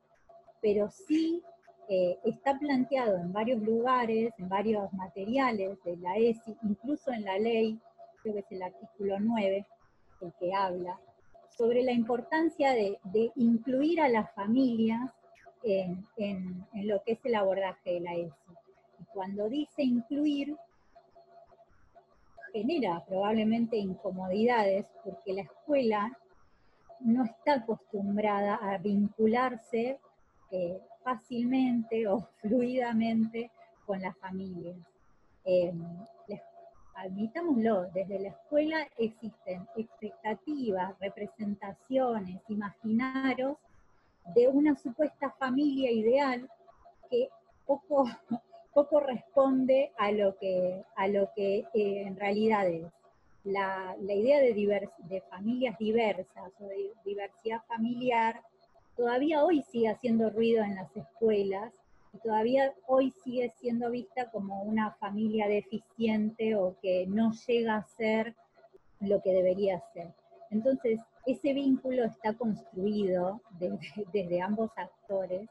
pero 0.62 0.90
sí 0.90 1.42
eh, 1.88 2.18
está 2.26 2.60
planteado 2.60 3.18
en 3.18 3.32
varios 3.32 3.62
lugares, 3.62 4.34
en 4.38 4.50
varios 4.50 4.92
materiales 4.92 5.82
de 5.86 5.96
la 5.98 6.18
ESI, 6.18 6.58
incluso 6.64 7.12
en 7.12 7.24
la 7.24 7.40
ley, 7.40 7.80
creo 8.22 8.34
que 8.34 8.42
es 8.42 8.52
el 8.52 8.64
artículo 8.64 9.20
9, 9.20 9.66
el 10.22 10.34
que 10.40 10.54
habla, 10.54 11.00
sobre 11.60 11.84
la 11.84 11.92
importancia 11.92 12.72
de, 12.72 12.98
incluir 13.36 14.00
a 14.00 14.08
las 14.08 14.34
familias 14.34 15.12
en, 15.66 16.66
lo 16.74 17.04
que 17.04 17.12
es 17.12 17.20
el 17.26 17.36
abordaje 17.36 17.96
de 17.96 18.00
la 18.00 18.14
ESI. 18.14 18.54
Y 19.02 19.04
cuando 19.14 19.50
dice 19.50 19.84
incluir, 19.84 20.56
genera 22.54 23.04
probablemente 23.06 23.76
incomodidades 23.76 24.86
porque 25.04 25.34
la 25.34 25.42
escuela 25.42 26.18
no 27.02 27.26
está 27.26 27.56
acostumbrada 27.56 28.56
a 28.56 28.78
vincularse 28.78 30.00
eh, 30.52 30.80
fácilmente 31.04 32.08
o 32.08 32.22
fluidamente 32.42 33.52
con 33.86 34.02
las 34.02 34.18
familias. 34.18 34.78
Eh, 35.44 35.74
admitámoslo, 37.02 37.90
desde 37.94 38.20
la 38.20 38.30
escuela 38.30 38.88
existen 38.98 39.68
expectativas, 39.76 40.98
representaciones, 41.00 42.42
imaginarios 42.50 43.58
de 44.36 44.48
una 44.48 44.76
supuesta 44.76 45.32
familia 45.32 45.92
ideal 45.92 46.50
que 47.10 47.30
poco 47.66 48.06
poco 48.74 49.00
responde 49.00 49.92
a 49.98 50.12
lo 50.12 50.38
que, 50.38 50.84
eh, 51.38 51.66
en 51.74 52.16
realidad 52.16 52.68
es. 52.68 52.86
La, 53.44 53.96
idea 54.00 54.40
de, 54.40 54.90
de 55.10 55.22
familias 55.22 55.78
diversas 55.80 56.52
o 56.60 56.68
de 56.68 56.92
diversidad 57.06 57.62
familiar 57.68 58.42
todavía 58.96 59.44
hoy 59.44 59.64
sigue 59.64 59.90
haciendo 59.90 60.30
ruido 60.30 60.64
en 60.64 60.76
las 60.76 60.96
escuelas 60.96 61.74
todavía 62.18 62.74
hoy 62.88 63.12
sigue 63.24 63.54
siendo 63.60 63.92
vista 63.92 64.30
como 64.32 64.64
una 64.64 64.92
familia 64.94 65.48
deficiente 65.48 66.56
o 66.56 66.76
que 66.82 67.06
no 67.08 67.32
llega 67.48 67.76
a 67.76 67.84
ser 67.84 68.36
lo 69.00 69.22
que 69.22 69.32
debería 69.32 69.82
ser. 69.94 70.14
Entonces, 70.50 71.00
ese 71.26 71.54
vínculo 71.54 72.06
está 72.06 72.34
construido 72.34 73.42
desde, 73.52 74.06
desde 74.12 74.42
ambos 74.42 74.72
actores 74.76 75.48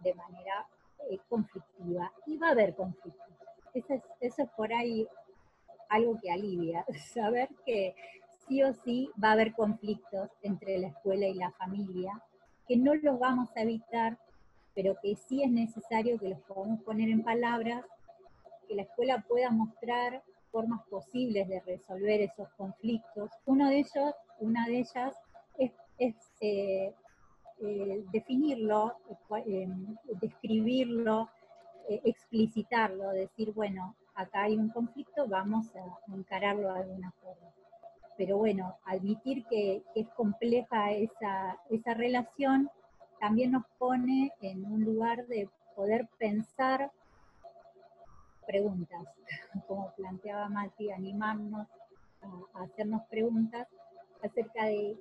de 0.00 0.14
manera 0.14 0.66
eh, 1.08 1.18
conflictiva 1.28 2.12
y 2.26 2.36
va 2.36 2.48
a 2.48 2.52
haber 2.52 2.74
conflictos. 2.74 3.26
Eso 3.74 3.94
es, 3.94 4.02
eso 4.20 4.42
es 4.42 4.50
por 4.50 4.72
ahí 4.72 5.06
algo 5.88 6.18
que 6.20 6.30
alivia, 6.30 6.84
saber 7.12 7.48
que 7.64 7.94
sí 8.48 8.62
o 8.62 8.72
sí 8.72 9.10
va 9.22 9.30
a 9.30 9.32
haber 9.32 9.52
conflictos 9.52 10.30
entre 10.42 10.78
la 10.78 10.88
escuela 10.88 11.26
y 11.26 11.34
la 11.34 11.52
familia, 11.52 12.20
que 12.66 12.76
no 12.76 12.94
los 12.94 13.18
vamos 13.18 13.48
a 13.56 13.62
evitar, 13.62 14.18
pero 14.74 14.96
que 15.02 15.16
sí 15.16 15.42
es 15.42 15.50
necesario 15.50 16.18
que 16.18 16.28
los 16.28 16.40
podamos 16.40 16.80
poner 16.82 17.08
en 17.08 17.22
palabras, 17.22 17.84
que 18.68 18.74
la 18.74 18.82
escuela 18.82 19.24
pueda 19.28 19.50
mostrar 19.50 20.22
formas 20.50 20.80
posibles 20.88 21.48
de 21.48 21.60
resolver 21.60 22.20
esos 22.20 22.48
conflictos. 22.56 23.30
Uno 23.46 23.68
de 23.68 23.78
ellos, 23.78 24.14
una 24.40 24.66
de 24.66 24.78
ellas 24.78 25.16
es, 25.98 26.14
eh, 26.40 26.94
eh, 27.60 28.04
definirlo, 28.12 28.96
eh, 29.46 29.68
describirlo, 30.20 31.28
explicitarlo, 31.88 33.10
decir, 33.10 33.52
bueno, 33.52 33.96
acá 34.14 34.42
hay 34.42 34.56
un 34.56 34.68
conflicto, 34.68 35.26
vamos 35.26 35.66
a 35.74 36.14
encararlo 36.14 36.72
de 36.72 36.80
alguna 36.80 37.10
forma. 37.20 37.52
Pero 38.16 38.38
bueno, 38.38 38.76
admitir 38.84 39.44
que, 39.46 39.82
es 39.94 40.08
compleja 40.10 40.92
esa, 40.92 41.58
esa 41.68 41.94
relación 41.94 42.70
también 43.20 43.52
nos 43.52 43.64
pone 43.78 44.32
en 44.40 44.64
un 44.64 44.82
lugar 44.82 45.26
de 45.26 45.48
poder 45.76 46.08
pensar 46.18 46.90
preguntas, 48.46 49.06
como 49.68 49.92
planteaba 49.92 50.48
Mati, 50.48 50.90
animarnos 50.90 51.68
a, 52.22 52.62
hacernos 52.62 53.02
preguntas 53.08 53.68
acerca 54.22 54.64
de 54.64 54.96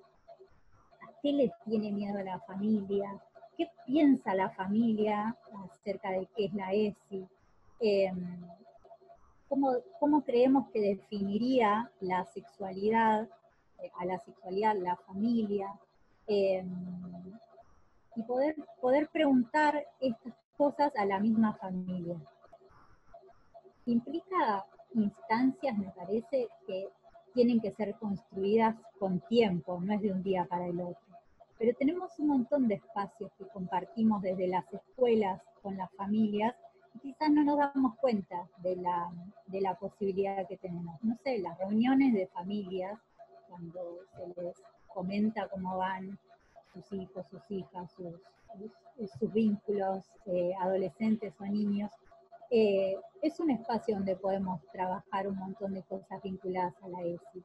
a 1.02 1.22
qué 1.22 1.32
le 1.32 1.52
tiene 1.66 1.92
miedo 1.92 2.20
a 2.20 2.24
la 2.24 2.40
familia, 2.42 3.10
qué 3.58 3.70
piensa 3.86 4.36
la 4.36 4.50
familia 4.50 5.36
acerca 5.72 6.12
de 6.12 6.28
qué 6.36 6.46
es 6.46 6.54
la 6.54 6.74
ESI, 6.74 7.28
em, 7.80 8.42
¿cómo, 9.48 10.24
creemos 10.24 10.70
que 10.72 10.82
definiría 10.82 11.90
la 12.02 12.26
sexualidad, 12.26 13.28
eh, 13.82 13.92
a 13.98 14.06
la 14.06 14.20
sexualidad 14.20 14.76
la 14.76 14.96
familia, 14.98 15.74
em, 16.28 16.70
y 18.20 18.24
poder, 18.24 18.56
poder 18.82 19.08
preguntar 19.10 19.86
estas 20.00 20.34
cosas 20.58 20.92
a 20.98 21.06
la 21.06 21.20
misma 21.20 21.54
familia 21.56 22.18
implica 23.86 24.66
instancias, 24.94 25.78
me 25.78 25.92
parece, 25.92 26.48
que 26.68 26.90
tienen 27.34 27.60
que 27.60 27.72
ser 27.72 27.96
construidas 27.96 28.76
con 29.00 29.20
tiempo, 29.22 29.80
no 29.82 29.94
es 29.94 30.02
de 30.02 30.12
un 30.12 30.24
día 30.24 30.46
para 30.46 30.68
el 30.68 30.80
otro. 30.82 31.00
Pero 31.58 31.76
tenemos 31.78 32.18
un 32.20 32.28
montón 32.28 32.68
de 32.68 32.76
espacios 32.76 33.32
que 33.38 33.48
compartimos 33.48 34.22
desde 34.22 34.48
las 34.48 34.66
escuelas 34.74 35.42
con 35.62 35.78
las 35.78 35.92
familias 35.94 36.56
y 36.96 37.00
quizás 37.00 37.30
no 37.30 37.44
nos 37.44 37.58
damos 37.58 37.96
cuenta 37.98 38.48
de 38.58 38.76
la, 38.78 39.12
de 39.48 39.62
la 39.62 39.76
posibilidad 39.76 40.48
que 40.48 40.58
tenemos. 40.58 41.02
No 41.04 41.16
sé, 41.24 41.40
las 41.40 41.58
reuniones 41.58 42.14
de 42.14 42.28
familias, 42.28 43.00
cuando 43.48 44.00
se 44.16 44.42
les 44.42 44.56
comenta 44.88 45.48
cómo 45.50 45.78
van 45.78 46.18
sus 46.74 46.92
hijos, 46.94 47.26
sus 47.30 47.42
hijas, 47.50 47.92
sus, 47.92 48.14
sus, 49.20 49.34
vínculos 49.34 50.04
eh, 50.26 50.52
adolescentes 50.60 51.34
o 51.40 51.46
niños, 51.46 51.92
eh, 52.52 52.96
es 53.22 53.40
un 53.40 53.52
espacio 53.52 53.96
donde 53.96 54.16
podemos 54.16 54.62
trabajar 54.72 55.28
un 55.28 55.36
montón 55.36 55.74
de 55.74 55.84
cosas 55.84 56.22
vinculadas 56.24 56.74
a 56.82 56.88
la 56.90 57.02
ESI. 57.04 57.44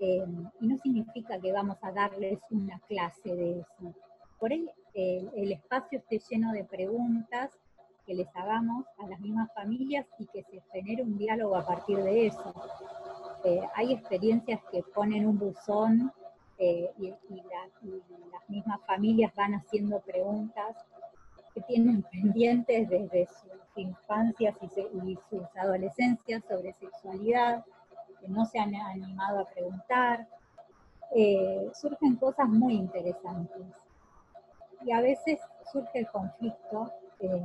Eh, 0.00 0.26
y 0.60 0.66
no 0.66 0.76
significa 0.78 1.40
que 1.40 1.52
vamos 1.52 1.78
a 1.82 1.90
darles 1.92 2.38
una 2.50 2.78
clase 2.80 3.34
de 3.34 3.60
eso. 3.60 3.94
Por 4.38 4.52
ahí 4.52 4.68
el 4.94 5.52
espacio 5.52 5.98
esté 5.98 6.18
lleno 6.30 6.52
de 6.52 6.64
preguntas 6.64 7.50
que 8.06 8.14
les 8.14 8.28
hagamos 8.36 8.86
a 8.98 9.08
las 9.08 9.18
mismas 9.20 9.52
familias 9.52 10.06
y 10.18 10.26
que 10.26 10.42
se 10.44 10.62
genere 10.72 11.02
un 11.02 11.18
diálogo 11.18 11.56
a 11.56 11.66
partir 11.66 11.98
de 11.98 12.28
eso. 12.28 12.54
Eh, 13.44 13.60
hay 13.74 13.92
experiencias 13.92 14.60
que 14.70 14.82
ponen 14.94 15.26
un 15.26 15.38
buzón 15.38 16.12
y, 16.58 17.14
las 18.32 18.48
mismas 18.48 18.80
familias 18.86 19.34
van 19.34 19.54
haciendo 19.54 20.00
preguntas 20.00 20.76
que 21.54 21.60
tienen 21.62 22.02
pendientes 22.02 22.88
desde 22.88 23.26
sus 23.26 23.52
infancias 23.76 24.56
y, 24.62 25.18
sus 25.30 25.42
adolescencias 25.56 26.42
sobre 26.48 26.72
sexualidad, 26.74 27.64
que 28.20 28.28
no 28.28 28.44
se 28.46 28.58
han 28.58 28.74
animado 28.74 29.40
a 29.40 29.48
preguntar. 29.48 30.28
Eh, 31.14 31.70
surgen 31.74 32.16
cosas 32.16 32.48
muy 32.48 32.74
interesantes. 32.74 33.66
Y 34.84 34.92
a 34.92 35.00
veces 35.00 35.40
surge 35.72 36.00
el 36.00 36.08
conflicto. 36.08 36.92
Eh, 37.20 37.42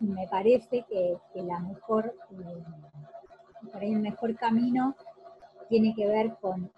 me 0.00 0.26
parece 0.28 0.84
que, 0.88 1.18
la 1.34 1.58
mejor, 1.60 2.14
eh, 2.32 2.64
el 3.80 3.98
mejor 4.00 4.34
camino 4.36 4.94
tiene 5.68 5.94
que 5.94 6.06
ver 6.06 6.36
con, 6.40 6.70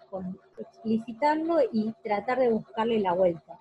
explicitarlo 0.57 1.57
y 1.71 1.93
tratar 2.03 2.39
de 2.39 2.49
buscarle 2.49 2.99
la 2.99 3.13
vuelta 3.13 3.57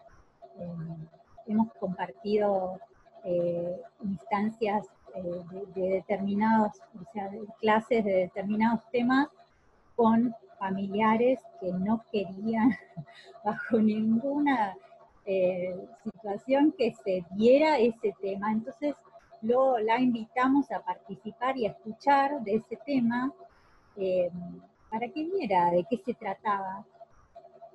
hemos 1.50 1.72
compartido 1.74 2.78
eh, 3.24 3.80
instancias 4.02 4.86
eh, 5.14 5.42
de, 5.74 5.88
determinados, 5.88 6.72
o 7.00 7.12
sea, 7.12 7.30
clases 7.60 8.04
de 8.04 8.12
determinados 8.12 8.80
temas 8.90 9.28
con 9.96 10.34
familiares 10.58 11.40
que 11.60 11.72
no 11.72 12.04
querían 12.12 12.70
bajo 13.44 13.78
ninguna 13.78 14.76
eh, 15.26 15.76
situación 16.04 16.72
que 16.76 16.94
se 17.04 17.24
diera 17.32 17.78
ese 17.78 18.14
tema. 18.20 18.52
Entonces 18.52 18.94
lo, 19.42 19.78
la 19.78 19.98
invitamos 19.98 20.70
a 20.70 20.80
participar 20.80 21.56
y 21.56 21.66
a 21.66 21.70
escuchar 21.70 22.42
de 22.42 22.56
ese 22.56 22.76
tema 22.86 23.32
para 24.90 25.08
que 25.08 25.24
viera 25.24 25.70
de 25.70 25.84
qué 25.88 25.98
se 25.98 26.14
trataba. 26.14 26.84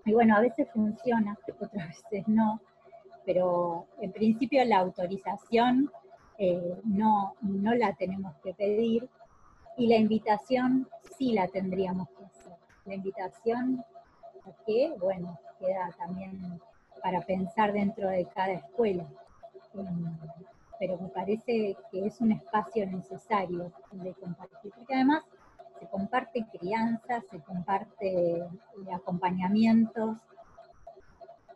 Y 0.05 0.13
bueno, 0.13 0.35
a 0.35 0.41
veces 0.41 0.67
funciona, 0.71 1.37
otras 1.59 1.87
veces 1.87 2.27
no 2.27 2.61
pero 3.25 3.87
en 3.99 4.11
principio 4.11 4.63
la 4.65 4.79
autorización 4.79 5.91
eh, 6.37 6.79
no, 6.83 7.35
no 7.41 7.73
la 7.73 7.93
tenemos 7.93 8.35
que 8.43 8.53
pedir 8.53 9.09
y 9.77 9.87
la 9.87 9.97
invitación 9.97 10.87
sí 11.17 11.33
la 11.33 11.47
tendríamos 11.47 12.07
que 12.09 12.23
hacer. 12.23 12.53
La 12.85 12.95
invitación 12.95 13.83
que, 14.65 14.93
bueno, 14.99 15.39
queda 15.59 15.89
también 15.97 16.61
para 17.01 17.21
pensar 17.21 17.73
dentro 17.73 18.07
de 18.09 18.25
cada 18.25 18.53
escuela. 18.53 19.05
Em, 19.73 20.17
pero 20.79 20.97
me 20.97 21.09
parece 21.09 21.75
que 21.91 22.05
es 22.05 22.21
un 22.21 22.31
espacio 22.31 22.85
necesario 22.85 23.71
de 23.91 24.13
compartir, 24.13 24.71
porque 24.75 24.93
además 24.93 25.23
se 25.79 25.87
comparte 25.87 26.45
crianza, 26.51 27.21
se 27.29 27.39
comparte 27.41 28.43
acompañamientos, 28.93 30.17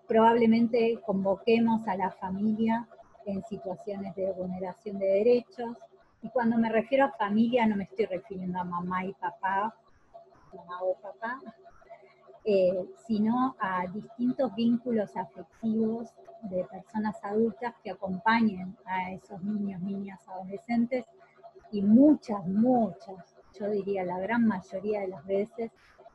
probablemente 0.08 1.00
convoquemos 1.06 1.88
a 1.88 1.96
la 1.96 2.12
familia 2.12 2.88
en 3.26 3.44
situaciones 3.46 4.16
de 4.16 4.32
vulneración 4.32 4.98
de 4.98 5.06
derechos. 5.06 5.78
Y 6.22 6.30
cuando 6.30 6.58
me 6.58 6.70
refiero 6.70 7.06
a 7.06 7.12
familia 7.12 7.66
no 7.66 7.76
me 7.76 7.84
estoy 7.84 8.06
refiriendo 8.06 8.60
a 8.60 8.64
mamá 8.64 9.06
y 9.06 9.14
papá, 9.14 9.74
mamá 10.54 10.82
o 10.82 10.96
papá, 10.96 11.40
eh, 12.44 12.90
sino 13.06 13.56
a 13.60 13.86
distintos 13.88 14.54
vínculos 14.56 15.16
afectivos 15.16 16.10
de 16.44 16.64
personas 16.66 17.24
adultas 17.24 17.76
que 17.84 17.92
acompañen 17.92 18.76
a 18.86 19.12
esos 19.12 19.42
niños, 19.44 19.82
niñas, 19.82 20.20
adolescentes 20.28 21.06
y 21.72 21.82
muchas, 21.82 22.46
muchas, 22.48 23.36
yo 23.60 23.70
diría 23.70 24.04
la 24.06 24.20
gran 24.20 24.48
mayoría 24.48 25.02
de 25.02 25.10
las 25.10 25.26
veces, 25.26 25.72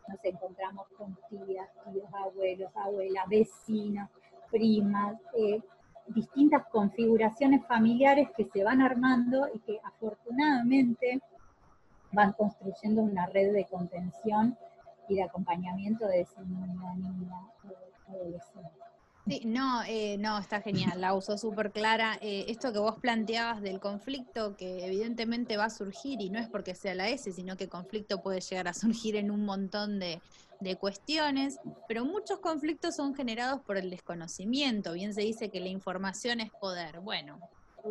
nos 0.08 0.24
encontramos 0.24 0.86
con 0.96 1.16
tías, 1.28 1.68
tíos, 1.84 2.08
abuelos, 2.12 2.70
abuelas, 2.74 3.28
vecinos, 3.28 4.10
primas, 4.50 5.16
eh, 5.36 5.60
distintas 6.08 6.66
configuraciones 6.66 7.66
familiares 7.66 8.28
que 8.36 8.44
se 8.44 8.62
van 8.62 8.82
armando 8.82 9.48
y 9.52 9.58
que 9.60 9.80
afortunadamente 9.82 11.20
van 12.12 12.32
construyendo 12.32 13.02
una 13.02 13.26
red 13.26 13.52
de 13.52 13.64
contención 13.64 14.56
y 15.08 15.16
de 15.16 15.22
acompañamiento 15.22 16.06
de 16.06 16.20
ese 16.20 16.40
niño, 16.42 16.94
niña, 16.96 17.40
adolescente. 18.08 18.70
Sí, 19.26 19.40
no, 19.46 19.82
eh, 19.84 20.18
no, 20.18 20.38
está 20.38 20.60
genial, 20.60 21.00
la 21.00 21.14
uso 21.14 21.38
súper 21.38 21.72
clara. 21.72 22.18
Eh, 22.20 22.44
esto 22.48 22.74
que 22.74 22.78
vos 22.78 22.98
planteabas 23.00 23.62
del 23.62 23.80
conflicto, 23.80 24.54
que 24.54 24.84
evidentemente 24.84 25.56
va 25.56 25.64
a 25.64 25.70
surgir, 25.70 26.20
y 26.20 26.28
no 26.28 26.38
es 26.38 26.48
porque 26.48 26.74
sea 26.74 26.94
la 26.94 27.08
S, 27.08 27.32
sino 27.32 27.56
que 27.56 27.68
conflicto 27.68 28.20
puede 28.20 28.40
llegar 28.40 28.68
a 28.68 28.74
surgir 28.74 29.16
en 29.16 29.30
un 29.30 29.46
montón 29.46 29.98
de, 29.98 30.20
de 30.60 30.76
cuestiones, 30.76 31.58
pero 31.88 32.04
muchos 32.04 32.40
conflictos 32.40 32.96
son 32.96 33.14
generados 33.14 33.62
por 33.62 33.78
el 33.78 33.88
desconocimiento. 33.88 34.92
Bien 34.92 35.14
se 35.14 35.22
dice 35.22 35.50
que 35.50 35.60
la 35.60 35.68
información 35.68 36.40
es 36.40 36.50
poder. 36.60 37.00
Bueno, 37.00 37.38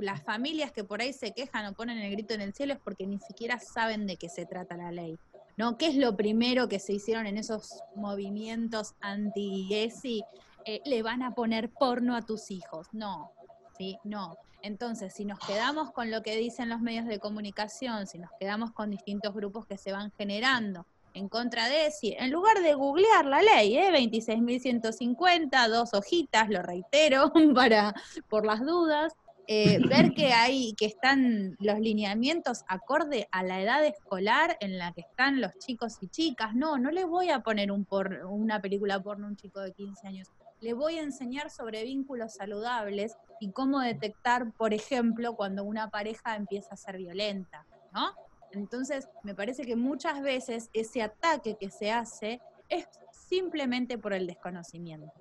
las 0.01 0.23
familias 0.23 0.71
que 0.71 0.83
por 0.83 1.01
ahí 1.01 1.13
se 1.13 1.31
quejan 1.31 1.65
o 1.65 1.73
ponen 1.73 1.97
el 1.97 2.11
grito 2.11 2.33
en 2.33 2.41
el 2.41 2.53
cielo 2.53 2.73
es 2.73 2.79
porque 2.79 3.07
ni 3.07 3.19
siquiera 3.19 3.59
saben 3.59 4.05
de 4.05 4.17
qué 4.17 4.29
se 4.29 4.45
trata 4.45 4.77
la 4.77 4.91
ley. 4.91 5.17
¿No? 5.55 5.77
¿Qué 5.77 5.87
es 5.87 5.95
lo 5.95 6.17
primero 6.17 6.67
que 6.67 6.79
se 6.79 6.93
hicieron 6.93 7.27
en 7.27 7.37
esos 7.37 7.83
movimientos 7.95 8.95
anti-ESI? 9.01 10.23
Eh, 10.65 10.81
le 10.85 11.03
van 11.03 11.23
a 11.23 11.35
poner 11.35 11.69
porno 11.69 12.15
a 12.15 12.21
tus 12.21 12.51
hijos. 12.51 12.87
No, 12.91 13.31
¿sí? 13.77 13.97
No. 14.03 14.37
Entonces, 14.61 15.13
si 15.13 15.25
nos 15.25 15.39
quedamos 15.39 15.91
con 15.91 16.09
lo 16.09 16.23
que 16.23 16.37
dicen 16.37 16.69
los 16.69 16.79
medios 16.79 17.05
de 17.05 17.19
comunicación, 17.19 18.07
si 18.07 18.17
nos 18.17 18.31
quedamos 18.39 18.71
con 18.71 18.91
distintos 18.91 19.33
grupos 19.33 19.65
que 19.65 19.77
se 19.77 19.91
van 19.91 20.11
generando 20.17 20.85
en 21.13 21.27
contra 21.27 21.67
de 21.67 21.87
ESI, 21.87 22.15
en 22.17 22.31
lugar 22.31 22.61
de 22.61 22.73
googlear 22.73 23.25
la 23.25 23.41
ley, 23.41 23.77
¿eh? 23.77 23.91
26.150, 23.91 25.67
dos 25.67 25.93
hojitas, 25.93 26.49
lo 26.49 26.61
reitero, 26.61 27.31
para, 27.55 27.93
por 28.29 28.45
las 28.45 28.61
dudas, 28.61 29.13
eh, 29.47 29.79
ver 29.89 30.13
que 30.13 30.31
hay, 30.31 30.73
que 30.73 30.85
están 30.85 31.57
los 31.59 31.77
lineamientos 31.79 32.63
acorde 32.69 33.27
a 33.31 33.43
la 33.43 33.61
edad 33.61 33.85
escolar 33.85 34.55
en 34.61 34.77
la 34.77 34.93
que 34.93 35.01
están 35.01 35.41
los 35.41 35.57
chicos 35.59 35.97
y 36.01 36.07
chicas. 36.07 36.55
No, 36.55 36.77
no 36.77 36.89
le 36.89 37.03
voy 37.03 37.29
a 37.29 37.41
poner 37.41 37.71
un 37.71 37.83
por, 37.83 38.25
una 38.25 38.61
película 38.61 39.01
porno 39.01 39.27
a 39.27 39.29
un 39.29 39.35
chico 39.35 39.59
de 39.59 39.73
15 39.73 40.07
años. 40.07 40.29
Le 40.63 40.71
voy 40.71 40.97
a 40.97 41.03
enseñar 41.03 41.49
sobre 41.49 41.83
vínculos 41.83 42.35
saludables 42.35 43.17
y 43.41 43.51
cómo 43.51 43.81
detectar, 43.81 44.53
por 44.53 44.73
ejemplo, 44.73 45.35
cuando 45.35 45.65
una 45.65 45.89
pareja 45.89 46.37
empieza 46.37 46.75
a 46.75 46.77
ser 46.77 46.97
violenta, 46.97 47.65
¿no? 47.91 48.15
Entonces, 48.53 49.09
me 49.23 49.35
parece 49.35 49.65
que 49.65 49.75
muchas 49.75 50.21
veces 50.21 50.69
ese 50.71 51.01
ataque 51.01 51.57
que 51.59 51.69
se 51.69 51.91
hace 51.91 52.39
es 52.69 52.87
simplemente 53.11 53.97
por 53.97 54.13
el 54.13 54.25
desconocimiento. 54.25 55.11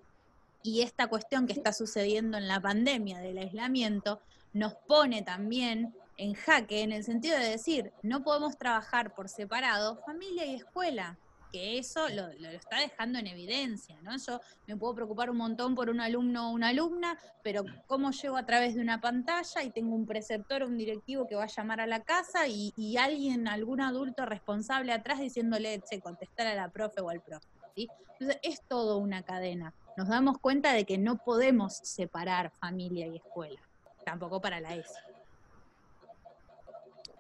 Y 0.62 0.82
esta 0.82 1.09
cuestión 1.09 1.49
que 1.49 1.55
está 1.55 1.72
sucediendo 1.72 2.38
en 2.38 2.47
la 2.47 2.61
pandemia 2.61 3.18
del 3.18 3.38
aislamiento 3.38 4.20
nos 4.53 4.76
pone 4.86 5.22
también 5.22 5.93
en 6.18 6.34
jaque 6.34 6.82
en 6.82 6.93
el 6.93 7.03
sentido 7.03 7.36
de 7.36 7.49
decir, 7.49 7.93
no 8.05 8.22
podemos 8.22 8.57
trabajar 8.59 9.12
por 9.12 9.28
separado 9.28 9.97
familia 10.07 10.47
y 10.47 10.55
escuela 10.55 11.18
que 11.53 11.78
eso 11.78 12.09
lo, 12.09 12.28
está 12.48 12.80
dejando 12.80 13.18
en 13.18 13.26
evidencia, 13.26 13.96
¿no? 14.03 14.16
Yo 14.16 14.40
me 14.66 14.76
puedo 14.76 14.94
preocupar 14.94 15.30
un 15.30 15.36
montón 15.36 15.74
por 15.74 15.90
un 15.90 16.00
alumno 16.00 16.48
o 16.48 16.53
una 16.53 16.68
alumna, 16.68 17.18
pero 17.42 17.64
cómo 17.86 18.11
llego 18.11 18.36
a 18.36 18.46
través 18.46 18.74
de 18.74 18.80
una 18.80 19.00
pantalla 19.00 19.62
y 19.62 19.70
tengo 19.70 19.94
un 19.94 20.07
preceptor 20.07 20.62
o 20.62 20.66
un 20.66 20.78
directivo 20.78 21.26
que 21.26 21.36
va 21.36 21.44
a 21.44 21.48
llamar 21.48 21.80
a 21.80 21.86
la 21.86 22.00
casa 22.00 22.48
y, 22.48 22.96
alguien, 22.96 23.48
algún 23.48 23.80
adulto 23.80 24.24
responsable 24.24 24.92
atrás 24.92 25.20
diciéndole, 25.20 25.82
che, 25.88 26.00
contestar 26.00 26.46
a 26.46 26.55
la 26.55 26.70
profe 26.70 27.03
o 27.03 27.11
al 27.11 27.20
profe, 27.20 27.46
¿sí? 27.76 27.88
Entonces 28.18 28.40
es 28.42 28.62
todo 28.66 28.96
una 28.96 29.22
cadena. 29.22 29.74
Nos 29.96 30.09
damos 30.09 30.38
cuenta 30.38 30.72
de 30.72 30.84
que 30.86 30.96
no 30.96 31.18
podemos 31.18 31.74
separar 31.74 32.50
familia 32.61 33.07
y 33.07 33.16
escuela, 33.16 33.61
tampoco 34.07 34.40
para 34.40 34.59
la 34.61 34.74
ESI. 34.74 35.00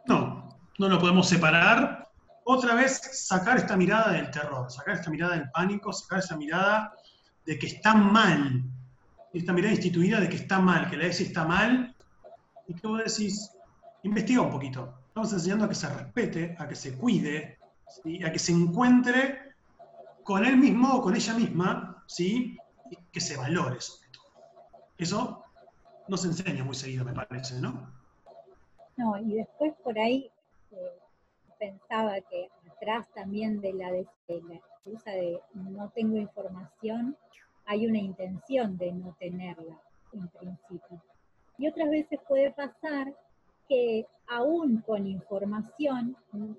No, 0.06 0.48
no 0.78 0.88
lo 0.88 0.98
podemos 0.98 1.28
separar 1.28 2.11
otra 2.44 2.74
vez 2.74 3.00
sacar 3.12 3.58
esta 3.58 3.76
mirada 3.76 4.12
del 4.12 4.30
terror, 4.30 4.70
sacar 4.70 4.96
esta 4.96 5.10
mirada 5.10 5.36
del 5.36 5.50
pánico, 5.50 5.92
sacar 5.92 6.18
esa 6.18 6.36
mirada 6.36 6.92
de 7.46 7.58
que 7.58 7.66
está 7.66 7.94
mal, 7.94 8.62
esta 9.32 9.52
mirada 9.52 9.74
instituida 9.74 10.20
de 10.20 10.28
que 10.28 10.36
está 10.36 10.58
mal, 10.58 10.88
que 10.90 10.96
la 10.96 11.06
ESI 11.06 11.24
está 11.24 11.44
mal, 11.44 11.94
y 12.66 12.74
que 12.74 12.86
vos 12.86 13.02
decís, 13.04 13.50
investiga 14.02 14.42
un 14.42 14.50
poquito. 14.50 14.94
Estamos 15.08 15.32
enseñando 15.32 15.64
a 15.64 15.68
que 15.68 15.74
se 15.74 15.88
respete, 15.88 16.56
a 16.58 16.68
que 16.68 16.74
se 16.74 16.96
cuide, 16.96 17.58
a 18.24 18.32
que 18.32 18.38
se 18.38 18.52
encuentre 18.52 19.54
con 20.24 20.44
él 20.44 20.56
mismo 20.56 20.94
o 20.94 21.02
con 21.02 21.14
ella 21.14 21.34
misma, 21.34 22.04
¿sí? 22.06 22.56
y 22.90 22.96
que 23.10 23.20
se 23.20 23.36
valore 23.36 23.80
sobre 23.80 24.08
todo. 24.10 24.24
Eso 24.98 25.44
no 26.08 26.16
se 26.16 26.28
enseña 26.28 26.64
muy 26.64 26.74
seguido, 26.74 27.04
me 27.04 27.12
parece, 27.12 27.60
¿no? 27.60 27.90
No, 28.96 29.18
y 29.18 29.34
después 29.36 29.72
por 29.82 29.98
ahí 29.98 30.30
eh, 30.70 31.01
pensaba 31.62 32.20
que 32.22 32.50
atrás 32.72 33.06
también 33.14 33.60
de 33.60 33.72
la, 33.72 33.96
excusa 33.96 35.12
de 35.12 35.38
no 35.54 35.90
tengo 35.90 36.16
información, 36.16 37.16
hay 37.66 37.86
una 37.86 37.98
intención 37.98 38.76
de 38.76 38.90
no 38.90 39.14
tenerla 39.20 39.80
en 40.12 40.26
principio. 40.26 41.00
Y 41.58 41.68
otras 41.68 41.88
veces 41.88 42.18
puede 42.26 42.50
pasar 42.50 43.14
que 43.68 44.06
aún 44.26 44.80
con 44.80 45.06
información 45.06 46.16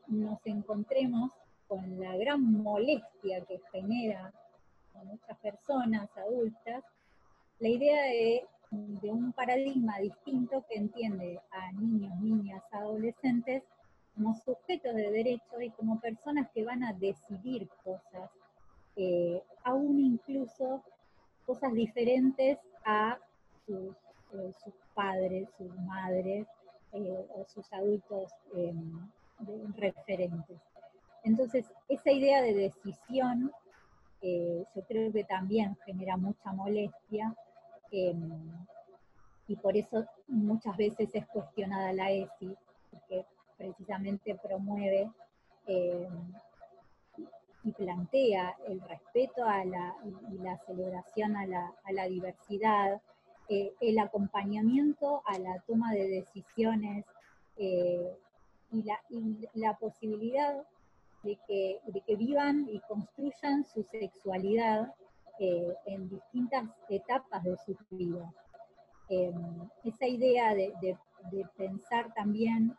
nos 0.07 0.39
encontremos 0.45 1.31
con 1.67 1.99
la 1.99 2.15
gran 2.15 2.41
molestia 2.63 3.43
que 3.43 3.59
genera 3.73 4.31
a 4.95 5.03
muchas 5.03 5.37
personas 5.39 6.09
adultas 6.15 6.81
la 7.59 7.67
idea 7.67 8.03
de, 8.03 8.45
de 8.71 9.11
un 9.11 9.33
paradigma 9.33 9.97
distinto 9.97 10.63
que 10.69 10.75
entiende 10.75 11.41
a 11.51 11.73
niños, 11.73 12.15
niñas, 12.21 12.63
adolescentes 12.71 13.63
como 14.15 14.35
sujetos 14.35 14.95
de 14.95 15.11
derecho 15.11 15.61
y 15.61 15.69
como 15.71 15.99
personas 15.99 16.49
que 16.53 16.63
van 16.63 16.83
a 16.83 16.93
decidir 16.93 17.67
cosas, 17.83 18.29
eh, 18.95 19.41
aún 19.63 19.99
incluso 19.99 20.83
cosas 21.45 21.73
diferentes 21.73 22.59
a 22.85 23.17
sus, 23.65 23.95
eh, 24.33 24.51
padres, 24.93 25.49
sus 25.57 25.75
madres 25.79 26.47
eh, 26.91 27.27
o 27.35 27.45
sus 27.45 27.71
adultos 27.73 28.31
em, 28.55 29.09
referentes. 29.75 30.59
Entonces, 31.23 31.65
esa 31.89 32.11
idea 32.11 32.41
de 32.41 32.53
decisión 32.53 33.51
yo 34.21 34.81
creo 34.87 35.11
que 35.11 35.25
también 35.25 35.75
genera 35.85 36.15
mucha 36.15 36.53
molestia 36.53 37.35
em, 37.91 38.31
y 39.49 39.55
por 39.57 39.75
eso 39.75 40.05
muchas 40.29 40.77
veces 40.77 41.09
es 41.13 41.27
cuestionada 41.27 41.91
la 41.91 42.09
ESI, 42.09 42.55
porque 42.89 43.25
precisamente 43.63 44.35
promueve 44.43 45.09
eh, 45.67 46.09
y 47.63 47.71
plantea 47.71 48.57
el 48.67 48.81
respeto 48.81 49.45
a 49.45 49.63
la, 49.63 49.95
y 50.29 50.37
la 50.39 50.57
celebración 50.65 51.37
a 51.37 51.45
la, 51.45 52.05
diversidad, 52.09 53.01
eh, 53.47 53.73
el 53.79 53.99
acompañamiento 53.99 55.21
a 55.25 55.39
la 55.39 55.59
toma 55.65 55.93
de 55.93 56.09
decisiones 56.09 57.05
eh, 57.55 58.17
y, 58.71 58.83
la, 59.53 59.77
posibilidad 59.77 60.61
de 61.23 61.37
que, 61.47 61.79
de 61.85 62.01
que, 62.01 62.17
vivan 62.17 62.67
y 62.69 62.81
construyan 62.81 63.63
su 63.63 63.83
sexualidad 63.83 64.93
en 65.39 66.09
distintas 66.09 66.65
etapas 66.89 67.43
de 67.43 67.57
su 67.65 67.75
vida. 67.91 68.31
esa 69.83 70.07
idea 70.07 70.53
de, 70.53 70.73
de 71.31 71.45
pensar 71.57 72.13
también 72.13 72.77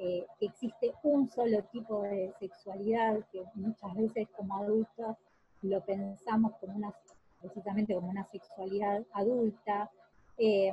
que 0.00 0.26
existe 0.40 0.94
un 1.02 1.28
solo 1.28 1.62
tipo 1.64 2.02
de 2.02 2.32
sexualidad, 2.40 3.20
que 3.30 3.44
muchas 3.54 3.94
veces 3.94 4.28
como 4.34 4.56
adultos 4.56 5.16
lo 5.60 5.84
pensamos 5.84 6.52
como 6.58 6.74
una, 6.76 6.94
precisamente 7.38 7.94
como 7.94 8.08
una 8.08 8.24
sexualidad 8.24 9.02
adulta, 9.12 9.90
eh, 10.38 10.72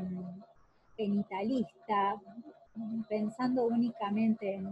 genitalista, 0.95 2.21
pensando 3.09 3.65
únicamente 3.65 4.53
en, 4.53 4.65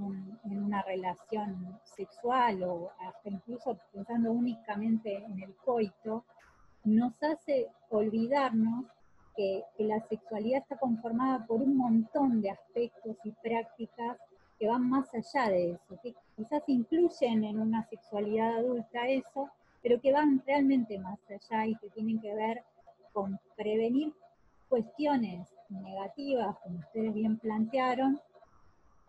una 0.46 0.82
relación 0.84 1.78
sexual 1.84 2.64
o 2.64 2.92
hasta 3.00 3.30
incluso 3.30 3.78
pensando 3.92 4.32
únicamente 4.32 5.18
en 5.18 5.44
el 5.44 5.54
coito, 5.66 6.24
nos 6.86 7.22
hace 7.22 7.68
olvidarnos 7.90 8.86
que, 9.36 9.64
la 9.80 10.00
sexualidad 10.08 10.62
está 10.62 10.78
conformada 10.78 11.46
por 11.46 11.62
un 11.62 11.76
montón 11.76 12.42
de 12.42 12.52
aspectos 12.52 13.18
y 13.26 13.32
prácticas 13.32 14.18
que 14.60 14.68
van 14.68 14.90
más 14.90 15.08
allá 15.14 15.50
de 15.50 15.72
eso, 15.72 16.00
que 16.02 16.14
quizás 16.36 16.64
incluyen 16.68 17.44
en 17.44 17.60
una 17.60 17.88
sexualidad 17.90 18.58
adulta 18.58 19.08
eso, 19.08 19.50
pero 19.82 20.00
que 20.02 20.12
van 20.12 20.42
realmente 20.46 20.98
más 21.00 21.20
allá 21.30 21.68
y 21.68 21.76
que 21.76 21.90
tienen 21.90 22.20
que 22.20 22.34
ver 22.34 22.64
con 23.14 23.40
prevenir 23.56 24.14
cuestiones 24.70 25.48
negativas, 25.70 26.58
como 26.64 26.80
ustedes 26.80 27.14
bien 27.14 27.38
plantearon, 27.38 28.20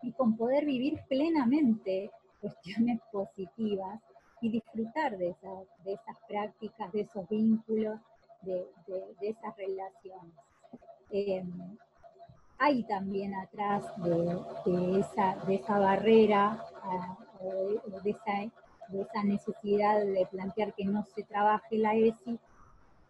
y 0.01 0.11
con 0.11 0.37
poder 0.37 0.65
vivir 0.65 1.01
plenamente 1.07 2.11
cuestiones 2.41 2.99
positivas 3.11 3.99
y 4.41 4.49
disfrutar 4.49 5.17
de, 5.17 5.29
esas 5.85 6.17
prácticas, 6.27 6.91
de 6.91 7.01
esos 7.01 7.27
vínculos, 7.27 7.99
de, 8.43 8.67
esas 9.21 9.57
relaciones. 9.57 10.35
Em, 11.09 11.77
hay 12.59 12.83
también 12.83 13.35
atrás 13.35 13.83
de, 13.97 14.99
esa, 14.99 15.79
barrera 15.79 16.63
de, 18.03 18.11
esa, 19.01 19.23
necesidad 19.23 19.99
de 20.03 20.27
plantear 20.31 20.73
que 20.73 20.85
no 20.85 21.03
se 21.03 21.23
trabaje 21.23 21.77
la 21.77 21.93
ESI, 21.95 22.39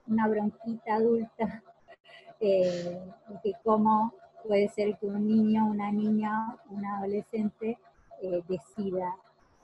una 0.07 0.27
bronquita 0.27 0.95
adulta, 0.95 1.63
eh, 2.39 2.99
que 3.43 3.53
cómo 3.63 4.13
puede 4.45 4.67
ser 4.69 4.97
que 4.97 5.05
un 5.05 5.27
niño, 5.27 5.65
una 5.65 5.91
niña, 5.91 6.57
un 6.69 6.85
adolescente 6.85 7.77
eh, 8.21 8.43
decida 8.47 9.15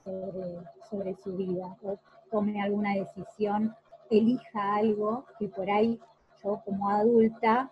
sobre, 0.02 0.60
sobre 0.90 1.14
su 1.22 1.36
vida 1.36 1.76
o 1.82 1.98
tome 2.30 2.60
alguna 2.62 2.94
decisión, 2.94 3.74
elija 4.10 4.76
algo 4.76 5.24
que 5.38 5.48
por 5.48 5.70
ahí 5.70 5.98
yo 6.42 6.60
como 6.64 6.90
adulta 6.90 7.70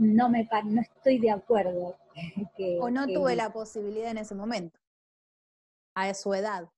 no, 0.00 0.30
me, 0.30 0.48
no 0.64 0.80
estoy 0.80 1.18
de 1.18 1.30
acuerdo. 1.30 1.96
o 2.80 2.90
no 2.90 3.06
tuve 3.06 3.36
la 3.36 3.52
posibilidad 3.52 4.10
en 4.10 4.18
ese 4.18 4.34
momento, 4.34 4.78
a 5.94 6.12
su 6.14 6.34
edad. 6.34 6.68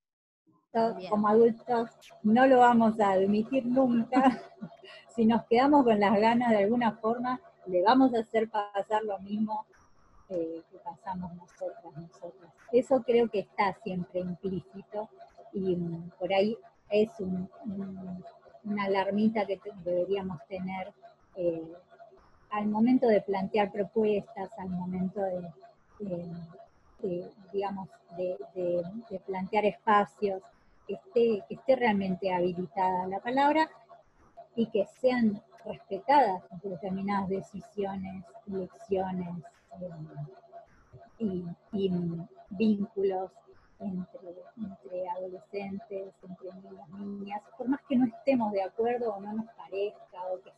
Como 1.10 1.28
adultos 1.28 1.90
no 2.22 2.46
lo 2.46 2.58
vamos 2.58 2.98
a 2.98 3.12
admitir 3.12 3.66
nunca. 3.66 4.42
si 5.14 5.26
nos 5.26 5.44
quedamos 5.44 5.84
con 5.84 6.00
las 6.00 6.18
ganas 6.18 6.50
de 6.50 6.58
alguna 6.58 6.92
forma, 6.92 7.40
le 7.66 7.82
vamos 7.82 8.12
a 8.14 8.20
hacer 8.20 8.48
pasar 8.48 9.04
lo 9.04 9.18
mismo 9.20 9.66
eh, 10.28 10.62
que 10.70 10.78
pasamos 10.78 11.32
nosotras, 11.34 11.96
nosotras. 11.96 12.52
Eso 12.72 13.02
creo 13.02 13.28
que 13.28 13.40
está 13.40 13.74
siempre 13.84 14.20
implícito 14.20 15.08
y 15.52 15.76
mm, 15.76 16.10
por 16.18 16.32
ahí 16.32 16.56
es 16.88 17.10
una 18.64 18.84
alarmita 18.84 19.46
que 19.46 19.60
deberíamos 19.84 20.38
tener 20.48 20.92
eh, 21.36 21.72
al 22.52 22.66
momento 22.66 23.08
de 23.08 23.22
plantear 23.22 23.72
propuestas, 23.72 24.50
al 24.58 24.68
momento 24.68 25.20
de, 25.22 25.50
digamos, 27.52 27.88
de, 28.16 29.20
plantear 29.26 29.64
espacios, 29.64 30.42
que 30.86 30.94
esté, 30.94 31.44
que 31.48 31.54
esté 31.54 31.76
realmente 31.76 32.32
habilitada 32.32 33.06
la 33.06 33.20
palabra 33.20 33.70
y 34.54 34.66
que 34.66 34.84
sean 35.00 35.40
respetadas 35.64 36.42
determinadas 36.62 37.28
decisiones, 37.28 38.24
elecciones 38.46 39.28
eh, 41.20 41.44
y, 41.72 41.90
vínculos 42.50 43.30
entre, 43.80 45.08
adolescentes, 45.08 46.12
entre 46.28 46.52
niños, 46.52 46.88
niñas, 46.98 47.42
por 47.56 47.68
más 47.68 47.80
que 47.88 47.96
no 47.96 48.04
estemos 48.04 48.52
de 48.52 48.62
acuerdo 48.62 49.14
o 49.14 49.20
no 49.20 49.32
nos 49.32 49.46
parezca 49.54 50.26
o 50.30 50.40
que 50.42 50.52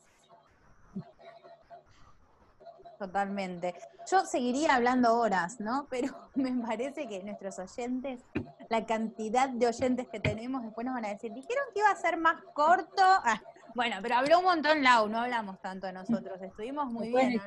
Totalmente. 2.99 3.75
Yo 4.11 4.25
seguiría 4.25 4.75
hablando 4.75 5.17
horas, 5.19 5.61
¿no? 5.61 5.87
Pero 5.91 6.31
me 6.35 6.53
parece 6.67 7.09
que 7.09 7.23
nuestros 7.23 7.59
oyentes, 7.59 8.21
la 8.69 8.87
cantidad 8.87 9.49
de 9.49 9.67
oyentes 9.67 10.09
que 10.09 10.21
tenemos, 10.21 10.63
después 10.63 10.85
nos 10.85 10.95
van 10.95 11.07
a 11.07 11.09
decir, 11.09 11.33
dijeron 11.33 11.65
que 11.73 11.81
iba 11.81 11.91
a 11.91 11.97
ser 11.97 12.17
más 12.17 12.41
corto. 12.55 13.03
Ah, 13.27 13.41
bueno, 13.75 13.97
pero 14.03 14.17
habló 14.17 14.39
un 14.39 14.45
montón 14.45 14.83
Lau, 14.85 15.09
no 15.09 15.21
hablamos 15.21 15.61
tanto 15.61 15.87
de 15.87 15.95
nosotros. 15.95 16.41
Estuvimos 16.41 16.93
muy 16.93 17.09
bien. 17.09 17.41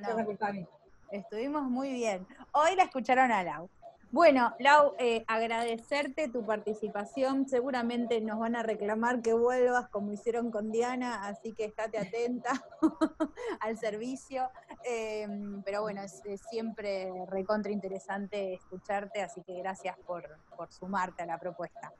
Estuvimos 1.11 1.63
muy 1.63 1.93
bien. 1.93 2.27
Hoy 2.51 2.75
la 2.75 2.83
escucharon 2.83 3.31
a 3.31 3.43
Lau. 3.43 3.69
Bueno, 4.09 4.53
Lau, 4.59 4.93
eh, 4.99 5.25
agradecerte 5.27 6.29
tu 6.29 6.45
participación. 6.45 7.45
Seguramente 7.45 8.21
nos 8.21 8.39
van 8.39 8.55
a 8.55 8.63
reclamar 8.63 9.21
que 9.21 9.33
vuelvas 9.33 9.89
como 9.89 10.13
hicieron 10.13 10.49
con 10.49 10.71
Diana, 10.71 11.27
así 11.27 11.51
que 11.51 11.65
estate 11.65 11.97
atenta 11.97 12.51
al 13.59 13.77
servicio. 13.77 14.49
Em, 14.85 15.61
pero 15.63 15.81
bueno, 15.81 16.01
es, 16.03 16.23
siempre 16.49 17.11
recontra 17.27 17.69
interesante 17.69 18.53
escucharte, 18.53 19.21
así 19.21 19.41
que 19.41 19.57
gracias 19.57 19.97
por, 20.05 20.23
sumarte 20.69 21.23
a 21.23 21.25
la 21.25 21.37
propuesta. 21.37 21.91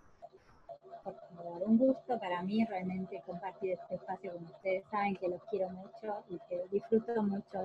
Un 1.66 1.78
gusto 1.78 2.18
para 2.20 2.42
mí 2.42 2.64
realmente 2.64 3.22
compartir 3.26 3.74
este 3.74 3.96
espacio 3.96 4.32
con 4.32 4.46
ustedes. 4.46 4.86
Saben 4.90 5.18
que 5.18 5.28
los 5.28 5.44
quiero 5.50 5.70
mucho 5.72 6.24
y 6.30 6.40
que 6.48 6.68
disfruto 6.72 7.22
mucho 7.22 7.60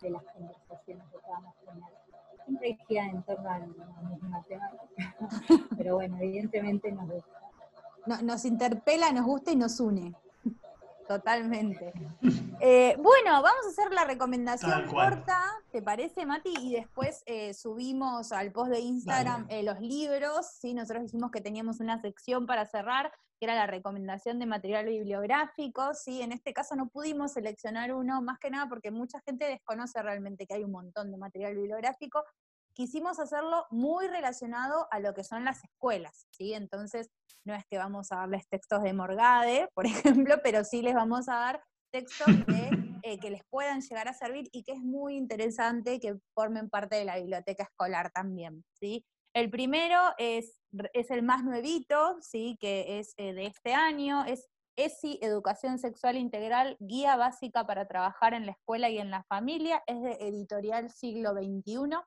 de, 0.00 0.10
las 0.10 0.22
conversaciones 0.24 1.04
que 1.10 1.18
podamos 1.18 1.54
tener 1.64 2.05
siempre 2.46 2.78
gira 2.86 3.06
en 3.06 3.22
torno 3.24 3.50
a 3.50 3.58
la 3.58 3.66
misma 3.66 4.42
temática. 4.44 5.18
Pero 5.76 5.96
bueno, 5.96 6.16
evidentemente 6.20 6.92
nos 6.92 7.08
gusta. 7.08 8.22
nos 8.22 8.44
interpela, 8.44 9.12
nos 9.12 9.26
gusta 9.26 9.50
y 9.50 9.56
nos 9.56 9.80
une. 9.80 10.14
Totalmente. 11.08 11.92
Eh, 12.58 12.96
bueno, 12.98 13.42
vamos 13.42 13.66
a 13.66 13.68
hacer 13.68 13.92
la 13.92 14.04
recomendación 14.04 14.86
corta, 14.86 15.38
¿te 15.70 15.82
parece, 15.82 16.24
Mati? 16.24 16.54
Y 16.58 16.72
después 16.72 17.22
eh, 17.26 17.52
subimos 17.52 18.32
al 18.32 18.50
post 18.50 18.70
de 18.70 18.80
Instagram 18.80 19.44
eh, 19.50 19.62
los 19.62 19.78
libros, 19.78 20.46
¿sí? 20.58 20.72
Nosotros 20.72 21.02
dijimos 21.02 21.30
que 21.30 21.42
teníamos 21.42 21.80
una 21.80 22.00
sección 22.00 22.46
para 22.46 22.64
cerrar, 22.64 23.12
que 23.38 23.46
era 23.46 23.54
la 23.54 23.66
recomendación 23.66 24.38
de 24.38 24.46
material 24.46 24.86
bibliográfico, 24.86 25.94
¿sí? 25.94 26.22
En 26.22 26.32
este 26.32 26.52
caso 26.52 26.74
no 26.74 26.88
pudimos 26.88 27.32
seleccionar 27.32 27.92
uno, 27.92 28.22
más 28.22 28.38
que 28.38 28.50
nada 28.50 28.68
porque 28.68 28.90
mucha 28.90 29.20
gente 29.20 29.46
desconoce 29.46 30.02
realmente 30.02 30.46
que 30.46 30.54
hay 30.54 30.64
un 30.64 30.72
montón 30.72 31.10
de 31.10 31.18
material 31.18 31.54
bibliográfico. 31.54 32.24
Quisimos 32.72 33.18
hacerlo 33.18 33.66
muy 33.70 34.06
relacionado 34.06 34.86
a 34.90 35.00
lo 35.00 35.14
que 35.14 35.24
son 35.24 35.44
las 35.44 35.62
escuelas, 35.64 36.26
¿sí? 36.30 36.54
Entonces, 36.54 37.10
no 37.44 37.54
es 37.54 37.64
que 37.66 37.78
vamos 37.78 38.12
a 38.12 38.16
darles 38.16 38.48
textos 38.48 38.82
de 38.82 38.92
Morgade, 38.92 39.68
por 39.74 39.86
ejemplo, 39.86 40.36
pero 40.42 40.64
sí 40.64 40.82
les 40.82 40.94
vamos 40.94 41.28
a 41.28 41.34
dar 41.36 41.62
textos 41.92 42.26
eh, 43.02 43.18
que 43.18 43.30
les 43.30 43.42
puedan 43.50 43.80
llegar 43.80 44.08
a 44.08 44.14
servir 44.14 44.48
y 44.52 44.62
que 44.64 44.72
es 44.72 44.80
muy 44.80 45.16
interesante 45.16 46.00
que 46.00 46.16
formen 46.34 46.68
parte 46.68 46.96
de 46.96 47.04
la 47.04 47.16
biblioteca 47.16 47.62
escolar 47.64 48.10
también, 48.10 48.64
¿sí? 48.72 49.04
El 49.36 49.50
primero 49.50 50.00
es, 50.16 50.62
es 50.94 51.10
el 51.10 51.22
más 51.22 51.44
nuevito, 51.44 52.16
¿sí? 52.22 52.56
que 52.58 52.98
es 52.98 53.12
eh, 53.18 53.34
de 53.34 53.44
este 53.44 53.74
año, 53.74 54.24
es 54.24 54.48
ESI, 54.76 55.18
Educación 55.20 55.78
Sexual 55.78 56.16
Integral, 56.16 56.78
Guía 56.80 57.16
Básica 57.16 57.66
para 57.66 57.86
Trabajar 57.86 58.32
en 58.32 58.46
la 58.46 58.52
Escuela 58.52 58.88
y 58.88 58.96
en 58.96 59.10
la 59.10 59.24
Familia, 59.24 59.82
es 59.86 60.00
de 60.00 60.12
Editorial 60.26 60.88
Siglo 60.88 61.34
XXI. 61.34 61.98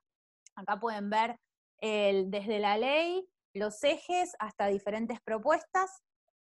Acá 0.56 0.80
pueden 0.80 1.12
ver 1.12 1.36
desde 1.80 2.58
la 2.58 2.80
ley, 2.80 3.30
los 3.54 3.84
ejes 3.84 4.36
hasta 4.40 4.66
diferentes 4.66 5.22
propuestas. 5.22 6.02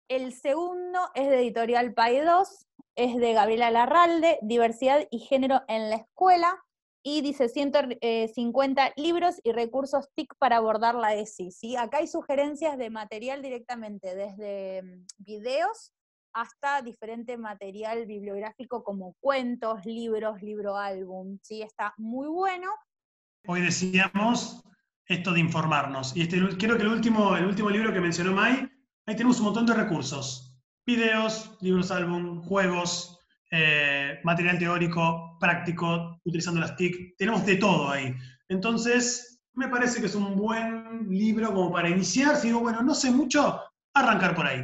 El 0.08 0.32
segundo 0.32 0.98
es 1.14 1.28
de 1.28 1.36
Editorial 1.36 1.94
PAI 1.94 2.22
2, 2.22 2.66
es 2.96 3.16
de 3.18 3.32
Gabriela 3.34 3.70
Larralde, 3.70 4.40
Diversidad 4.42 5.06
y 5.12 5.20
Género 5.20 5.62
en 5.68 5.90
la 5.90 5.96
Escuela, 5.96 6.60
y 7.02 7.20
dice 7.20 7.48
150 7.48 8.86
eh, 8.86 8.92
libros 8.96 9.40
y 9.42 9.52
recursos 9.52 10.08
TIC 10.14 10.34
para 10.38 10.56
abordar 10.56 10.94
la 10.94 11.14
ESI. 11.14 11.50
¿sí? 11.50 11.76
Acá 11.76 11.98
hay 11.98 12.06
sugerencias 12.06 12.78
de 12.78 12.90
material 12.90 13.42
directamente, 13.42 14.14
desde 14.14 14.82
mm, 14.82 15.06
videos 15.18 15.92
hasta 16.32 16.80
diferente 16.80 17.36
material 17.36 18.06
bibliográfico 18.06 18.84
como 18.84 19.14
cuentos, 19.20 19.84
libros, 19.84 20.40
libro 20.42 20.76
álbum. 20.76 21.38
¿sí? 21.42 21.62
Está 21.62 21.92
muy 21.96 22.28
bueno. 22.28 22.68
Hoy 23.46 23.60
decíamos 23.60 24.62
esto 25.06 25.32
de 25.32 25.40
informarnos. 25.40 26.16
Y 26.16 26.22
este, 26.22 26.38
creo 26.56 26.76
que 26.76 26.82
el 26.84 26.88
último, 26.88 27.36
el 27.36 27.46
último 27.46 27.68
libro 27.70 27.92
que 27.92 28.00
mencionó 28.00 28.32
Mai, 28.32 28.70
ahí 29.06 29.16
tenemos 29.16 29.38
un 29.40 29.46
montón 29.46 29.66
de 29.66 29.74
recursos. 29.74 30.56
Videos, 30.86 31.58
libros 31.60 31.90
álbum, 31.90 32.42
juegos, 32.42 33.20
eh, 33.50 34.20
material 34.24 34.58
teórico, 34.58 35.31
práctico, 35.42 36.20
utilizando 36.24 36.60
las 36.60 36.76
TIC, 36.76 37.16
tenemos 37.18 37.44
de 37.44 37.56
todo 37.56 37.90
ahí. 37.90 38.14
Entonces, 38.48 39.40
me 39.54 39.68
parece 39.68 40.00
que 40.00 40.06
es 40.06 40.14
un 40.14 40.36
buen 40.36 41.08
libro 41.10 41.52
como 41.52 41.72
para 41.72 41.90
iniciar, 41.90 42.36
si 42.36 42.46
digo, 42.46 42.60
bueno, 42.60 42.80
no 42.82 42.94
sé 42.94 43.10
mucho, 43.10 43.60
arrancar 43.92 44.36
por 44.36 44.46
ahí. 44.46 44.62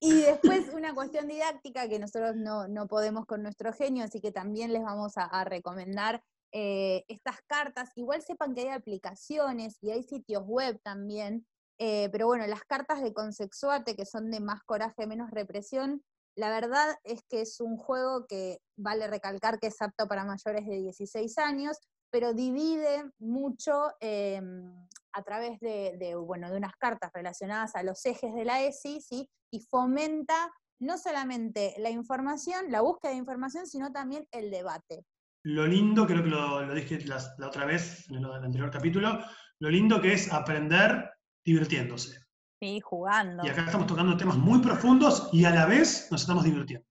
Y 0.00 0.12
después 0.12 0.68
una 0.74 0.94
cuestión 0.94 1.26
didáctica 1.26 1.88
que 1.88 1.98
nosotros 1.98 2.36
no, 2.36 2.86
podemos 2.86 3.24
con 3.24 3.42
nuestro 3.42 3.72
genio, 3.72 4.04
así 4.04 4.20
que 4.20 4.30
también 4.30 4.72
les 4.72 4.82
vamos 4.82 5.14
a, 5.16 5.44
recomendar 5.44 6.22
eh, 6.52 7.04
estas 7.08 7.40
cartas. 7.46 7.90
Igual 7.96 8.22
sepan 8.22 8.54
que 8.54 8.60
hay 8.60 8.68
aplicaciones 8.68 9.78
y 9.80 9.90
hay 9.90 10.02
sitios 10.02 10.44
web 10.46 10.78
también, 10.84 11.46
eh, 11.78 12.10
pero 12.12 12.26
bueno, 12.26 12.46
las 12.46 12.62
cartas 12.64 13.02
de 13.02 13.14
Consexuate, 13.14 13.96
que 13.96 14.04
son 14.04 14.30
de 14.30 14.40
más 14.40 14.62
coraje, 14.64 15.06
menos 15.06 15.30
represión, 15.30 16.02
la 16.38 16.50
verdad 16.50 16.94
es 17.02 17.24
que 17.28 17.40
es 17.40 17.60
un 17.60 17.76
juego 17.76 18.24
que 18.28 18.60
vale 18.76 19.08
recalcar 19.08 19.58
que 19.58 19.66
es 19.66 19.82
apto 19.82 20.06
para 20.06 20.24
mayores 20.24 20.64
de 20.66 20.76
16 20.76 21.36
años, 21.38 21.78
pero 22.10 22.32
divide 22.32 23.10
mucho 23.18 23.90
em, 23.98 24.72
a 25.12 25.22
través 25.24 25.58
de, 25.58 26.14
bueno, 26.14 26.48
de 26.48 26.56
unas 26.56 26.76
cartas 26.76 27.10
relacionadas 27.12 27.74
a 27.74 27.82
los 27.82 28.06
ejes 28.06 28.32
de 28.34 28.44
la 28.44 28.62
ESI, 28.62 29.28
y 29.50 29.60
fomenta 29.62 30.52
no 30.80 30.96
solamente 30.96 31.74
la 31.78 31.90
información, 31.90 32.70
la 32.70 32.82
búsqueda 32.82 33.10
de 33.12 33.18
información, 33.18 33.66
sino 33.66 33.90
también 33.90 34.24
el 34.30 34.52
debate. 34.52 35.04
Lo 35.42 35.66
lindo, 35.66 36.06
creo 36.06 36.22
que 36.22 36.30
lo, 36.30 36.72
dije 36.72 37.00
la, 37.06 37.18
la, 37.38 37.48
otra 37.48 37.64
vez 37.64 38.08
en 38.10 38.16
el 38.16 38.24
anterior 38.26 38.70
capítulo, 38.70 39.18
lo 39.58 39.70
lindo 39.70 40.00
que 40.00 40.12
es 40.12 40.32
aprender 40.32 41.10
divirtiéndose. 41.44 42.27
Sí, 42.60 42.80
jugando. 42.80 43.44
Y 43.44 43.48
acá 43.48 43.64
estamos 43.64 43.86
tocando 43.86 44.16
temas 44.16 44.36
muy 44.36 44.60
profundos 44.60 45.28
y 45.32 45.44
a 45.44 45.50
la 45.50 45.66
vez 45.66 46.08
nos 46.10 46.22
estamos 46.22 46.44
divirtiendo. 46.44 46.86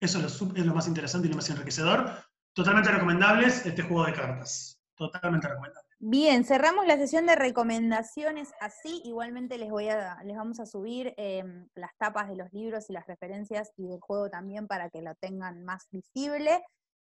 Eso 0.00 0.18
es 0.18 0.40
lo, 0.40 0.56
es 0.56 0.66
lo 0.66 0.74
más 0.74 0.88
interesante 0.88 1.28
y 1.28 1.30
lo 1.30 1.36
más 1.36 1.50
enriquecedor. 1.50 2.10
Totalmente 2.54 2.90
recomendables 2.90 3.66
este 3.66 3.82
juego 3.82 4.06
de 4.06 4.14
cartas. 4.14 4.80
Totalmente 4.94 5.48
recomendable. 5.48 5.88
Bien, 6.02 6.44
cerramos 6.44 6.86
la 6.86 6.96
sesión 6.96 7.26
de 7.26 7.36
recomendaciones 7.36 8.52
así. 8.58 9.02
Igualmente 9.04 9.58
les 9.58 9.70
voy 9.70 9.88
a, 9.88 10.16
les 10.24 10.34
vamos 10.34 10.58
a 10.58 10.64
subir 10.64 11.12
em, 11.18 11.68
las 11.74 11.94
tapas 11.98 12.28
de 12.30 12.36
los 12.36 12.50
libros 12.54 12.88
y 12.88 12.94
las 12.94 13.06
referencias 13.06 13.70
y 13.76 13.86
del 13.86 14.00
juego 14.00 14.30
también 14.30 14.66
para 14.66 14.88
que 14.88 15.02
lo 15.02 15.14
tengan 15.16 15.62
más 15.64 15.88
visible. 15.90 16.62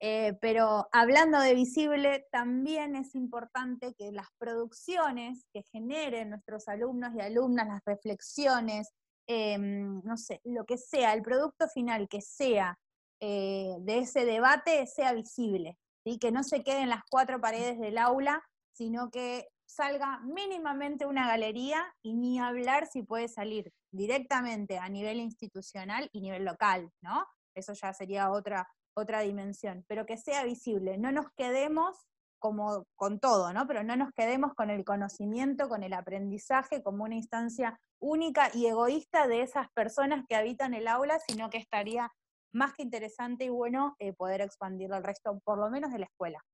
Eh, 0.05 0.36
pero 0.40 0.88
hablando 0.90 1.38
de 1.38 1.55
visible, 1.55 2.26
también 2.32 2.96
es 2.96 3.14
importante 3.14 3.94
que 3.94 4.11
las 4.11 4.26
producciones 4.36 5.46
que 5.53 5.62
generen 5.70 6.30
nuestros 6.30 6.66
alumnos 6.66 7.14
y 7.14 7.20
alumnas, 7.20 7.68
las 7.68 7.84
reflexiones, 7.86 8.90
em, 9.28 10.03
no 10.03 10.16
sé, 10.16 10.40
lo 10.42 10.64
que 10.66 10.76
sea, 10.76 11.14
el 11.14 11.22
producto 11.22 11.68
final 11.68 12.09
que 12.09 12.20
sea 12.20 12.76
eh, 13.20 13.76
de 13.78 13.98
ese 13.98 14.24
debate 14.24 14.84
sea 14.88 15.12
visible, 15.12 15.78
¿sí? 16.05 16.18
que 16.18 16.32
no 16.32 16.42
se 16.42 16.64
quede 16.64 16.80
en 16.80 16.88
las 16.88 17.05
cuatro 17.09 17.40
paredes 17.40 17.78
del 17.78 17.96
aula, 17.96 18.42
sino 18.72 19.09
que 19.12 19.46
salga 19.66 20.18
mínimamente 20.24 21.07
una 21.07 21.28
galería 21.28 21.94
y 22.03 22.14
ni 22.16 22.40
hablar 22.40 22.88
si 22.88 23.05
puede 23.05 23.28
salir 23.28 23.72
directamente 23.92 24.78
a 24.78 24.88
nivel 24.88 25.20
institucional 25.20 26.09
y 26.12 26.22
nivel 26.22 26.44
local, 26.44 26.90
¿no? 27.00 27.24
Eso 27.55 27.72
ya 27.74 27.92
sería 27.92 28.30
otra, 28.32 28.68
otra 28.95 29.20
dimensión, 29.20 29.84
pero 29.88 30.07
que 30.07 30.16
sea 30.16 30.45
visible. 30.45 30.99
No 30.99 31.12
nos 31.12 31.26
quedemos 31.36 31.97
como 32.38 32.84
con 32.97 33.20
todo, 33.20 33.53
¿no? 33.53 33.66
Pero 33.66 33.84
no 33.84 33.97
nos 33.97 34.12
quedemos 34.12 34.53
con 34.55 34.68
el 34.68 34.84
conocimiento, 34.84 35.68
con 35.68 35.84
el 35.84 35.93
aprendizaje 35.93 36.82
como 36.82 37.05
una 37.05 37.14
instancia 37.14 37.78
única 38.01 38.51
y 38.53 38.66
egoísta 38.66 39.28
de 39.28 39.43
esas 39.43 39.70
personas 39.72 40.24
que 40.28 40.34
habitan 40.34 40.74
el 40.74 40.88
aula, 40.88 41.20
sino 41.20 41.51
que 41.51 41.59
estaría 41.59 42.11
más 42.53 42.74
que 42.74 42.82
interesante 42.82 43.45
y 43.45 43.49
bueno 43.49 43.95
eh, 43.99 44.12
poder 44.12 44.40
expandirlo 44.40 44.97
al 44.97 45.05
resto, 45.05 45.40
por 45.45 45.59
lo 45.59 45.70
menos 45.70 45.93
de 45.93 46.01
la 46.01 46.07
escuela. 46.07 46.45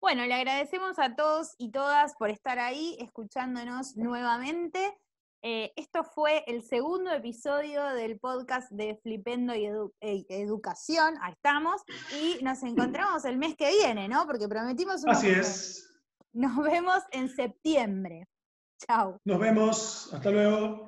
Bueno, 0.00 0.24
le 0.24 0.34
agradecemos 0.34 1.00
a 1.00 1.16
todos 1.16 1.54
y 1.58 1.72
todas 1.72 2.14
por 2.14 2.30
estar 2.30 2.60
ahí 2.60 2.96
escuchándonos 3.00 3.96
nuevamente. 3.96 4.96
Eh, 5.42 5.72
esto 5.76 6.02
fue 6.02 6.42
el 6.46 6.62
segundo 6.62 7.12
episodio 7.12 7.84
del 7.90 8.18
podcast 8.18 8.70
de 8.72 8.98
Flipendo 9.02 9.54
y 9.54 9.66
e, 10.00 10.26
Educación. 10.28 11.14
Ahí 11.22 11.32
estamos. 11.32 11.82
Y 12.20 12.42
nos 12.42 12.62
encontramos 12.62 13.24
el 13.24 13.38
mes 13.38 13.54
que 13.56 13.70
viene, 13.70 14.08
¿no? 14.08 14.26
Porque 14.26 14.48
prometimos 14.48 15.04
un. 15.04 15.10
Así 15.10 15.28
es. 15.28 15.88
Nos 16.32 16.56
vemos 16.62 17.02
en 17.12 17.28
septiembre. 17.28 18.28
Chao. 18.84 19.20
Nos 19.24 19.38
vemos. 19.38 20.12
Hasta 20.12 20.30
luego. 20.30 20.87